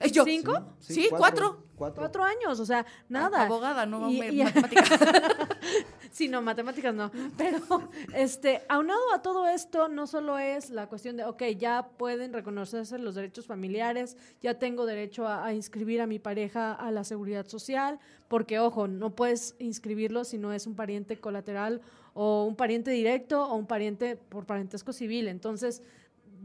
Eh, 0.00 0.10
yo. 0.10 0.24
¿Cinco? 0.24 0.74
Sí, 0.78 1.08
cuatro. 1.10 1.64
Cuatro. 1.74 2.00
Cuatro 2.02 2.24
años, 2.24 2.58
o 2.58 2.66
sea, 2.66 2.84
nada. 3.08 3.44
Abogada, 3.46 3.86
no 3.86 4.10
Y- 4.10 4.20
y- 4.22 4.42
matemática. 4.44 4.82
Sí, 6.10 6.26
no, 6.26 6.40
matemáticas 6.42 6.94
no. 6.94 7.12
Pero, 7.36 7.60
este, 8.14 8.62
aunado 8.68 9.12
a 9.14 9.20
todo 9.22 9.46
esto, 9.46 9.88
no 9.88 10.06
solo 10.06 10.38
es 10.38 10.70
la 10.70 10.88
cuestión 10.88 11.16
de, 11.16 11.24
ok, 11.24 11.42
ya 11.56 11.90
pueden 11.96 12.32
reconocerse 12.32 12.98
los 12.98 13.14
derechos 13.14 13.46
familiares, 13.46 14.16
ya 14.40 14.58
tengo 14.58 14.86
derecho 14.86 15.28
a, 15.28 15.44
a 15.44 15.54
inscribir 15.54 16.00
a 16.00 16.06
mi 16.06 16.18
pareja 16.18 16.72
a 16.72 16.90
la 16.90 17.04
seguridad 17.04 17.46
social, 17.46 18.00
porque, 18.26 18.58
ojo, 18.58 18.88
no 18.88 19.14
puedes 19.14 19.54
inscribirlo 19.58 20.24
si 20.24 20.38
no 20.38 20.52
es 20.52 20.66
un 20.66 20.74
pariente 20.74 21.20
colateral 21.20 21.82
o 22.14 22.44
un 22.44 22.56
pariente 22.56 22.90
directo 22.90 23.44
o 23.46 23.54
un 23.54 23.66
pariente 23.66 24.16
por 24.16 24.46
parentesco 24.46 24.92
civil. 24.92 25.28
Entonces, 25.28 25.82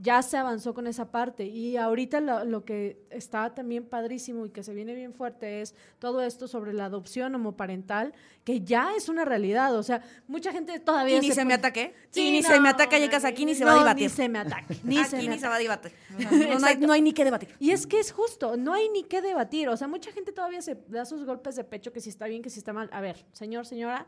ya 0.02 0.22
se 0.22 0.38
avanzó 0.38 0.74
con 0.74 0.88
esa 0.88 1.12
parte 1.12 1.46
y 1.46 1.78
ahorita 1.78 2.20
lo, 2.20 2.46
lo 2.46 2.66
que 2.66 3.06
está 3.10 3.54
también 3.54 3.86
padrísimo 3.86 4.46
y 4.46 4.50
que 4.50 4.64
se 4.64 4.74
viene 4.74 4.96
bien 4.96 5.14
fuerte 5.14 5.62
es 5.62 5.76
todo 6.00 6.22
esto 6.22 6.48
sobre 6.48 6.74
la 6.74 6.86
adopción 6.86 7.36
homoparental, 7.36 8.14
que 8.44 8.62
ya 8.62 8.96
es 8.96 9.10
una 9.10 9.26
realidad, 9.26 9.76
o 9.76 9.84
sea, 9.84 10.04
mucha 10.28 10.52
gente 10.52 10.80
todavía 10.80 11.18
Y 11.18 11.22
ni 11.22 11.32
se 11.32 11.46
me 11.46 11.54
ataque. 11.54 11.94
Sí, 12.10 12.28
y 12.28 12.32
ni 12.32 12.42
no, 12.42 12.50
se 12.50 12.60
me 12.60 12.70
ataque, 12.70 13.00
llegas 13.00 13.26
aquí 13.26 13.46
ni 13.46 13.56
se 13.56 13.66
va 13.66 13.74
a 13.74 13.80
debatir. 13.80 14.04
Ni 14.04 14.10
se 14.10 14.30
me 14.30 14.40
ataque, 14.40 14.78
ni 14.84 14.98
aquí 14.98 15.10
se 15.10 15.16
me 15.18 15.22
ni 15.24 15.28
se 15.28 15.34
ataque. 15.34 15.48
va 15.48 15.56
a 15.56 15.60
debatir. 15.60 15.92
No, 16.14 16.30
no 16.30 16.38
hay, 16.38 16.52
Exacto. 16.54 16.88
no 16.88 16.94
hay 16.94 17.02
ni 17.02 17.14
qué 17.14 17.24
debatir. 17.24 17.50
Y 17.60 17.72
es 17.72 17.88
que 17.88 18.00
es 18.00 18.12
justo, 18.12 18.56
no 18.58 18.74
hay 18.74 18.90
ni 18.90 19.04
qué 19.04 19.22
debatir. 19.22 19.70
O 19.70 19.78
sea, 19.78 19.88
mucha 19.88 20.12
gente 20.12 20.32
todavía 20.32 20.62
se 20.62 20.78
da 20.88 21.06
sus 21.06 21.26
golpes 21.26 21.56
de 21.56 21.64
pecho 21.64 21.92
que 21.92 22.02
si 22.02 22.10
está 22.10 22.28
bien, 22.28 22.42
que 22.42 22.50
si 22.50 22.60
está 22.60 22.74
mal. 22.74 22.90
A 22.92 23.02
ver, 23.02 23.26
señor, 23.34 23.66
señora, 23.66 24.06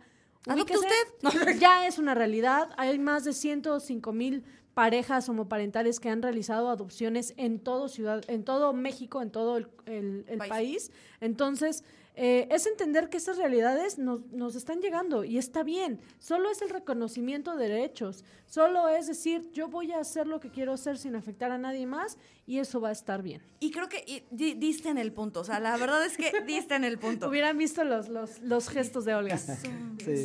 Adopte 0.47 0.75
Ubíquese. 0.77 1.59
Ya 1.59 1.87
es 1.87 1.97
una 1.97 2.13
realidad. 2.13 2.69
Hay 2.77 2.99
más 2.99 3.23
de 3.23 3.33
105 3.33 4.13
mil 4.13 4.43
parejas 4.75 5.27
homoparentales 5.29 5.99
que 5.99 6.09
han 6.09 6.21
realizado 6.21 6.69
adopciones 6.69 7.33
en 7.37 7.59
todo 7.59 7.87
ciudad, 7.87 8.23
en 8.27 8.43
todo 8.43 8.73
México, 8.73 9.21
en 9.23 9.31
todo 9.31 9.57
el, 9.57 9.67
el- 9.87 10.25
el 10.27 10.37
País. 10.37 10.49
país. 10.49 10.91
Entonces, 11.21 11.83
eh, 12.17 12.47
es 12.51 12.65
entender 12.65 13.09
que 13.09 13.17
estas 13.17 13.37
realidades 13.37 13.97
nos, 13.97 14.25
nos 14.31 14.55
están 14.55 14.81
llegando 14.81 15.23
y 15.23 15.37
está 15.37 15.63
bien. 15.63 15.99
Solo 16.19 16.49
es 16.49 16.61
el 16.61 16.69
reconocimiento 16.69 17.55
de 17.57 17.67
derechos. 17.69 18.23
Solo 18.45 18.87
es 18.89 19.07
decir, 19.07 19.49
yo 19.53 19.67
voy 19.69 19.91
a 19.93 19.99
hacer 19.99 20.27
lo 20.27 20.39
que 20.39 20.49
quiero 20.49 20.73
hacer 20.73 20.97
sin 20.97 21.15
afectar 21.15 21.51
a 21.51 21.57
nadie 21.57 21.85
más 21.87 22.17
y 22.45 22.59
eso 22.59 22.79
va 22.81 22.89
a 22.89 22.93
estar 22.93 23.21
bien. 23.21 23.41
Y 23.61 23.71
creo 23.71 23.87
que 23.89 24.03
y- 24.07 24.23
di- 24.29 24.53
diste 24.55 24.89
en 24.89 24.97
el 24.97 25.11
punto. 25.13 25.39
O 25.41 25.43
sea, 25.45 25.59
la 25.61 25.75
verdad 25.77 26.05
es 26.05 26.15
que 26.17 26.41
diste 26.45 26.75
en 26.75 26.83
el 26.83 26.97
punto. 26.99 27.27
Hubieran 27.29 27.57
visto 27.57 27.83
los, 27.85 28.07
los, 28.09 28.39
los 28.41 28.67
gestos 28.69 29.03
de 29.05 29.15
Olga. 29.15 29.37
Sí, 29.37 29.55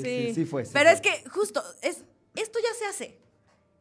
sí, 0.03 0.35
sí 0.35 0.45
fue. 0.45 0.65
sí 0.65 0.71
Pero 0.75 0.91
fue. 0.91 0.95
es 0.95 1.01
que 1.01 1.29
justo, 1.31 1.63
es, 1.83 2.05
esto 2.37 2.59
ya 2.61 2.75
se 2.79 2.85
hace. 2.87 3.19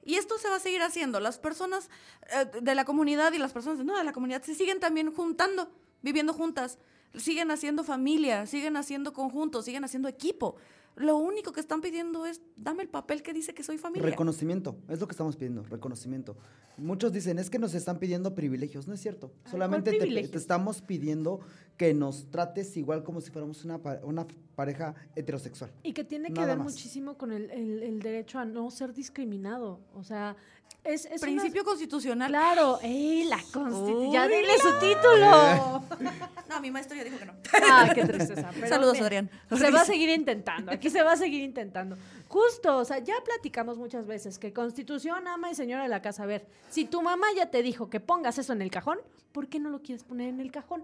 Y 0.04 0.16
esto 0.16 0.38
se 0.38 0.50
va 0.50 0.56
a 0.56 0.60
seguir 0.60 0.82
haciendo. 0.82 1.20
Las 1.20 1.38
personas 1.38 1.90
eh, 2.32 2.46
de 2.62 2.76
la 2.76 2.86
comunidad 2.86 3.34
y 3.34 3.38
las 3.38 3.54
personas 3.54 3.80
de 3.80 3.86
no 3.86 3.98
de 3.98 4.04
la 4.04 4.14
comunidad 4.14 4.42
se 4.44 4.56
siguen 4.56 4.80
también 4.80 5.14
juntando, 5.14 5.72
viviendo 6.02 6.34
juntas. 6.34 6.78
Siguen 7.16 7.52
haciendo 7.52 7.84
familia, 7.84 8.46
siguen 8.46 8.78
haciendo 8.78 9.14
conjuntos, 9.14 9.66
siguen 9.66 9.84
haciendo 9.84 10.08
equipo. 10.08 10.56
Lo 11.00 11.16
único 11.18 11.54
que 11.54 11.62
están 11.62 11.80
pidiendo 11.82 12.26
es, 12.26 12.42
dame 12.58 12.84
el 12.84 12.90
papel 12.90 13.24
que 13.24 13.34
dice 13.34 13.54
que 13.54 13.64
soy 13.64 13.78
familia. 13.78 14.06
Reconocimiento, 14.10 14.76
es 14.90 15.00
lo 15.00 15.08
que 15.08 15.14
estamos 15.14 15.38
pidiendo, 15.38 15.64
reconocimiento. 15.64 16.36
Muchos 16.78 17.14
dicen, 17.14 17.40
es 17.40 17.50
que 17.50 17.58
nos 17.58 17.74
están 17.74 18.00
pidiendo 18.00 18.36
privilegios, 18.36 18.86
no 18.86 18.94
es 18.94 19.00
cierto. 19.00 19.32
Ay, 19.46 19.52
Solamente 19.52 19.98
¿cuál 19.98 20.30
te, 20.30 20.38
estamos 20.38 20.82
pidiendo 20.82 21.40
que 21.78 21.94
nos 21.94 22.30
trates 22.30 22.76
igual 22.76 23.04
como 23.04 23.22
si 23.22 23.32
fuéramos 23.32 23.64
una, 23.64 23.80
una 24.04 24.28
pareja 24.56 24.94
heterosexual. 25.16 25.72
Y 25.84 25.94
que 25.94 26.04
tiene 26.04 26.28
que 26.28 26.42
Nada 26.42 26.48
ver 26.48 26.58
más. 26.58 26.74
muchísimo 26.74 27.18
con 27.18 27.32
el, 27.32 27.50
el- 27.50 27.82
el 27.82 28.00
derecho 28.02 28.38
a 28.38 28.44
no 28.44 28.70
ser 28.70 28.94
discriminado. 28.94 29.80
O 29.96 30.04
sea, 30.04 30.36
es, 30.84 31.06
es 31.06 31.22
una- 31.22 31.32
Principio 31.32 31.64
constitucional. 31.64 32.30
Claro, 32.30 32.80
¡ey, 32.82 33.26
la 33.26 33.38
constitución! 33.54 34.12
¡Ya 34.12 34.28
dile 34.28 34.58
su 34.60 34.80
título! 34.80 35.84
No, 36.50 36.60
mi 36.62 36.72
maestro 36.72 36.98
ya 36.98 37.04
dijo 37.04 37.20
que 37.20 37.26
no. 37.26 37.34
¡Ah, 37.70 37.92
qué 37.94 38.04
tristeza! 38.06 38.50
Pero 38.56 38.68
Saludos, 38.68 38.94
mira, 38.94 39.06
Adrián. 39.06 39.30
Se 39.56 39.70
va 39.70 39.82
a 39.82 39.86
seguir 39.86 40.10
intentando, 40.10 40.72
aquí 40.72 40.90
se 40.90 41.04
va 41.04 41.12
a 41.12 41.16
seguir 41.16 41.44
intentando. 41.44 41.96
Justo, 42.28 42.78
o 42.78 42.86
sea, 42.86 42.98
ya 43.00 43.14
platicamos 43.24 43.78
muchas 43.78 44.08
veces 44.08 44.40
que 44.40 44.52
constitución, 44.52 45.28
ama 45.28 45.52
y 45.52 45.56
señora 45.56 45.84
de 45.84 45.90
la 45.90 46.02
casa. 46.02 46.24
A 46.24 46.26
ver, 46.26 46.48
si 46.72 46.86
tu 46.86 47.04
mamá 47.04 47.28
ya 47.36 47.52
te 47.52 47.62
dijo 47.62 47.92
que 47.92 48.00
pongas 48.00 48.40
eso 48.40 48.52
en 48.54 48.64
el 48.64 48.72
cajón, 48.72 48.98
¿por 49.32 49.48
qué 49.48 49.60
no 49.60 49.70
lo 49.70 49.84
quieres 49.84 50.04
poner 50.04 50.30
en 50.30 50.40
el 50.40 50.52
cajón? 50.52 50.84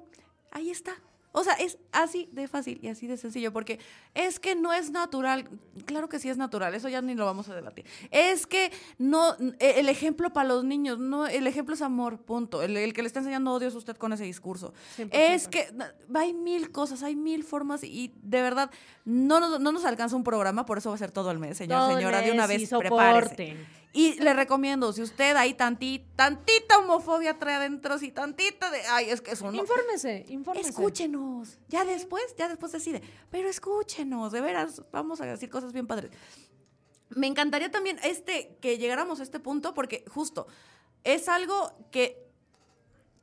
Ahí 0.52 0.70
está. 0.70 0.94
O 1.38 1.44
sea, 1.44 1.54
es 1.56 1.78
así 1.92 2.30
de 2.32 2.48
fácil 2.48 2.80
y 2.82 2.88
así 2.88 3.08
de 3.08 3.18
sencillo, 3.18 3.52
porque 3.52 3.80
es 4.14 4.40
que 4.40 4.56
no 4.56 4.72
es 4.72 4.90
natural. 4.92 5.50
Claro 5.86 6.08
que 6.08 6.18
sí 6.18 6.30
es 6.30 6.38
natural, 6.38 6.74
eso 6.74 6.88
ya 6.88 7.02
ni 7.02 7.14
lo 7.14 7.26
vamos 7.26 7.50
a 7.50 7.56
debatir. 7.56 7.86
Es 8.10 8.48
que 8.48 8.72
no, 8.98 9.36
e- 9.60 9.80
el 9.82 9.90
ejemplo 9.90 10.32
para 10.32 10.48
los 10.48 10.64
niños, 10.64 10.98
no, 10.98 11.28
el 11.28 11.46
ejemplo 11.46 11.76
es 11.76 11.82
amor, 11.82 12.20
punto. 12.20 12.64
El, 12.64 12.78
el 12.78 12.94
que 12.94 13.02
le 13.02 13.08
está 13.08 13.20
enseñando 13.20 13.52
odio 13.52 13.68
es 13.68 13.76
usted 13.76 13.98
con 13.98 14.14
ese 14.14 14.24
discurso. 14.24 14.74
100%. 14.98 15.10
Es 15.12 15.48
que 15.50 15.68
hay 16.14 16.34
mil 16.34 16.72
cosas, 16.72 17.04
hay 17.04 17.16
mil 17.18 17.44
formas 17.44 17.84
y 17.84 18.14
de 18.24 18.42
verdad 18.42 18.72
no 19.04 19.40
nos, 19.42 19.60
no 19.60 19.72
nos 19.74 19.84
alcanza 19.84 20.16
un 20.16 20.24
programa, 20.24 20.66
por 20.66 20.78
eso 20.78 20.90
va 20.90 20.96
a 20.96 21.00
ser 21.00 21.12
todo 21.12 21.32
el 21.32 21.40
mes, 21.40 21.58
señor, 21.58 21.80
Todo 21.80 21.98
señora, 21.98 22.22
de 22.22 22.32
una 22.32 22.48
vez 22.48 22.70
prepárese. 22.70 23.58
Y 23.96 24.16
le 24.20 24.34
recomiendo, 24.34 24.92
si 24.92 25.02
usted 25.02 25.38
ahí 25.38 25.54
tanti, 25.54 26.06
tantita 26.18 26.80
homofobia 26.80 27.40
trae 27.40 27.56
adentro, 27.56 27.98
si 27.98 28.12
tantita 28.12 28.70
de, 28.70 28.82
ay, 28.90 29.10
es 29.10 29.22
que 29.22 29.32
eso 29.32 29.50
no. 29.50 29.58
Infórmese, 29.58 30.26
infórmese. 30.28 30.72
Escúchenos. 30.72 31.60
Ya 31.70 31.86
después, 31.86 32.36
ya 32.38 32.50
después 32.50 32.74
decide. 32.74 33.02
Pero 33.32 33.48
escúchenos, 33.48 34.34
de 34.34 34.42
veras, 34.42 34.82
vamos 34.92 35.22
a 35.22 35.26
decir 35.26 35.50
cosas 35.50 35.72
bien 35.72 35.88
padres. 35.88 36.12
Me 37.08 37.28
encantaría 37.28 37.72
también 37.72 37.98
este 38.04 38.58
que 38.60 38.78
llegáramos 38.78 39.22
a 39.22 39.24
este 39.24 39.40
punto 39.40 39.74
porque 39.74 40.04
justo 40.10 40.46
es 41.06 41.30
algo 41.30 41.72
que 41.90 42.28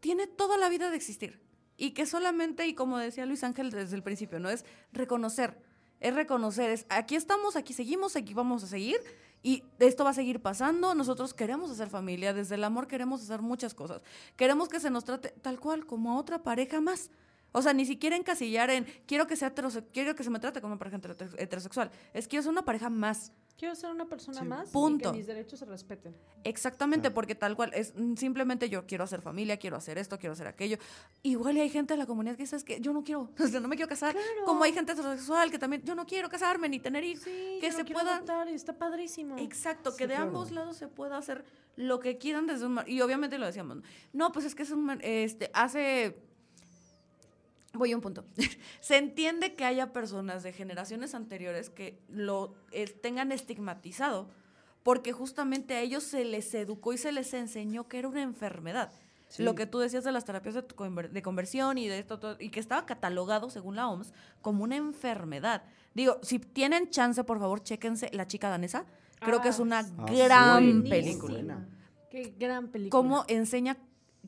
tiene 0.01 0.27
toda 0.27 0.57
la 0.57 0.71
vida 0.71 0.89
de 0.89 0.97
existir 0.97 1.43
y 1.77 1.91
que 1.91 2.07
solamente 2.07 2.67
y 2.67 2.75
como 2.75 2.97
decía 2.97 3.27
Luis 3.27 3.45
Ángel 3.45 3.73
desde 3.73 3.95
el 3.95 4.03
principio, 4.03 4.41
no 4.41 4.49
es 4.49 4.65
reconocer, 4.91 5.61
es 6.01 6.15
reconocer, 6.15 6.71
es 6.71 6.87
aquí 6.89 7.15
estamos, 7.15 7.57
aquí 7.57 7.75
seguimos, 7.75 8.17
aquí 8.17 8.33
vamos 8.33 8.65
a 8.65 8.69
seguir 8.69 8.99
y 9.43 9.65
esto 9.79 10.05
va 10.05 10.11
a 10.11 10.15
seguir 10.15 10.41
pasando, 10.41 10.95
nosotros 10.95 11.35
queremos 11.35 11.71
hacer 11.71 11.89
familia, 11.89 12.33
desde 12.33 12.55
el 12.55 12.65
amor 12.65 12.87
queremos 12.87 13.23
hacer 13.23 13.43
muchas 13.43 13.75
cosas. 13.75 14.01
Queremos 14.37 14.69
que 14.69 14.79
se 14.79 14.91
nos 14.91 15.05
trate 15.05 15.31
tal 15.43 15.59
cual 15.59 15.85
como 15.87 16.13
a 16.13 16.19
otra 16.19 16.43
pareja 16.43 16.81
más. 16.81 17.11
O 17.53 17.63
sea, 17.63 17.73
ni 17.73 17.85
siquiera 17.85 18.17
encasillar 18.17 18.71
en 18.71 18.87
quiero 19.07 19.27
que 19.27 19.37
sea 19.37 19.55
heterose- 19.55 19.85
quiero 19.93 20.15
que 20.15 20.25
se 20.25 20.31
me 20.31 20.41
trate 20.41 20.61
como 20.61 20.73
una 20.73 20.79
pareja 20.79 20.99
heterose- 20.99 21.35
heterosexual. 21.39 21.91
Es 22.15 22.27
quiero 22.29 22.43
ser 22.43 22.51
una 22.53 22.65
pareja 22.65 22.89
más. 22.91 23.33
Quiero 23.59 23.75
ser 23.77 23.91
una 23.91 24.07
persona 24.07 24.41
Sí. 24.41 24.45
más 24.47 24.71
Punto. 24.71 25.11
y 25.11 25.13
que 25.13 25.19
mis 25.19 25.27
derechos 25.27 25.59
se 25.61 25.67
respeten. 25.67 26.17
Exactamente, 26.43 27.11
porque 27.11 27.35
tal 27.35 27.55
cual 27.55 27.71
es 27.75 27.95
mm, 27.95 28.15
simplemente 28.17 28.69
yo 28.69 28.87
quiero 28.87 29.05
hacer 29.05 29.21
familia, 29.21 29.57
quiero 29.59 29.77
hacer 29.77 29.99
esto, 29.99 30.19
quiero 30.19 30.33
hacer 30.33 30.47
aquello. 30.49 30.79
Igual 31.23 31.57
hay 31.59 31.69
gente 31.69 31.95
de 31.95 31.99
la 31.99 32.07
comunidad 32.07 32.35
que 32.37 32.43
dice 32.45 32.57
"Es 32.57 32.65
que 32.65 32.81
yo 32.81 32.93
no 32.93 33.05
quiero, 33.05 33.31
o 33.39 33.47
sea, 33.47 33.61
no 33.61 33.69
me 33.69 33.77
quiero 33.77 33.89
casar. 33.89 34.13
Claro. 34.15 34.45
Como 34.47 34.65
hay 34.65 34.73
gente 34.73 34.93
heterosexual 34.93 35.51
que 35.51 35.59
también 35.59 35.83
yo 35.85 35.95
no 35.95 36.07
quiero 36.07 36.29
casarme 36.29 36.69
ni 36.69 36.81
tener 36.81 37.05
hijos. 37.05 37.23
Sí, 37.25 37.59
que 37.61 37.67
yo 37.67 37.73
no 37.73 37.77
se 37.79 37.85
quiero 37.85 38.01
pueda 38.01 38.17
adoptar 38.17 38.49
y 38.49 38.55
está 38.55 38.73
padrísimo. 38.79 39.37
Exacto, 39.39 39.93
Sí, 39.93 39.99
que 39.99 40.07
de 40.09 40.15
claro. 40.15 40.29
ambos 40.29 40.51
lados 40.51 40.77
se 40.77 40.89
pueda 40.89 41.19
hacer 41.19 41.45
lo 41.77 42.01
que 42.01 42.19
quieran 42.19 42.47
desde 42.47 42.67
un 42.67 42.73
mar- 42.73 42.89
y 42.89 43.01
obviamente 43.03 43.39
lo 43.39 43.47
decíamos. 43.47 43.77
¿no? 43.77 43.83
No, 44.13 44.33
pues 44.33 44.47
es 44.47 44.55
que 44.55 44.63
es 44.65 44.71
un 44.71 44.85
mar- 44.87 44.99
este 45.03 45.51
hace 45.55 46.17
voy 47.75 47.93
a 47.93 47.97
un 47.97 48.03
punto. 48.03 48.25
se 48.81 48.97
entiende 48.97 49.55
que 49.55 49.65
haya 49.65 49.93
personas 49.93 50.43
de 50.43 50.53
generaciones 50.53 51.15
anteriores 51.15 51.71
que 51.71 51.99
lo 52.09 52.55
eh, 52.71 52.87
tengan 52.87 53.33
estigmatizado 53.33 54.29
porque 54.83 55.13
justamente 55.13 55.75
a 55.75 55.81
ellos 55.81 56.03
se 56.03 56.25
les 56.25 56.53
educó 56.55 56.93
y 56.93 56.99
se 56.99 57.13
les 57.13 57.33
enseñó 57.35 57.89
que 57.89 57.99
era 58.01 58.09
una 58.09 58.23
enfermedad. 58.23 58.91
Sí. 59.29 59.43
Lo 59.45 59.55
que 59.55 59.65
tú 59.67 59.79
decías 59.79 60.05
de 60.05 60.13
las 60.13 60.25
terapias 60.27 60.55
de, 60.57 60.67
conver- 60.69 61.09
de 61.11 61.23
conversión 61.23 61.79
y 61.79 61.89
de 61.89 61.99
esto 62.01 62.19
todo, 62.19 62.37
y 62.39 62.51
que 62.51 62.61
estaba 62.61 62.85
catalogado 62.85 63.49
según 63.49 63.77
la 63.77 63.89
OMS 63.89 64.13
como 64.43 64.65
una 64.65 64.77
enfermedad. 64.77 65.63
Digo, 65.95 66.19
si 66.23 66.39
tienen 66.39 66.91
chance, 66.91 67.23
por 67.25 67.39
favor, 67.39 67.63
chéquense 67.63 68.11
La 68.13 68.27
chica 68.27 68.49
danesa. 68.51 68.85
Creo 69.21 69.41
que 69.41 69.49
es 69.51 69.59
Ah, 69.61 69.63
una 69.63 69.79
Ah, 69.79 70.07
gran 70.13 70.83
Buenísima. 70.83 70.91
película. 70.91 71.67
Qué 72.11 72.35
gran 72.39 72.69
película. 72.69 72.91
Cómo 72.91 73.25
enseña 73.29 73.79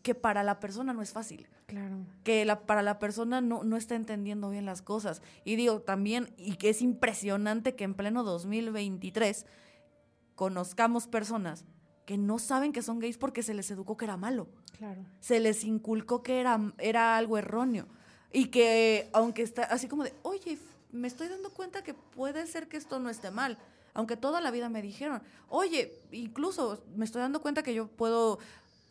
que 0.04 0.14
para 0.14 0.44
la 0.44 0.60
persona 0.60 0.92
no 0.92 1.02
es 1.02 1.12
fácil 1.12 1.48
Claro. 1.66 1.96
que 2.22 2.44
la, 2.44 2.60
para 2.66 2.82
la 2.82 3.00
persona 3.00 3.40
no, 3.40 3.64
no 3.64 3.76
está 3.76 3.96
entendiendo 3.96 4.50
bien 4.50 4.66
las 4.66 4.82
cosas. 4.82 5.20
Y 5.44 5.56
digo 5.56 5.80
también, 5.80 6.32
y 6.36 6.54
que 6.56 6.68
es 6.68 6.80
impresionante 6.82 7.74
que 7.74 7.82
en 7.82 7.94
pleno 7.94 8.22
2023 8.22 9.46
conozcamos 10.34 11.06
personas 11.06 11.64
que 12.06 12.18
no 12.18 12.38
saben 12.38 12.72
que 12.72 12.82
son 12.82 12.98
gays 12.98 13.16
porque 13.18 13.42
se 13.42 13.54
les 13.54 13.70
educó 13.70 13.96
que 13.96 14.04
era 14.04 14.16
malo, 14.16 14.46
Claro. 14.78 15.02
se 15.20 15.40
les 15.40 15.64
inculcó 15.64 16.22
que 16.22 16.38
era, 16.40 16.60
era 16.78 17.16
algo 17.16 17.38
erróneo. 17.38 17.86
Y 18.32 18.46
que 18.46 19.08
aunque 19.12 19.42
está 19.42 19.62
así 19.64 19.88
como 19.88 20.04
de, 20.04 20.12
oye, 20.22 20.58
me 20.92 21.08
estoy 21.08 21.28
dando 21.28 21.50
cuenta 21.50 21.82
que 21.82 21.94
puede 21.94 22.46
ser 22.46 22.68
que 22.68 22.76
esto 22.76 22.98
no 22.98 23.08
esté 23.08 23.30
mal. 23.30 23.56
Aunque 23.94 24.16
toda 24.16 24.40
la 24.40 24.50
vida 24.50 24.68
me 24.68 24.82
dijeron, 24.82 25.22
oye, 25.48 26.00
incluso 26.10 26.82
me 26.96 27.04
estoy 27.04 27.22
dando 27.22 27.40
cuenta 27.40 27.62
que 27.62 27.72
yo 27.74 27.86
puedo 27.86 28.40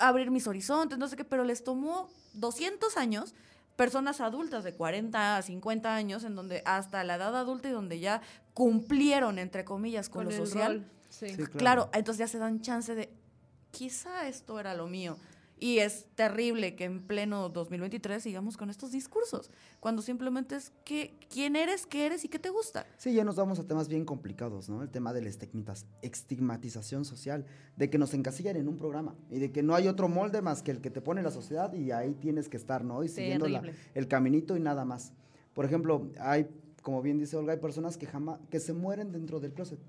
abrir 0.08 0.32
mis 0.32 0.48
horizontes, 0.48 0.98
no 0.98 1.08
sé 1.08 1.16
qué, 1.16 1.24
pero 1.24 1.44
les 1.44 1.64
tomó 1.64 2.10
200 2.34 2.98
años, 2.98 3.36
personas 3.76 4.22
adultas 4.22 4.64
de 4.64 4.74
40 4.74 5.38
a 5.38 5.42
50 5.42 5.96
años, 5.96 6.24
en 6.24 6.36
donde 6.36 6.62
hasta 6.66 7.04
la 7.04 7.16
edad 7.16 7.36
adulta 7.36 7.70
y 7.70 7.72
donde 7.72 8.00
ya 8.00 8.22
cumplieron, 8.54 9.40
entre 9.40 9.66
comillas, 9.66 10.10
con, 10.10 10.26
lo 10.26 10.32
social. 10.32 10.86
Sí. 11.10 11.30
Sí, 11.30 11.44
Claro, 11.46 11.90
entonces 11.94 12.20
ya 12.20 12.28
se 12.28 12.40
dan 12.40 12.62
chance 12.62 12.96
de, 12.96 13.14
quizá 13.72 14.28
esto 14.28 14.60
era 14.60 14.74
lo 14.74 14.88
mío. 14.88 15.18
Y 15.60 15.78
es 15.80 16.08
terrible 16.16 16.76
que 16.76 16.84
en 16.84 17.02
pleno 17.08 17.48
2023 17.48 18.22
sigamos 18.22 18.58
con 18.58 18.70
estos 18.70 18.92
discursos, 18.92 19.50
cuando 19.80 20.02
simplemente 20.02 20.56
es 20.56 20.74
que, 20.84 21.18
quién 21.30 21.56
eres, 21.56 21.86
qué 21.86 22.06
eres 22.06 22.26
y 22.26 22.28
qué 22.28 22.38
te 22.40 22.50
gusta. 22.50 22.86
Sí, 22.98 23.14
ya 23.14 23.24
nos 23.24 23.38
vamos 23.38 23.60
a 23.60 23.64
temas 23.68 23.88
bien 23.88 24.04
complicados, 24.04 24.68
¿no? 24.68 24.82
El 24.84 24.90
tema 24.90 25.14
de 25.14 25.22
la 25.22 25.30
estigmatización 26.02 27.06
social, 27.06 27.46
de 27.78 27.90
que 27.90 27.98
nos 27.98 28.14
encasillan 28.14 28.58
en 28.58 28.68
un 28.68 28.78
programa 28.78 29.16
y 29.30 29.40
de 29.40 29.52
que 29.52 29.64
no 29.64 29.76
hay 29.76 29.88
otro 29.88 30.10
molde 30.10 30.42
más 30.42 30.62
que 30.64 30.72
el 30.72 30.82
que 30.82 30.90
te 30.90 31.02
pone 31.02 31.22
la 31.22 31.32
sociedad 31.32 31.72
y 31.74 31.92
ahí 31.92 32.14
tienes 32.16 32.50
que 32.50 32.58
estar, 32.58 32.84
¿no? 32.84 33.04
Y 33.04 33.08
siguiendo 33.08 33.46
la- 33.48 33.62
el 33.94 34.08
caminito 34.08 34.58
y 34.58 34.60
nada 34.60 34.86
más. 34.86 35.14
Por 35.54 35.66
ejemplo, 35.66 36.10
hay, 36.20 36.48
como 36.82 37.02
bien 37.02 37.18
dice 37.20 37.38
Olga, 37.38 37.54
hay 37.54 37.60
personas 37.60 37.98
que 37.98 38.06
jamás, 38.06 38.40
que 38.50 38.60
se 38.60 38.74
mueren 38.74 39.12
dentro 39.12 39.40
del 39.40 39.54
closet. 39.54 39.80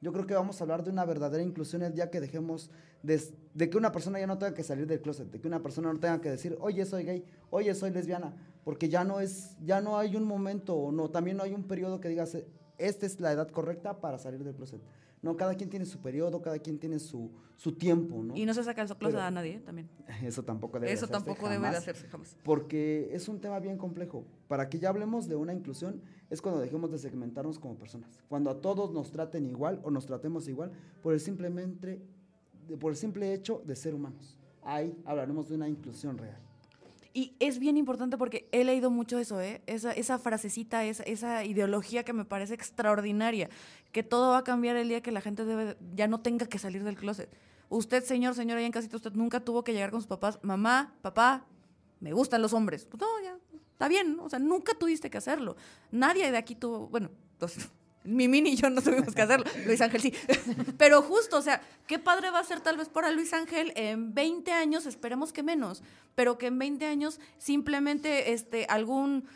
Yo 0.00 0.12
creo 0.12 0.26
que 0.26 0.34
vamos 0.34 0.60
a 0.60 0.64
hablar 0.64 0.84
de 0.84 0.90
una 0.90 1.04
verdadera 1.04 1.42
inclusión 1.42 1.82
el 1.82 1.92
día 1.92 2.10
que 2.10 2.20
dejemos 2.20 2.70
de, 3.02 3.20
de 3.54 3.68
que 3.68 3.76
una 3.76 3.90
persona 3.90 4.20
ya 4.20 4.28
no 4.28 4.38
tenga 4.38 4.54
que 4.54 4.62
salir 4.62 4.86
del 4.86 5.00
closet, 5.00 5.30
de 5.30 5.40
que 5.40 5.48
una 5.48 5.60
persona 5.60 5.92
no 5.92 5.98
tenga 5.98 6.20
que 6.20 6.30
decir, 6.30 6.56
oye, 6.60 6.84
soy 6.84 7.04
gay, 7.04 7.24
oye, 7.50 7.74
soy 7.74 7.90
lesbiana, 7.90 8.32
porque 8.64 8.88
ya 8.88 9.02
no 9.02 9.20
es, 9.20 9.56
ya 9.64 9.80
no 9.80 9.98
hay 9.98 10.14
un 10.14 10.24
momento, 10.24 10.76
o 10.76 10.92
no, 10.92 11.10
también 11.10 11.36
no 11.36 11.42
hay 11.42 11.52
un 11.52 11.64
periodo 11.64 12.00
que 12.00 12.08
digas, 12.08 12.36
esta 12.78 13.06
es 13.06 13.18
la 13.18 13.32
edad 13.32 13.48
correcta 13.50 14.00
para 14.00 14.18
salir 14.18 14.44
del 14.44 14.54
closet. 14.54 14.80
No, 15.22 15.36
cada 15.36 15.54
quien 15.54 15.68
tiene 15.68 15.84
su 15.84 15.98
periodo, 16.00 16.40
cada 16.40 16.58
quien 16.58 16.78
tiene 16.78 16.98
su, 16.98 17.30
su 17.56 17.72
tiempo, 17.72 18.22
¿no? 18.22 18.36
Y 18.36 18.46
no 18.46 18.54
se 18.54 18.62
saca 18.62 18.82
el 18.82 18.88
closet 18.88 19.18
a 19.18 19.30
nadie 19.30 19.60
también. 19.60 19.88
Eso 20.22 20.44
tampoco 20.44 20.78
debe 20.78 20.92
Eso 20.92 21.06
hacerse 21.06 21.12
tampoco 21.12 21.48
debe 21.48 21.68
de 21.68 21.76
hacerse 21.76 22.08
jamás. 22.08 22.36
Porque 22.44 23.10
es 23.12 23.28
un 23.28 23.40
tema 23.40 23.58
bien 23.58 23.78
complejo. 23.78 24.24
Para 24.46 24.68
que 24.68 24.78
ya 24.78 24.90
hablemos 24.90 25.28
de 25.28 25.36
una 25.36 25.52
inclusión 25.52 26.00
es 26.30 26.40
cuando 26.40 26.60
dejemos 26.60 26.90
de 26.90 26.98
segmentarnos 26.98 27.58
como 27.58 27.76
personas. 27.76 28.22
Cuando 28.28 28.50
a 28.50 28.60
todos 28.60 28.92
nos 28.92 29.10
traten 29.10 29.46
igual 29.46 29.80
o 29.82 29.90
nos 29.90 30.06
tratemos 30.06 30.48
igual 30.48 30.70
por 31.02 31.14
el 31.14 31.20
simplemente 31.20 32.00
por 32.76 32.92
el 32.92 32.96
simple 32.96 33.32
hecho 33.32 33.62
de 33.64 33.74
ser 33.74 33.94
humanos. 33.94 34.36
Ahí 34.62 34.94
hablaremos 35.04 35.48
de 35.48 35.54
una 35.54 35.68
inclusión 35.68 36.18
real. 36.18 36.47
Y 37.18 37.34
es 37.40 37.58
bien 37.58 37.76
importante 37.76 38.16
porque 38.16 38.48
he 38.52 38.62
leído 38.62 38.92
mucho 38.92 39.18
eso, 39.18 39.40
¿eh? 39.40 39.60
Esa, 39.66 39.90
esa 39.90 40.20
frasecita, 40.20 40.84
esa, 40.84 41.02
esa 41.02 41.44
ideología 41.44 42.04
que 42.04 42.12
me 42.12 42.24
parece 42.24 42.54
extraordinaria, 42.54 43.50
que 43.90 44.04
todo 44.04 44.30
va 44.30 44.38
a 44.38 44.44
cambiar 44.44 44.76
el 44.76 44.88
día 44.88 45.00
que 45.00 45.10
la 45.10 45.20
gente 45.20 45.44
debe, 45.44 45.76
ya 45.96 46.06
no 46.06 46.20
tenga 46.20 46.46
que 46.46 46.60
salir 46.60 46.84
del 46.84 46.94
closet. 46.94 47.28
Usted, 47.70 48.04
señor, 48.04 48.36
señora, 48.36 48.58
allá 48.58 48.66
en 48.66 48.72
casita, 48.72 48.94
usted 48.94 49.14
nunca 49.14 49.40
tuvo 49.40 49.64
que 49.64 49.72
llegar 49.72 49.90
con 49.90 50.00
sus 50.00 50.06
papás, 50.06 50.38
mamá, 50.42 50.94
papá, 51.02 51.44
me 51.98 52.12
gustan 52.12 52.40
los 52.40 52.52
hombres. 52.52 52.86
Pues 52.86 53.00
no, 53.00 53.08
ya, 53.20 53.36
está 53.72 53.88
bien, 53.88 54.16
¿no? 54.16 54.22
o 54.22 54.28
sea, 54.28 54.38
nunca 54.38 54.74
tuviste 54.74 55.10
que 55.10 55.18
hacerlo. 55.18 55.56
Nadie 55.90 56.30
de 56.30 56.38
aquí 56.38 56.54
tuvo, 56.54 56.86
bueno, 56.86 57.10
entonces, 57.32 57.68
Mimi 58.08 58.38
y 58.38 58.56
yo 58.56 58.70
no 58.70 58.80
tuvimos 58.80 59.14
que 59.14 59.22
hacerlo, 59.22 59.44
Luis 59.66 59.80
Ángel 59.80 60.00
sí. 60.00 60.12
Pero 60.78 61.02
justo, 61.02 61.36
o 61.36 61.42
sea, 61.42 61.60
qué 61.86 61.98
padre 61.98 62.30
va 62.30 62.40
a 62.40 62.44
ser 62.44 62.60
tal 62.60 62.76
vez 62.76 62.88
para 62.88 63.10
Luis 63.10 63.32
Ángel 63.32 63.72
en 63.76 64.14
20 64.14 64.52
años, 64.52 64.86
esperemos 64.86 65.32
que 65.32 65.42
menos, 65.42 65.82
pero 66.14 66.38
que 66.38 66.46
en 66.46 66.58
20 66.58 66.86
años 66.86 67.20
simplemente 67.38 68.32
este, 68.32 68.66
algún 68.68 69.28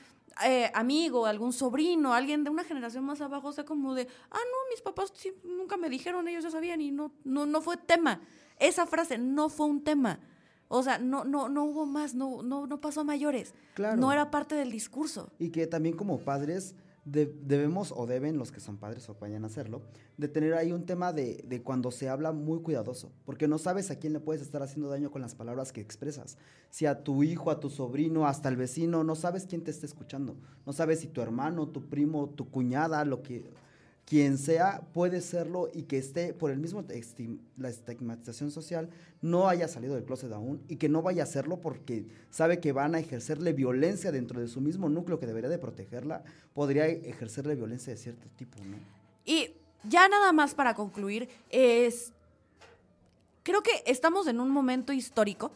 eh, 0.44 0.70
amigo, 0.74 1.26
algún 1.26 1.52
sobrino, 1.52 2.14
alguien 2.14 2.44
de 2.44 2.50
una 2.50 2.64
generación 2.64 3.04
más 3.04 3.20
abajo 3.20 3.52
sea 3.52 3.64
como 3.64 3.94
de, 3.94 4.08
ah, 4.30 4.38
no, 4.38 4.70
mis 4.70 4.80
papás 4.80 5.12
sí, 5.14 5.32
nunca 5.44 5.76
me 5.76 5.88
dijeron, 5.88 6.26
ellos 6.28 6.44
ya 6.44 6.50
sabían 6.50 6.80
y 6.80 6.90
no, 6.90 7.12
no, 7.24 7.46
no 7.46 7.60
fue 7.60 7.76
tema. 7.76 8.20
Esa 8.58 8.86
frase 8.86 9.18
no 9.18 9.48
fue 9.48 9.66
un 9.66 9.84
tema. 9.84 10.20
O 10.68 10.82
sea, 10.82 10.98
no, 10.98 11.24
no, 11.24 11.48
no 11.48 11.64
hubo 11.64 11.84
más, 11.84 12.14
no, 12.14 12.42
no, 12.42 12.66
no 12.66 12.80
pasó 12.80 13.02
a 13.02 13.04
mayores. 13.04 13.54
Claro. 13.74 14.00
No 14.00 14.10
era 14.10 14.30
parte 14.30 14.54
del 14.54 14.70
discurso. 14.70 15.30
Y 15.38 15.50
que 15.50 15.66
también 15.66 15.96
como 15.96 16.20
padres 16.20 16.74
de- 17.04 17.26
debemos 17.42 17.92
o 17.96 18.06
deben 18.06 18.38
los 18.38 18.52
que 18.52 18.60
son 18.60 18.76
padres 18.76 19.08
o 19.08 19.16
vayan 19.20 19.44
a 19.44 19.48
hacerlo, 19.48 19.82
de 20.16 20.28
tener 20.28 20.54
ahí 20.54 20.70
un 20.72 20.86
tema 20.86 21.12
de, 21.12 21.42
de 21.46 21.62
cuando 21.62 21.90
se 21.90 22.08
habla 22.08 22.32
muy 22.32 22.60
cuidadoso, 22.60 23.10
porque 23.24 23.48
no 23.48 23.58
sabes 23.58 23.90
a 23.90 23.96
quién 23.98 24.12
le 24.12 24.20
puedes 24.20 24.42
estar 24.42 24.62
haciendo 24.62 24.88
daño 24.88 25.10
con 25.10 25.20
las 25.20 25.34
palabras 25.34 25.72
que 25.72 25.80
expresas. 25.80 26.36
Si 26.70 26.86
a 26.86 27.02
tu 27.02 27.22
hijo, 27.24 27.50
a 27.50 27.58
tu 27.60 27.70
sobrino, 27.70 28.26
hasta 28.26 28.48
el 28.48 28.56
vecino, 28.56 29.02
no 29.04 29.14
sabes 29.16 29.46
quién 29.46 29.64
te 29.64 29.70
está 29.70 29.86
escuchando. 29.86 30.36
No 30.64 30.72
sabes 30.72 31.00
si 31.00 31.08
tu 31.08 31.20
hermano, 31.20 31.68
tu 31.68 31.88
primo, 31.88 32.28
tu 32.28 32.48
cuñada, 32.50 33.04
lo 33.04 33.22
que 33.22 33.50
quien 34.04 34.36
sea 34.38 34.82
puede 34.92 35.20
serlo 35.20 35.70
y 35.72 35.84
que 35.84 35.98
esté 35.98 36.34
por 36.34 36.50
el 36.50 36.58
mismo 36.58 36.84
la 37.56 37.68
estigmatización 37.68 38.50
social 38.50 38.90
no 39.22 39.48
haya 39.48 39.68
salido 39.68 39.94
del 39.94 40.04
closet 40.04 40.32
aún 40.32 40.62
y 40.68 40.76
que 40.76 40.88
no 40.88 41.02
vaya 41.02 41.22
a 41.22 41.24
hacerlo 41.24 41.60
porque 41.60 42.06
sabe 42.30 42.60
que 42.60 42.72
van 42.72 42.94
a 42.94 42.98
ejercerle 42.98 43.52
violencia 43.52 44.12
dentro 44.12 44.40
de 44.40 44.48
su 44.48 44.60
mismo 44.60 44.88
núcleo 44.88 45.18
que 45.18 45.26
debería 45.26 45.48
de 45.48 45.58
protegerla, 45.58 46.24
podría 46.54 46.86
ejercerle 46.86 47.54
violencia 47.54 47.92
de 47.92 47.98
cierto 47.98 48.28
tipo. 48.36 48.58
Y 49.24 49.52
ya 49.84 50.08
nada 50.08 50.32
más 50.32 50.54
para 50.54 50.74
concluir, 50.74 51.28
es. 51.50 52.12
Creo 53.42 53.62
que 53.62 53.82
estamos 53.86 54.26
en 54.28 54.40
un 54.40 54.50
momento 54.50 54.92
histórico, 54.92 55.50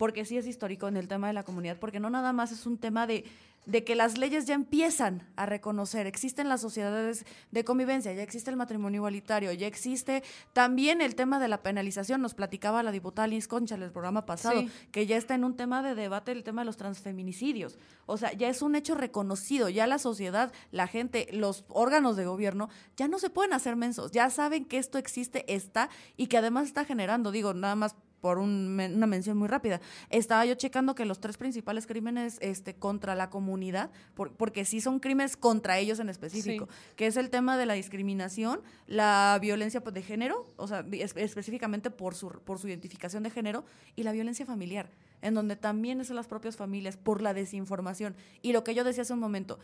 porque 0.00 0.24
sí 0.24 0.38
es 0.38 0.46
histórico 0.46 0.88
en 0.88 0.96
el 0.96 1.08
tema 1.08 1.26
de 1.26 1.34
la 1.34 1.42
comunidad, 1.42 1.76
porque 1.78 2.00
no 2.00 2.08
nada 2.08 2.32
más 2.32 2.52
es 2.52 2.64
un 2.64 2.78
tema 2.78 3.06
de, 3.06 3.26
de 3.66 3.84
que 3.84 3.94
las 3.94 4.16
leyes 4.16 4.46
ya 4.46 4.54
empiezan 4.54 5.28
a 5.36 5.44
reconocer, 5.44 6.06
existen 6.06 6.48
las 6.48 6.62
sociedades 6.62 7.26
de 7.50 7.64
convivencia, 7.64 8.10
ya 8.14 8.22
existe 8.22 8.48
el 8.48 8.56
matrimonio 8.56 9.00
igualitario, 9.00 9.52
ya 9.52 9.66
existe 9.66 10.22
también 10.54 11.02
el 11.02 11.14
tema 11.14 11.38
de 11.38 11.48
la 11.48 11.62
penalización, 11.62 12.22
nos 12.22 12.32
platicaba 12.32 12.82
la 12.82 12.92
diputada 12.92 13.28
Liz 13.28 13.46
Concha 13.46 13.74
en 13.74 13.82
el 13.82 13.90
programa 13.92 14.24
pasado, 14.24 14.62
Sí. 14.62 14.70
que 14.90 15.06
ya 15.06 15.18
está 15.18 15.34
en 15.34 15.44
un 15.44 15.54
tema 15.54 15.82
de 15.82 15.94
debate 15.94 16.32
el 16.32 16.44
tema 16.44 16.62
de 16.62 16.64
los 16.64 16.78
transfeminicidios. 16.78 17.78
O 18.06 18.16
sea, 18.16 18.32
ya 18.32 18.48
es 18.48 18.62
un 18.62 18.76
hecho 18.76 18.94
reconocido, 18.94 19.68
ya 19.68 19.86
la 19.86 19.98
sociedad, 19.98 20.50
la 20.70 20.86
gente, 20.86 21.28
los 21.30 21.66
órganos 21.68 22.16
de 22.16 22.24
gobierno, 22.24 22.70
ya 22.96 23.06
no 23.06 23.18
se 23.18 23.28
pueden 23.28 23.52
hacer 23.52 23.76
mensos, 23.76 24.12
ya 24.12 24.30
saben 24.30 24.64
que 24.64 24.78
esto 24.78 24.96
existe, 24.96 25.44
está, 25.54 25.90
y 26.16 26.28
que 26.28 26.38
además 26.38 26.68
está 26.68 26.86
generando, 26.86 27.32
digo, 27.32 27.52
nada 27.52 27.74
más 27.76 27.94
por 28.20 28.38
un 28.38 28.78
una 28.80 29.06
mención 29.06 29.36
muy 29.38 29.48
rápida. 29.48 29.80
Estaba 30.10 30.44
yo 30.46 30.54
checando 30.54 30.94
que 30.94 31.04
los 31.04 31.20
tres 31.20 31.36
principales 31.36 31.86
crímenes 31.86 32.38
este, 32.40 32.74
contra 32.74 33.14
la 33.14 33.30
comunidad, 33.30 33.90
por- 34.14 34.32
porque 34.32 34.64
sí 34.64 34.80
son 34.80 35.00
crímenes 35.00 35.36
contra 35.36 35.78
ellos 35.78 35.98
en 36.00 36.08
específico, 36.08 36.68
que 36.96 37.06
es 37.06 37.16
el 37.16 37.30
tema 37.30 37.56
de 37.56 37.66
la 37.66 37.74
discriminación, 37.74 38.60
la 38.86 39.38
violencia 39.40 39.80
pues, 39.82 39.94
de 39.94 40.02
género, 40.02 40.46
o 40.56 40.66
sea, 40.68 40.84
es- 40.92 41.16
específicamente 41.16 41.90
por 41.90 42.14
su, 42.14 42.28
por 42.28 42.58
su 42.58 42.68
identificación 42.68 43.22
de 43.22 43.30
género, 43.30 43.64
y 43.96 44.02
la 44.02 44.12
violencia 44.12 44.44
familiar, 44.46 44.90
en 45.22 45.34
donde 45.34 45.56
también 45.56 46.00
es 46.00 46.10
en 46.10 46.16
las 46.16 46.26
propias 46.28 46.56
familias 46.56 46.96
por 46.96 47.22
la 47.22 47.34
desinformación. 47.34 48.16
Y 48.42 48.52
lo 48.52 48.64
que 48.64 48.74
yo 48.74 48.84
decía 48.84 49.02
hace 49.02 49.12
un 49.12 49.20
momento, 49.20 49.58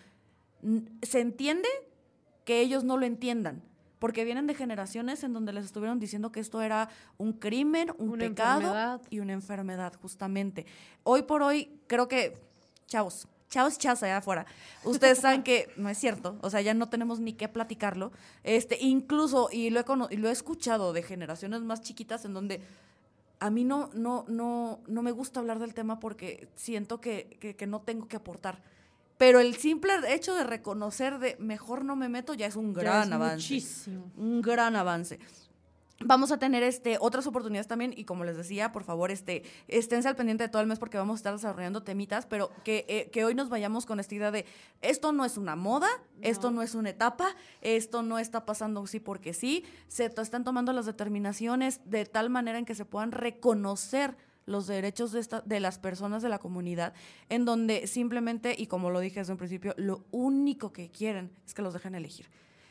se 1.02 1.20
entiende 1.20 1.68
que 2.44 2.60
ellos 2.60 2.84
no 2.84 2.96
lo 2.96 3.06
entiendan, 3.06 3.62
porque 4.06 4.24
vienen 4.24 4.46
de 4.46 4.54
generaciones 4.54 5.24
en 5.24 5.32
donde 5.32 5.52
les 5.52 5.64
estuvieron 5.64 5.98
diciendo 5.98 6.30
que 6.30 6.38
esto 6.38 6.62
era 6.62 6.88
un 7.18 7.32
crimen, 7.32 7.90
un 7.98 8.10
Una 8.10 8.28
pecado 8.28 8.60
enfermedad. 8.60 9.00
y 9.10 9.18
una 9.18 9.32
enfermedad, 9.32 9.94
justamente. 10.00 10.64
Hoy 11.02 11.22
por 11.22 11.42
hoy, 11.42 11.80
creo 11.88 12.06
que, 12.06 12.38
chavos, 12.86 13.26
chavos, 13.50 13.78
chavos 13.78 14.04
allá 14.04 14.18
afuera, 14.18 14.46
ustedes 14.84 15.18
saben 15.18 15.42
que 15.42 15.70
no 15.76 15.88
es 15.88 15.98
cierto, 15.98 16.36
o 16.42 16.50
sea, 16.50 16.60
ya 16.60 16.72
no 16.72 16.88
tenemos 16.88 17.18
ni 17.18 17.32
qué 17.32 17.48
platicarlo. 17.48 18.12
Este, 18.44 18.78
incluso, 18.80 19.48
y 19.50 19.70
lo 19.70 19.80
he, 19.80 19.84
y 20.14 20.16
lo 20.18 20.28
he 20.28 20.32
escuchado 20.32 20.92
de 20.92 21.02
generaciones 21.02 21.62
más 21.62 21.80
chiquitas 21.80 22.24
en 22.24 22.32
donde 22.32 22.60
a 23.40 23.50
mí 23.50 23.64
no, 23.64 23.90
no, 23.92 24.24
no, 24.28 24.78
no 24.86 25.02
me 25.02 25.10
gusta 25.10 25.40
hablar 25.40 25.58
del 25.58 25.74
tema 25.74 25.98
porque 25.98 26.46
siento 26.54 27.00
que, 27.00 27.36
que- 27.40 27.56
que 27.56 27.66
no 27.66 27.80
tengo 27.80 28.06
que 28.06 28.14
aportar. 28.14 28.62
Pero 29.18 29.40
el 29.40 29.56
simple 29.56 29.92
hecho 30.08 30.34
de 30.34 30.44
reconocer 30.44 31.18
de 31.18 31.36
mejor 31.38 31.84
no 31.84 31.96
me 31.96 32.08
meto 32.08 32.34
ya 32.34 32.46
es 32.46 32.56
un 32.56 32.72
gran 32.72 33.08
es 33.08 33.12
avance. 33.12 33.36
Muchísimo. 33.36 34.10
Un 34.16 34.42
gran 34.42 34.76
avance. 34.76 35.18
Vamos 36.04 36.30
a 36.30 36.38
tener 36.38 36.62
este, 36.62 36.98
otras 37.00 37.26
oportunidades 37.26 37.68
también 37.68 37.94
y 37.96 38.04
como 38.04 38.24
les 38.24 38.36
decía, 38.36 38.70
por 38.70 38.84
favor, 38.84 39.10
este, 39.10 39.44
esténse 39.66 40.08
al 40.08 40.14
pendiente 40.14 40.44
de 40.44 40.50
todo 40.50 40.60
el 40.60 40.68
mes 40.68 40.78
porque 40.78 40.98
vamos 40.98 41.14
a 41.14 41.16
estar 41.20 41.32
desarrollando 41.32 41.82
temitas, 41.82 42.26
pero 42.26 42.50
que, 42.64 42.84
eh, 42.86 43.08
que 43.10 43.24
hoy 43.24 43.34
nos 43.34 43.48
vayamos 43.48 43.86
con 43.86 43.98
esta 43.98 44.14
idea 44.14 44.30
de 44.30 44.44
esto 44.82 45.12
no 45.12 45.24
es 45.24 45.38
una 45.38 45.56
moda, 45.56 45.88
esto 46.20 46.50
no 46.50 46.60
es 46.60 46.74
una 46.74 46.90
etapa, 46.90 47.34
esto 47.62 48.02
no 48.02 48.18
está 48.18 48.44
pasando 48.44 48.86
sí 48.86 49.00
porque 49.00 49.32
sí, 49.32 49.64
se 49.88 50.04
están 50.04 50.44
tomando 50.44 50.74
las 50.74 50.84
determinaciones 50.84 51.80
de 51.86 52.04
tal 52.04 52.28
manera 52.28 52.58
en 52.58 52.66
que 52.66 52.74
se 52.74 52.84
puedan 52.84 53.10
reconocer 53.10 54.18
los 54.46 54.66
derechos 54.66 55.12
de, 55.12 55.20
esta, 55.20 55.40
de 55.42 55.60
las 55.60 55.78
personas 55.78 56.22
de 56.22 56.28
la 56.28 56.38
comunidad, 56.38 56.94
en 57.28 57.44
donde 57.44 57.86
simplemente, 57.86 58.54
y 58.56 58.66
como 58.68 58.90
lo 58.90 59.00
dije 59.00 59.20
desde 59.20 59.32
un 59.32 59.38
principio, 59.38 59.74
lo 59.76 60.04
único 60.12 60.72
que 60.72 60.88
quieren 60.88 61.30
es 61.46 61.52
que 61.52 61.62
los 61.62 61.74
dejen 61.74 61.94
elegir. 61.94 62.26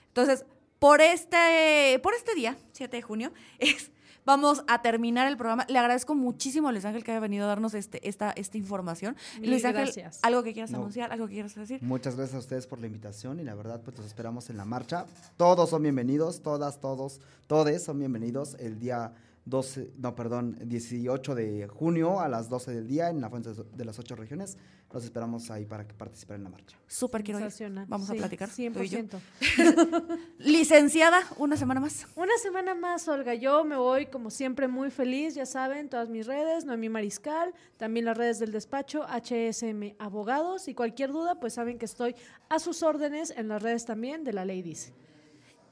Entonces, 0.07 0.45
por 0.80 1.01
este, 1.01 1.99
por 2.01 2.13
este 2.13 2.34
día, 2.36 2.57
7 2.71 2.95
de 2.97 3.01
junio, 3.01 3.34
es, 3.59 3.91
vamos 4.26 4.63
a 4.67 4.82
terminar 4.82 5.28
el 5.28 5.36
programa. 5.38 5.65
Le 5.69 5.78
agradezco 5.78 6.15
muchísimo 6.15 6.69
a 6.69 6.71
Luis 6.71 6.86
Ángel 6.86 7.03
que 7.03 7.11
haya 7.11 7.19
venido 7.19 7.43
a 7.45 7.47
darnos 7.47 7.73
este, 7.73 8.07
esta, 8.07 8.32
esta 8.32 8.57
información. 8.57 9.15
Mil 9.39 9.49
Luis 9.51 9.65
Ángel, 9.65 9.84
gracias. 9.84 10.19
¿algo 10.23 10.43
que 10.43 10.53
quieras 10.53 10.71
No. 10.71 10.78
anunciar? 10.80 11.11
¿Algo 11.11 11.28
que 11.28 11.34
quieras 11.34 11.55
decir? 11.55 11.82
Muchas 11.84 12.15
gracias 12.15 12.36
a 12.36 12.39
ustedes 12.39 12.67
por 12.67 12.80
la 12.80 12.88
invitación 12.88 13.39
y 13.39 13.43
la 13.43 13.55
verdad 13.55 13.82
pues 13.84 13.97
los 13.97 14.05
esperamos 14.05 14.49
en 14.49 14.57
la 14.57 14.65
marcha. 14.65 15.05
Todos 15.38 15.69
son 15.69 15.82
bienvenidos, 15.84 16.41
todas, 16.41 16.80
todos, 16.80 17.19
todes 17.47 17.84
son 17.84 17.99
bienvenidos 17.99 18.55
el 18.59 18.80
día 18.80 19.13
12, 19.45 19.93
no, 19.97 20.15
perdón, 20.15 20.57
18 20.65 21.35
de 21.35 21.67
junio 21.67 22.19
a 22.19 22.27
las 22.27 22.49
12 22.49 22.73
del 22.73 22.87
día 22.87 23.09
en 23.09 23.21
la 23.21 23.29
Fuente 23.29 23.51
de 23.53 23.85
las 23.85 23.99
Ocho 23.99 24.15
Regiones. 24.15 24.57
Los 24.91 25.03
esperamos 25.03 25.51
ahí 25.51 25.65
para 25.65 25.85
que 25.87 25.93
participen 25.93 26.37
en 26.37 26.43
la 26.45 26.49
marcha. 26.49 26.77
Súper 26.87 27.21
quiero 27.23 27.39
ir. 27.39 27.51
Vamos 27.87 28.09
a 28.09 28.13
Sí, 28.13 28.17
platicar. 28.19 28.49
tú 28.49 28.61
y 28.81 28.87
yo. 28.87 28.99
100%. 28.99 29.19
Licenciada, 30.39 31.21
una 31.37 31.57
semana 31.57 31.79
más. 31.79 32.07
Una 32.15 32.35
semana 32.41 32.75
más, 32.75 33.07
Olga. 33.07 33.33
Yo 33.35 33.63
me 33.65 33.75
voy, 33.77 34.05
como 34.07 34.29
siempre, 34.29 34.67
muy 34.67 34.89
feliz. 34.91 35.35
Ya 35.35 35.45
saben, 35.45 35.89
todas 35.89 36.09
mis 36.09 36.25
redes, 36.25 36.65
Noemí 36.65 36.89
Mariscal, 36.89 37.53
también 37.77 38.05
las 38.05 38.17
redes 38.17 38.39
del 38.39 38.51
despacho, 38.51 39.03
HSM 39.07 39.95
Abogados. 39.99 40.67
Y 40.67 40.73
cualquier 40.73 41.11
duda, 41.11 41.39
pues 41.39 41.53
saben 41.53 41.77
que 41.77 41.85
estoy 41.85 42.15
a 42.49 42.59
sus 42.59 42.81
órdenes 42.81 43.31
en 43.35 43.47
las 43.49 43.61
redes 43.61 43.85
también 43.85 44.23
de 44.23 44.33
la 44.33 44.45
ley 44.45 44.61
dice. 44.61 44.93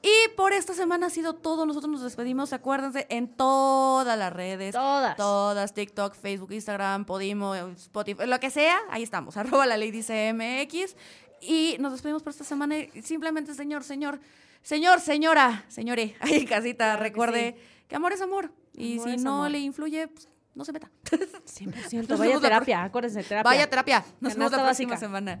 Y 0.04 0.28
por 0.36 0.52
esta 0.52 0.74
semana 0.74 1.06
ha 1.06 1.10
sido 1.10 1.32
todo. 1.34 1.64
Nosotros 1.64 1.90
nos 1.90 2.02
despedimos, 2.02 2.52
acuérdense, 2.52 3.06
en 3.08 3.26
todas 3.26 4.18
las 4.18 4.30
redes. 4.30 4.74
Todas. 4.74 5.16
Todas, 5.16 5.72
TikTok, 5.72 6.14
Facebook, 6.14 6.52
Instagram, 6.52 7.06
Podimo, 7.06 7.54
Spotify, 7.54 8.26
lo 8.26 8.38
que 8.38 8.50
sea, 8.50 8.76
ahí 8.90 9.02
estamos, 9.02 9.36
arroba 9.38 9.64
la 9.64 9.78
ley 9.78 9.90
dice 9.90 10.34
MX. 10.34 10.94
Y 11.40 11.76
nos 11.80 11.92
despedimos 11.92 12.22
por 12.22 12.32
esta 12.32 12.44
semana. 12.44 12.74
Simplemente, 13.02 13.54
señor, 13.54 13.82
señor, 13.82 14.20
señor, 14.62 15.00
señora, 15.00 15.64
señore, 15.68 16.16
ahí 16.20 16.44
casita, 16.44 16.84
Claro 16.84 16.98
que 16.98 17.02
recuerde 17.04 17.56
que, 17.88 17.96
amor 17.96 18.12
es 18.12 18.20
amor. 18.20 18.52
Y 18.74 18.98
Amor 18.98 19.08
si 19.08 19.16
no 19.16 19.34
amor. 19.36 19.50
le 19.52 19.60
influye, 19.60 20.08
pues, 20.08 20.28
no 20.54 20.66
se 20.66 20.72
meta. 20.72 20.90
100%. 21.04 22.08
Nos 22.08 22.18
Vaya 22.18 22.40
terapia, 22.40 22.84
acuérdense, 22.84 23.22
terapia. 23.22 23.50
Vaya 23.50 23.70
terapia. 23.70 24.04
Nos 24.20 24.34
vemos 24.34 24.52
la 24.52 24.64
próxima 24.64 24.90
básica. 24.90 24.96
semana. 24.98 25.40